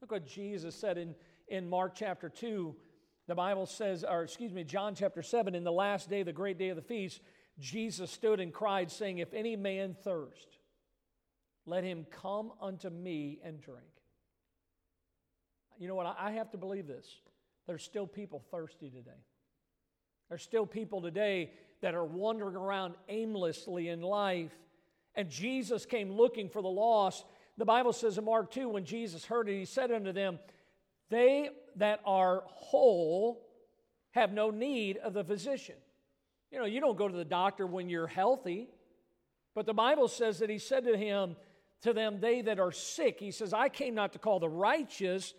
Look 0.00 0.12
what 0.12 0.26
Jesus 0.26 0.74
said 0.74 0.96
in, 0.96 1.14
in 1.48 1.68
Mark 1.68 1.94
chapter 1.94 2.30
2. 2.30 2.74
The 3.26 3.34
Bible 3.34 3.66
says, 3.66 4.06
or 4.08 4.22
excuse 4.22 4.54
me, 4.54 4.64
John 4.64 4.94
chapter 4.94 5.22
7, 5.22 5.54
in 5.54 5.64
the 5.64 5.72
last 5.72 6.08
day, 6.08 6.22
the 6.22 6.32
great 6.32 6.58
day 6.58 6.70
of 6.70 6.76
the 6.76 6.82
feast, 6.82 7.20
Jesus 7.58 8.10
stood 8.10 8.40
and 8.40 8.52
cried, 8.52 8.90
saying, 8.90 9.18
If 9.18 9.34
any 9.34 9.56
man 9.56 9.96
thirst, 10.04 10.58
let 11.66 11.84
him 11.84 12.06
come 12.10 12.52
unto 12.60 12.88
me 12.88 13.40
and 13.42 13.60
drink. 13.60 13.84
You 15.78 15.88
know 15.88 15.94
what? 15.94 16.16
I 16.18 16.32
have 16.32 16.50
to 16.52 16.58
believe 16.58 16.86
this. 16.86 17.06
There's 17.66 17.82
still 17.82 18.06
people 18.06 18.42
thirsty 18.50 18.90
today. 18.90 19.24
There's 20.28 20.42
still 20.42 20.66
people 20.66 21.02
today 21.02 21.52
that 21.80 21.94
are 21.94 22.04
wandering 22.04 22.56
around 22.56 22.94
aimlessly 23.08 23.88
in 23.88 24.00
life. 24.00 24.52
And 25.14 25.28
Jesus 25.28 25.86
came 25.86 26.12
looking 26.12 26.48
for 26.48 26.62
the 26.62 26.68
lost. 26.68 27.24
The 27.56 27.64
Bible 27.64 27.92
says 27.92 28.18
in 28.18 28.24
Mark 28.24 28.50
2, 28.50 28.68
when 28.68 28.84
Jesus 28.84 29.24
heard 29.24 29.48
it, 29.48 29.58
he 29.58 29.64
said 29.64 29.90
unto 29.90 30.12
them, 30.12 30.38
They 31.10 31.50
that 31.76 32.00
are 32.04 32.44
whole 32.46 33.46
have 34.12 34.32
no 34.32 34.50
need 34.50 34.96
of 34.98 35.12
the 35.12 35.24
physician. 35.24 35.76
You 36.50 36.58
know, 36.58 36.64
you 36.64 36.80
don't 36.80 36.96
go 36.96 37.08
to 37.08 37.16
the 37.16 37.24
doctor 37.24 37.66
when 37.66 37.88
you're 37.88 38.06
healthy. 38.06 38.68
But 39.54 39.66
the 39.66 39.74
Bible 39.74 40.08
says 40.08 40.38
that 40.38 40.50
he 40.50 40.58
said 40.58 40.84
to 40.84 40.96
him, 40.96 41.36
to 41.82 41.92
them, 41.92 42.20
they 42.20 42.42
that 42.42 42.58
are 42.58 42.72
sick, 42.72 43.20
he 43.20 43.30
says, 43.30 43.52
I 43.52 43.68
came 43.68 43.94
not 43.94 44.12
to 44.14 44.18
call 44.18 44.40
the 44.40 44.48
righteous, 44.48 45.34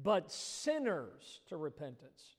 but 0.00 0.30
sinners 0.30 1.40
to 1.48 1.56
repentance. 1.56 2.36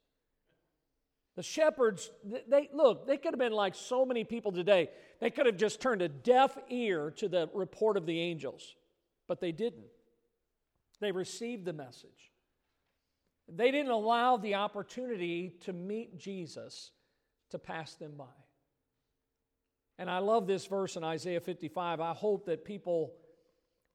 The 1.36 1.44
shepherds, 1.44 2.12
they 2.48 2.70
look, 2.74 3.08
they 3.08 3.18
could 3.18 3.34
have 3.34 3.40
been 3.40 3.54
like 3.54 3.74
so 3.74 4.06
many 4.06 4.24
people 4.24 4.52
today. 4.52 4.90
They 5.20 5.32
could 5.32 5.46
have 5.46 5.58
just 5.58 5.82
turned 5.82 6.02
a 6.02 6.08
deaf 6.08 6.58
ear 6.70 7.12
to 7.18 7.28
the 7.28 7.50
report 7.54 7.98
of 7.98 8.06
the 8.06 8.20
angels, 8.20 8.76
but 9.28 9.42
they 9.42 9.52
didn't. 9.52 9.88
They 11.00 11.12
received 11.12 11.66
the 11.66 11.74
message. 11.74 12.32
They 13.50 13.72
didn't 13.72 13.92
allow 13.92 14.38
the 14.38 14.56
opportunity 14.56 15.56
to 15.62 15.74
meet 15.74 16.18
Jesus 16.18 16.92
to 17.54 17.60
pass 17.60 17.96
them 17.96 18.14
by. 18.18 18.26
And 19.98 20.10
I 20.10 20.20
love 20.20 20.48
this 20.48 20.66
verse 20.66 20.96
in 20.96 21.04
Isaiah 21.04 21.40
55. 21.40 22.02
I 22.02 22.14
hope 22.14 22.46
that 22.48 22.66
people 22.66 23.14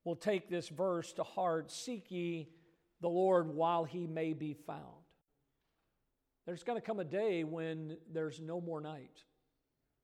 will 0.05 0.17
take 0.17 0.49
this 0.49 0.69
verse 0.69 1.13
to 1.15 1.23
heart. 1.23 1.71
Seek 1.71 2.11
ye 2.11 2.49
the 3.01 3.09
Lord 3.09 3.49
while 3.49 3.85
he 3.85 4.07
may 4.07 4.33
be 4.33 4.55
found. 4.55 4.83
There's 6.47 6.63
going 6.63 6.81
to 6.81 6.87
come 6.87 7.01
a 7.01 7.05
day 7.05 7.45
when 7.45 7.99
there's 8.13 8.41
no 8.41 8.61
more 8.61 8.81
night, 8.81 9.25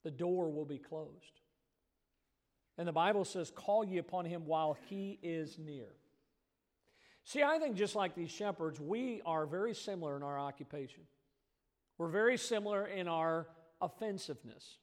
the 0.02 0.10
door 0.10 0.50
will 0.50 0.66
be 0.66 0.78
closed. 0.78 1.40
And 2.76 2.86
the 2.86 2.92
Bible 2.92 3.24
says, 3.24 3.50
Call 3.54 3.84
ye 3.84 3.98
upon 3.98 4.26
him 4.26 4.46
while 4.46 4.76
he 4.88 5.18
is 5.22 5.58
near. 5.58 5.88
See, 7.24 7.42
I 7.42 7.58
think 7.58 7.76
just 7.76 7.94
like 7.94 8.14
these 8.14 8.30
shepherds, 8.30 8.80
we 8.80 9.22
are 9.24 9.46
very 9.46 9.74
similar 9.74 10.16
in 10.16 10.22
our 10.22 10.38
occupation. 10.38 11.04
We're 11.98 12.08
very 12.08 12.36
similar 12.36 12.86
in 12.86 13.08
our 13.08 13.46
offensiveness. 13.80 14.78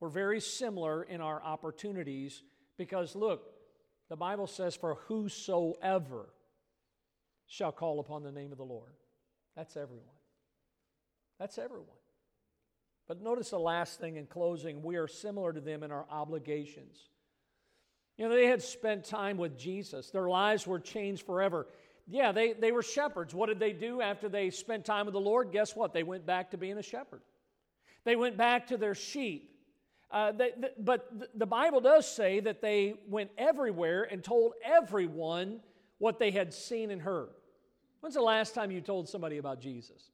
We're 0.00 0.08
very 0.08 0.40
similar 0.40 1.02
in 1.02 1.20
our 1.20 1.42
opportunities 1.42 2.42
because, 2.76 3.14
look, 3.16 3.42
the 4.08 4.16
Bible 4.16 4.46
says, 4.46 4.74
For 4.74 4.96
whosoever 5.06 6.30
shall 7.46 7.72
call 7.72 8.00
upon 8.00 8.22
the 8.22 8.32
name 8.32 8.52
of 8.52 8.58
the 8.58 8.64
Lord. 8.64 8.92
That's 9.56 9.76
everyone. 9.76 10.04
That's 11.38 11.58
everyone. 11.58 11.86
But 13.06 13.22
notice 13.22 13.50
the 13.50 13.58
last 13.58 13.98
thing 13.98 14.16
in 14.16 14.26
closing 14.26 14.82
we 14.82 14.96
are 14.96 15.08
similar 15.08 15.52
to 15.52 15.60
them 15.60 15.82
in 15.82 15.90
our 15.90 16.06
obligations. 16.10 17.08
You 18.16 18.28
know, 18.28 18.34
they 18.34 18.46
had 18.46 18.62
spent 18.62 19.04
time 19.04 19.38
with 19.38 19.56
Jesus, 19.56 20.10
their 20.10 20.28
lives 20.28 20.66
were 20.66 20.80
changed 20.80 21.24
forever. 21.24 21.68
Yeah, 22.10 22.32
they, 22.32 22.54
they 22.54 22.72
were 22.72 22.82
shepherds. 22.82 23.34
What 23.34 23.48
did 23.48 23.60
they 23.60 23.72
do 23.72 24.00
after 24.00 24.28
they 24.30 24.50
spent 24.50 24.86
time 24.86 25.06
with 25.06 25.12
the 25.12 25.20
Lord? 25.20 25.52
Guess 25.52 25.76
what? 25.76 25.92
They 25.92 26.02
went 26.02 26.24
back 26.24 26.50
to 26.52 26.56
being 26.56 26.78
a 26.78 26.82
shepherd. 26.82 27.20
They 28.04 28.16
went 28.16 28.38
back 28.38 28.68
to 28.68 28.78
their 28.78 28.94
sheep. 28.94 29.54
Uh, 30.10 30.32
they, 30.32 30.52
they, 30.56 30.70
but 30.78 31.06
the 31.34 31.46
Bible 31.46 31.82
does 31.82 32.10
say 32.10 32.40
that 32.40 32.62
they 32.62 32.94
went 33.08 33.30
everywhere 33.36 34.08
and 34.10 34.24
told 34.24 34.54
everyone 34.64 35.60
what 35.98 36.18
they 36.18 36.30
had 36.30 36.54
seen 36.54 36.90
and 36.90 37.02
heard. 37.02 37.28
When's 38.00 38.14
the 38.14 38.22
last 38.22 38.54
time 38.54 38.70
you 38.70 38.80
told 38.80 39.06
somebody 39.06 39.36
about 39.36 39.60
Jesus? 39.60 40.10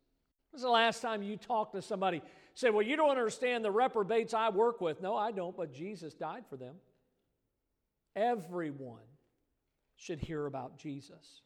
When's 0.51 0.63
the 0.63 0.71
last 0.71 1.01
time 1.01 1.23
you 1.23 1.37
talked 1.37 1.75
to 1.75 1.83
somebody? 1.83 2.23
Say, 2.55 2.71
well, 2.71 2.83
you 2.83 2.97
don't 2.97 3.11
understand 3.11 3.65
the 3.65 3.71
reprobates 3.71 4.35
I 4.35 4.49
work 4.49 4.81
with. 4.81 5.01
No, 5.01 5.15
I 5.15 5.31
don't, 5.31 5.57
but 5.57 5.73
Jesus 5.73 6.13
died 6.15 6.45
for 6.51 6.57
them. 6.57 6.75
Everyone 8.17 9.03
should 9.97 10.19
hear 10.19 10.47
about 10.47 10.77
Jesus. 10.77 11.43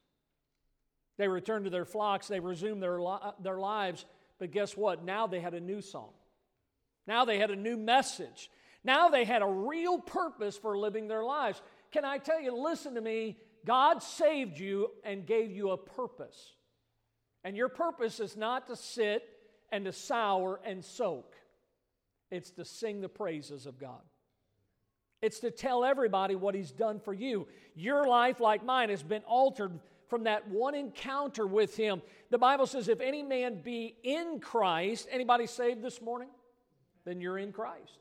They 1.18 1.28
returned 1.28 1.64
to 1.64 1.70
their 1.70 1.85
flocks, 1.85 2.28
they 2.28 2.40
resumed 2.40 2.83
their, 2.83 3.00
li- 3.00 3.33
their 3.40 3.59
lives, 3.59 4.07
but 4.38 4.52
guess 4.52 4.76
what? 4.76 5.04
Now 5.04 5.26
they 5.26 5.40
had 5.40 5.54
a 5.54 5.61
new 5.61 5.83
song. 5.83 6.11
Now 7.07 7.24
they 7.24 7.38
had 7.38 7.50
a 7.50 7.57
new 7.57 7.76
message. 7.76 8.50
Now 8.85 9.09
they 9.09 9.24
had 9.24 9.42
a 9.42 9.46
real 9.46 9.98
purpose 9.98 10.57
for 10.57 10.78
living 10.78 11.09
their 11.09 11.24
lives. 11.24 11.61
Can 11.90 12.04
I 12.04 12.18
tell 12.18 12.40
you, 12.40 12.57
listen 12.57 12.94
to 12.94 13.00
me, 13.00 13.37
God 13.66 14.02
saved 14.02 14.59
you 14.59 14.90
and 15.04 15.26
gave 15.26 15.50
you 15.50 15.70
a 15.70 15.76
purpose. 15.76 16.55
And 17.45 17.57
your 17.57 17.68
purpose 17.68 18.20
is 18.20 18.36
not 18.36 18.68
to 18.68 18.76
sit 18.76 19.22
and 19.72 19.84
to 19.84 19.93
sour 19.93 20.61
and 20.64 20.84
soak, 20.84 21.34
it's 22.30 22.51
to 22.53 22.64
sing 22.64 23.01
the 23.01 23.09
praises 23.09 23.66
of 23.66 23.78
God. 23.78 24.01
It's 25.20 25.40
to 25.40 25.51
tell 25.51 25.84
everybody 25.84 26.36
what 26.36 26.55
He's 26.55 26.70
done 26.70 27.01
for 27.01 27.12
you. 27.12 27.49
Your 27.74 28.07
life, 28.07 28.38
like 28.38 28.64
mine, 28.64 28.90
has 28.90 29.03
been 29.03 29.22
altered 29.22 29.80
from 30.09 30.24
that 30.24 30.48
one 30.48 30.74
encounter 30.74 31.46
with 31.46 31.76
Him. 31.76 32.02
The 32.30 32.38
Bible 32.38 32.66
says, 32.66 32.88
if 32.88 33.00
any 33.00 33.22
man 33.22 33.61
be 33.62 33.96
in 34.02 34.40
Christ, 34.40 35.09
anybody 35.11 35.46
saved 35.46 35.82
this 35.82 36.00
morning? 36.00 36.28
Then 37.04 37.20
you're 37.20 37.38
in 37.38 37.52
Christ. 37.52 37.98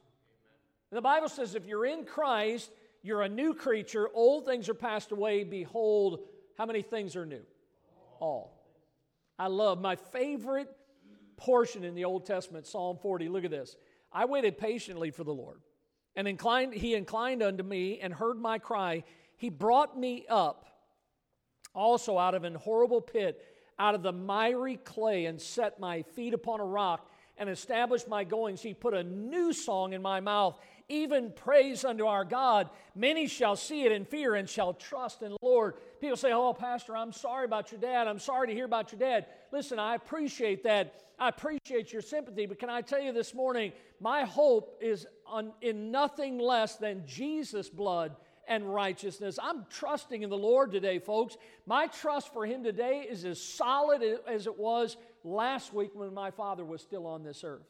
And 0.91 0.97
the 0.97 1.01
Bible 1.01 1.29
says, 1.29 1.55
if 1.55 1.65
you're 1.65 1.85
in 1.85 2.05
Christ, 2.05 2.71
you're 3.03 3.21
a 3.21 3.29
new 3.29 3.53
creature. 3.53 4.07
Old 4.13 4.45
things 4.45 4.69
are 4.69 4.73
passed 4.73 5.11
away. 5.11 5.43
Behold, 5.43 6.19
how 6.57 6.65
many 6.65 6.81
things 6.81 7.15
are 7.15 7.25
new? 7.25 7.43
All. 8.19 8.53
I 9.37 9.47
love 9.47 9.79
my 9.79 9.95
favorite 9.95 10.69
portion 11.35 11.83
in 11.83 11.93
the 11.93 12.05
Old 12.05 12.25
Testament, 12.25 12.65
Psalm 12.65 12.97
40. 13.01 13.29
Look 13.29 13.45
at 13.45 13.51
this. 13.51 13.75
I 14.11 14.25
waited 14.25 14.57
patiently 14.57 15.11
for 15.11 15.23
the 15.23 15.33
Lord, 15.33 15.61
and 16.15 16.27
inclined, 16.27 16.73
he 16.73 16.95
inclined 16.95 17.43
unto 17.43 17.63
me 17.63 17.99
and 17.99 18.13
heard 18.13 18.39
my 18.39 18.57
cry. 18.57 19.03
He 19.35 19.49
brought 19.49 19.97
me 19.97 20.25
up 20.27 20.65
also 21.78 22.17
out 22.17 22.34
of 22.34 22.43
an 22.43 22.55
horrible 22.55 22.99
pit, 22.99 23.41
out 23.80 23.95
of 23.95 24.01
the 24.01 24.11
miry 24.11 24.78
clay, 24.78 25.25
and 25.25 25.39
set 25.39 25.80
my 25.80 26.01
feet 26.01 26.34
upon 26.34 26.59
a 26.59 26.65
rock 26.65 27.09
and 27.38 27.49
established 27.49 28.07
my 28.07 28.23
goings. 28.23 28.61
He 28.61 28.73
put 28.73 28.95
a 28.95 29.03
new 29.03 29.53
song 29.53 29.93
in 29.93 30.01
my 30.01 30.19
mouth, 30.19 30.59
even 30.89 31.32
praise 31.32 31.86
unto 31.86 32.05
our 32.05 32.25
God. 32.25 32.69
Many 32.95 33.28
shall 33.28 33.55
see 33.55 33.84
it 33.84 33.91
in 33.91 34.05
fear 34.05 34.34
and 34.34 34.49
shall 34.49 34.73
trust 34.73 35.21
in 35.21 35.32
the 35.32 35.38
Lord. 35.41 35.75
People 36.01 36.17
say, 36.17 36.34
Oh, 36.34 36.53
Pastor, 36.53 36.97
I'm 36.97 37.11
sorry 37.11 37.45
about 37.45 37.71
your 37.71 37.80
dad. 37.80 38.07
I'm 38.07 38.19
sorry 38.19 38.47
to 38.47 38.53
hear 38.53 38.65
about 38.65 38.91
your 38.91 38.99
dad. 38.99 39.28
Listen, 39.51 39.78
I 39.78 39.93
appreciate 39.93 40.63
that. 40.63 40.95
I 41.19 41.30
appreciate 41.30 41.93
your 41.93 42.01
sympathy, 42.01 42.45
but 42.45 42.59
can 42.59 42.69
I 42.69 42.82
tell 42.82 43.01
you 43.01 43.11
this 43.11 43.34
morning, 43.34 43.71
my 43.99 44.23
hope 44.23 44.78
is 44.82 45.07
on, 45.25 45.51
in 45.61 45.89
nothing 45.89 46.38
less 46.38 46.75
than 46.75 47.07
Jesus' 47.07 47.69
blood 47.69 48.15
and 48.47 48.73
righteousness. 48.73 49.37
I'm 49.41 49.65
trusting 49.69 50.23
in 50.23 50.29
the 50.29 50.37
Lord 50.37 50.71
today, 50.71 50.99
folks. 50.99 51.37
My 51.65 51.87
trust 51.87 52.33
for 52.33 52.45
Him 52.45 52.63
today 52.63 53.05
is 53.09 53.25
as 53.25 53.41
solid 53.41 54.01
as 54.27 54.47
it 54.47 54.57
was 54.57 54.97
last 55.23 55.73
week 55.73 55.91
when 55.93 56.13
my 56.13 56.31
father 56.31 56.63
was 56.63 56.81
still 56.81 57.05
on 57.05 57.23
this 57.23 57.43
earth. 57.43 57.65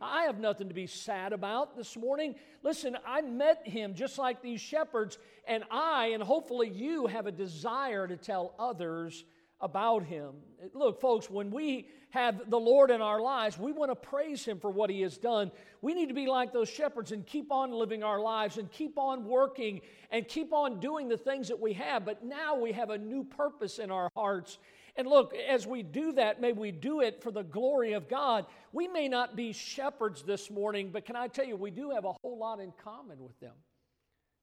I 0.00 0.22
have 0.22 0.38
nothing 0.38 0.68
to 0.68 0.74
be 0.74 0.86
sad 0.86 1.34
about 1.34 1.76
this 1.76 1.94
morning. 1.94 2.34
Listen, 2.62 2.96
I 3.06 3.20
met 3.20 3.66
him 3.68 3.94
just 3.94 4.16
like 4.16 4.40
these 4.40 4.60
shepherds, 4.60 5.18
and 5.46 5.62
I, 5.70 6.12
and 6.14 6.22
hopefully 6.22 6.70
you, 6.70 7.06
have 7.06 7.26
a 7.26 7.32
desire 7.32 8.08
to 8.08 8.16
tell 8.16 8.54
others 8.58 9.24
about 9.60 10.04
him. 10.04 10.34
Look, 10.74 11.00
folks, 11.00 11.30
when 11.30 11.50
we 11.50 11.88
have 12.10 12.50
the 12.50 12.58
Lord 12.58 12.90
in 12.90 13.00
our 13.00 13.20
lives, 13.20 13.58
we 13.58 13.72
want 13.72 13.90
to 13.90 13.94
praise 13.94 14.44
him 14.44 14.58
for 14.58 14.70
what 14.70 14.90
he 14.90 15.00
has 15.02 15.16
done. 15.16 15.52
We 15.80 15.94
need 15.94 16.08
to 16.08 16.14
be 16.14 16.26
like 16.26 16.52
those 16.52 16.68
shepherds 16.68 17.12
and 17.12 17.26
keep 17.26 17.52
on 17.52 17.70
living 17.70 18.02
our 18.02 18.20
lives 18.20 18.58
and 18.58 18.70
keep 18.70 18.98
on 18.98 19.24
working 19.24 19.80
and 20.10 20.26
keep 20.26 20.52
on 20.52 20.80
doing 20.80 21.08
the 21.08 21.16
things 21.16 21.48
that 21.48 21.60
we 21.60 21.74
have. 21.74 22.04
But 22.04 22.24
now 22.24 22.56
we 22.56 22.72
have 22.72 22.90
a 22.90 22.98
new 22.98 23.22
purpose 23.22 23.78
in 23.78 23.90
our 23.90 24.10
hearts 24.16 24.58
and 24.96 25.08
look, 25.08 25.34
as 25.34 25.66
we 25.66 25.82
do 25.82 26.12
that, 26.12 26.40
may 26.40 26.52
we 26.52 26.72
do 26.72 27.00
it 27.00 27.22
for 27.22 27.30
the 27.30 27.42
glory 27.42 27.92
of 27.92 28.08
God. 28.08 28.46
We 28.72 28.88
may 28.88 29.08
not 29.08 29.36
be 29.36 29.52
shepherds 29.52 30.22
this 30.22 30.50
morning, 30.50 30.90
but 30.92 31.04
can 31.04 31.16
I 31.16 31.28
tell 31.28 31.46
you, 31.46 31.56
we 31.56 31.70
do 31.70 31.90
have 31.90 32.04
a 32.04 32.12
whole 32.22 32.38
lot 32.38 32.60
in 32.60 32.72
common 32.84 33.18
with 33.20 33.38
them. 33.40 33.54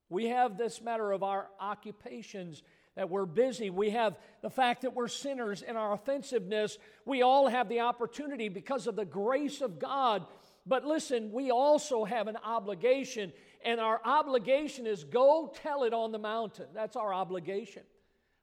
We 0.10 0.30
have 0.30 0.58
this 0.58 0.82
matter 0.82 1.12
of 1.12 1.22
our 1.22 1.50
occupations 1.60 2.64
that 2.98 3.12
we're 3.12 3.28
busy. 3.28 3.70
We 3.70 3.92
have 3.92 4.18
the 4.42 4.50
fact 4.50 4.82
that 4.82 4.96
we're 4.96 5.08
sinners 5.08 5.62
in 5.62 5.78
our 5.78 5.94
offensiveness. 5.94 6.80
We 7.06 7.22
all 7.22 7.48
have 7.48 7.70
the 7.70 7.82
opportunity 7.82 8.50
because 8.50 8.88
of 8.88 8.96
the 8.96 9.06
grace 9.06 9.62
of 9.62 9.78
God. 9.78 10.26
But 10.66 10.84
listen, 10.84 11.32
we 11.32 11.52
also 11.52 12.04
have 12.04 12.28
an 12.28 12.38
obligation, 12.44 13.32
and 13.64 13.80
our 13.80 14.02
obligation 14.04 14.88
is 14.88 15.04
go 15.04 15.54
tell 15.62 15.84
it 15.84 15.94
on 15.94 16.12
the 16.12 16.18
mountain. 16.18 16.66
That's 16.74 16.96
our 16.96 17.14
obligation. 17.14 17.84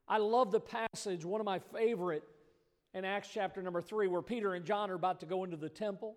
I 0.07 0.19
love 0.19 0.53
the 0.53 0.61
passage, 0.61 1.25
one 1.25 1.41
of 1.41 1.45
my 1.45 1.59
favorite, 1.59 2.23
in 2.95 3.05
Acts 3.05 3.31
chapter 3.35 3.61
number 3.61 3.83
three, 3.83 4.07
where 4.07 4.23
Peter 4.23 4.55
and 4.55 4.65
John 4.65 4.89
are 4.89 4.95
about 4.95 5.19
to 5.21 5.27
go 5.27 5.43
into 5.43 5.57
the 5.57 5.69
temple 5.69 6.17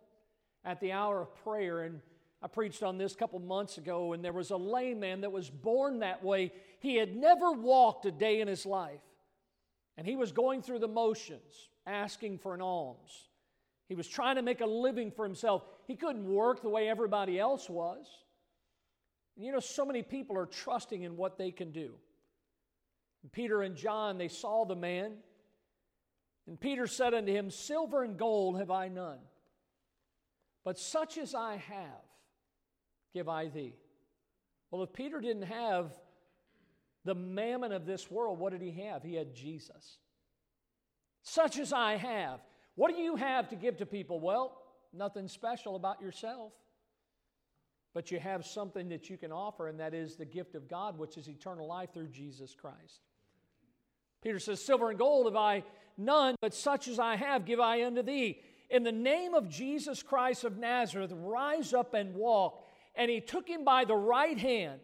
at 0.63 0.79
the 0.79 0.91
hour 0.91 1.21
of 1.21 1.35
prayer. 1.43 1.81
And 1.81 2.01
I 2.43 2.47
preached 2.47 2.83
on 2.83 2.99
this 2.99 3.13
a 3.13 3.17
couple 3.17 3.39
months 3.39 3.79
ago, 3.79 4.13
and 4.13 4.23
there 4.23 4.31
was 4.31 4.51
a 4.51 4.57
lame 4.57 4.99
man 4.99 5.21
that 5.21 5.31
was 5.31 5.49
born 5.49 5.99
that 5.99 6.23
way. 6.23 6.51
He 6.79 6.95
had 6.95 7.15
never 7.15 7.51
walked 7.51 8.05
a 8.05 8.11
day 8.11 8.41
in 8.41 8.47
his 8.47 8.65
life, 8.65 9.01
and 9.97 10.05
he 10.05 10.15
was 10.15 10.31
going 10.31 10.61
through 10.61 10.79
the 10.79 10.87
motions, 10.87 11.69
asking 11.85 12.39
for 12.39 12.53
an 12.53 12.61
alms. 12.61 13.27
He 13.87 13.95
was 13.95 14.07
trying 14.07 14.35
to 14.35 14.41
make 14.41 14.61
a 14.61 14.65
living 14.65 15.11
for 15.11 15.25
himself. 15.25 15.63
He 15.87 15.95
couldn't 15.95 16.27
work 16.27 16.61
the 16.61 16.69
way 16.69 16.89
everybody 16.89 17.39
else 17.39 17.69
was. 17.69 18.05
And 19.35 19.45
you 19.45 19.51
know, 19.51 19.59
so 19.59 19.85
many 19.85 20.03
people 20.03 20.37
are 20.37 20.45
trusting 20.45 21.03
in 21.03 21.15
what 21.15 21.37
they 21.37 21.51
can 21.51 21.71
do. 21.71 21.93
Peter 23.31 23.61
and 23.61 23.75
John, 23.75 24.17
they 24.17 24.27
saw 24.27 24.65
the 24.65 24.75
man. 24.75 25.13
And 26.47 26.59
Peter 26.59 26.87
said 26.87 27.13
unto 27.13 27.31
him, 27.31 27.49
Silver 27.49 28.03
and 28.03 28.17
gold 28.17 28.57
have 28.59 28.71
I 28.71 28.87
none, 28.87 29.19
but 30.63 30.79
such 30.79 31.17
as 31.17 31.35
I 31.35 31.57
have, 31.57 32.05
give 33.13 33.27
I 33.27 33.49
thee. 33.49 33.75
Well, 34.71 34.83
if 34.83 34.93
Peter 34.93 35.19
didn't 35.19 35.43
have 35.43 35.91
the 37.05 37.15
mammon 37.15 37.71
of 37.71 37.85
this 37.85 38.11
world, 38.11 38.39
what 38.39 38.51
did 38.51 38.61
he 38.61 38.71
have? 38.83 39.03
He 39.03 39.15
had 39.15 39.33
Jesus. 39.33 39.97
Such 41.23 41.59
as 41.59 41.73
I 41.73 41.97
have. 41.97 42.39
What 42.75 42.95
do 42.95 43.01
you 43.01 43.15
have 43.15 43.49
to 43.49 43.55
give 43.55 43.77
to 43.77 43.85
people? 43.85 44.19
Well, 44.19 44.61
nothing 44.93 45.27
special 45.27 45.75
about 45.75 46.01
yourself. 46.01 46.53
But 47.93 48.11
you 48.11 48.19
have 48.19 48.45
something 48.45 48.89
that 48.89 49.09
you 49.09 49.17
can 49.17 49.31
offer, 49.31 49.67
and 49.67 49.79
that 49.79 49.93
is 49.93 50.15
the 50.15 50.25
gift 50.25 50.53
of 50.53 50.69
God, 50.69 50.99
which 50.99 51.17
is 51.17 51.27
eternal 51.27 51.67
life 51.67 51.93
through 51.93 52.09
Jesus 52.09 52.53
Christ. 52.53 53.01
Peter 54.21 54.39
says, 54.39 54.63
Silver 54.63 54.89
and 54.89 54.99
gold 54.99 55.25
have 55.25 55.35
I 55.35 55.63
none, 55.97 56.35
but 56.41 56.53
such 56.53 56.87
as 56.87 56.99
I 56.99 57.15
have 57.15 57.45
give 57.45 57.59
I 57.59 57.83
unto 57.85 58.03
thee. 58.03 58.39
In 58.69 58.83
the 58.83 58.91
name 58.91 59.33
of 59.33 59.49
Jesus 59.49 60.03
Christ 60.03 60.43
of 60.43 60.57
Nazareth, 60.57 61.11
rise 61.13 61.73
up 61.73 61.93
and 61.93 62.13
walk. 62.13 62.63
And 62.95 63.09
he 63.09 63.21
took 63.21 63.47
him 63.47 63.63
by 63.63 63.85
the 63.85 63.95
right 63.95 64.37
hand 64.37 64.79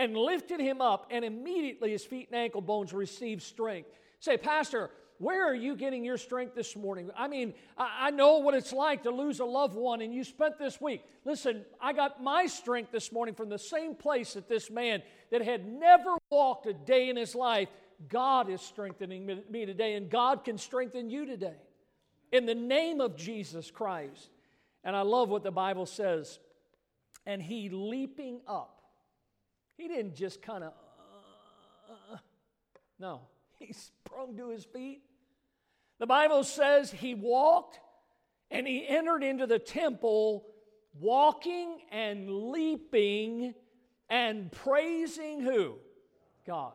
and 0.00 0.16
lifted 0.16 0.60
him 0.60 0.80
up, 0.80 1.06
and 1.10 1.24
immediately 1.24 1.90
his 1.90 2.04
feet 2.04 2.28
and 2.32 2.40
ankle 2.40 2.62
bones 2.62 2.92
received 2.92 3.42
strength. 3.42 3.90
Say, 4.18 4.38
Pastor, 4.38 4.90
where 5.18 5.46
are 5.46 5.54
you 5.54 5.76
getting 5.76 6.02
your 6.02 6.16
strength 6.16 6.54
this 6.54 6.74
morning? 6.74 7.10
I 7.14 7.28
mean, 7.28 7.52
I, 7.76 8.10
know 8.10 8.38
what 8.38 8.54
it's 8.54 8.72
like 8.72 9.02
to 9.02 9.10
lose 9.10 9.40
a 9.40 9.44
loved 9.44 9.74
one, 9.74 10.00
and 10.00 10.14
you 10.14 10.24
spent 10.24 10.58
this 10.58 10.80
week. 10.80 11.02
Listen, 11.26 11.66
I 11.78 11.92
got 11.92 12.22
my 12.22 12.46
strength 12.46 12.90
this 12.90 13.12
morning 13.12 13.34
from 13.34 13.50
the 13.50 13.58
same 13.58 13.94
place 13.94 14.32
that 14.32 14.48
this 14.48 14.70
man 14.70 15.02
that 15.30 15.42
had 15.42 15.66
never 15.66 16.16
walked 16.30 16.64
a 16.64 16.72
day 16.72 17.10
in 17.10 17.16
his 17.16 17.34
life 17.34 17.68
God 18.08 18.48
is 18.48 18.62
strengthening 18.62 19.42
me 19.50 19.66
today, 19.66 19.94
and 19.94 20.08
God 20.08 20.44
can 20.44 20.56
strengthen 20.56 21.10
you 21.10 21.26
today 21.26 21.56
in 22.32 22.46
the 22.46 22.54
name 22.54 23.00
of 23.00 23.16
Jesus 23.16 23.70
Christ. 23.70 24.30
And 24.82 24.96
I 24.96 25.02
love 25.02 25.28
what 25.28 25.42
the 25.42 25.50
Bible 25.50 25.84
says. 25.84 26.38
And 27.26 27.42
he 27.42 27.68
leaping 27.68 28.40
up, 28.48 28.79
he 29.80 29.88
didn't 29.88 30.14
just 30.14 30.42
kind 30.42 30.62
of, 30.62 30.72
uh, 31.90 32.16
no, 32.98 33.22
he 33.58 33.72
sprung 33.72 34.36
to 34.36 34.50
his 34.50 34.64
feet. 34.64 35.02
The 35.98 36.06
Bible 36.06 36.44
says 36.44 36.90
he 36.90 37.14
walked 37.14 37.80
and 38.50 38.66
he 38.66 38.86
entered 38.86 39.22
into 39.22 39.46
the 39.46 39.58
temple 39.58 40.44
walking 40.98 41.78
and 41.90 42.30
leaping 42.50 43.54
and 44.10 44.52
praising 44.52 45.40
who? 45.40 45.76
God. 46.46 46.72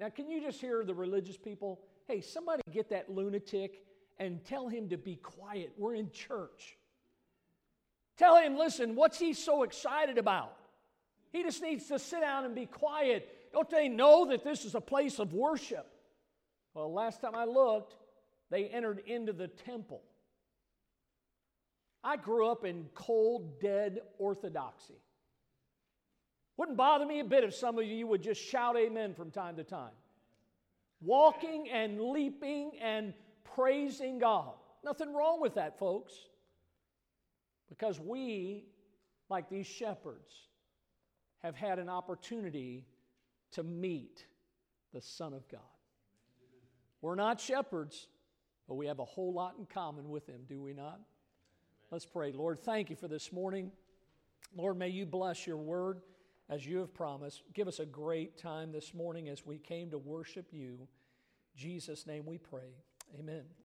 Now, 0.00 0.08
can 0.08 0.30
you 0.30 0.40
just 0.40 0.60
hear 0.60 0.84
the 0.84 0.94
religious 0.94 1.36
people? 1.36 1.80
Hey, 2.06 2.22
somebody 2.22 2.62
get 2.72 2.88
that 2.90 3.10
lunatic 3.10 3.82
and 4.18 4.42
tell 4.44 4.68
him 4.68 4.88
to 4.88 4.96
be 4.96 5.16
quiet. 5.16 5.72
We're 5.76 5.94
in 5.94 6.10
church. 6.10 6.76
Tell 8.16 8.36
him, 8.36 8.56
listen, 8.56 8.94
what's 8.94 9.18
he 9.18 9.34
so 9.34 9.62
excited 9.62 10.16
about? 10.16 10.54
He 11.32 11.42
just 11.42 11.62
needs 11.62 11.86
to 11.88 11.98
sit 11.98 12.20
down 12.20 12.44
and 12.44 12.54
be 12.54 12.66
quiet. 12.66 13.28
Don't 13.52 13.68
they 13.68 13.88
know 13.88 14.26
that 14.26 14.44
this 14.44 14.64
is 14.64 14.74
a 14.74 14.80
place 14.80 15.18
of 15.18 15.32
worship? 15.32 15.86
Well, 16.74 16.92
last 16.92 17.20
time 17.20 17.34
I 17.34 17.44
looked, 17.44 17.94
they 18.50 18.66
entered 18.66 19.02
into 19.06 19.32
the 19.32 19.48
temple. 19.48 20.02
I 22.02 22.16
grew 22.16 22.48
up 22.48 22.64
in 22.64 22.86
cold, 22.94 23.60
dead 23.60 24.00
orthodoxy. 24.18 25.00
Wouldn't 26.56 26.76
bother 26.76 27.06
me 27.06 27.20
a 27.20 27.24
bit 27.24 27.44
if 27.44 27.54
some 27.54 27.78
of 27.78 27.84
you 27.84 28.06
would 28.06 28.22
just 28.22 28.40
shout 28.40 28.76
amen 28.76 29.14
from 29.14 29.30
time 29.30 29.56
to 29.56 29.64
time. 29.64 29.92
Walking 31.00 31.68
and 31.70 32.00
leaping 32.00 32.72
and 32.82 33.14
praising 33.54 34.18
God. 34.18 34.54
Nothing 34.84 35.14
wrong 35.14 35.40
with 35.40 35.54
that, 35.54 35.78
folks. 35.78 36.12
Because 37.68 38.00
we, 38.00 38.64
like 39.28 39.48
these 39.50 39.66
shepherds, 39.66 40.32
have 41.42 41.54
had 41.54 41.78
an 41.78 41.88
opportunity 41.88 42.86
to 43.52 43.62
meet 43.62 44.26
the 44.92 45.00
Son 45.00 45.32
of 45.32 45.48
God. 45.48 45.60
We're 47.00 47.14
not 47.14 47.40
shepherds, 47.40 48.08
but 48.66 48.74
we 48.74 48.86
have 48.86 48.98
a 48.98 49.04
whole 49.04 49.32
lot 49.32 49.54
in 49.58 49.66
common 49.66 50.08
with 50.10 50.26
Him, 50.26 50.42
do 50.48 50.60
we 50.60 50.74
not? 50.74 51.00
Let's 51.90 52.06
pray. 52.06 52.32
Lord, 52.32 52.60
thank 52.60 52.90
you 52.90 52.96
for 52.96 53.08
this 53.08 53.32
morning. 53.32 53.70
Lord, 54.54 54.76
may 54.76 54.88
you 54.88 55.06
bless 55.06 55.46
your 55.46 55.56
word 55.56 56.02
as 56.50 56.66
you 56.66 56.78
have 56.78 56.92
promised. 56.92 57.42
Give 57.54 57.68
us 57.68 57.78
a 57.78 57.86
great 57.86 58.36
time 58.36 58.72
this 58.72 58.92
morning 58.92 59.28
as 59.28 59.46
we 59.46 59.58
came 59.58 59.90
to 59.90 59.98
worship 59.98 60.48
you. 60.52 60.78
In 60.80 60.88
Jesus' 61.56 62.06
name 62.06 62.26
we 62.26 62.38
pray. 62.38 62.74
Amen. 63.18 63.44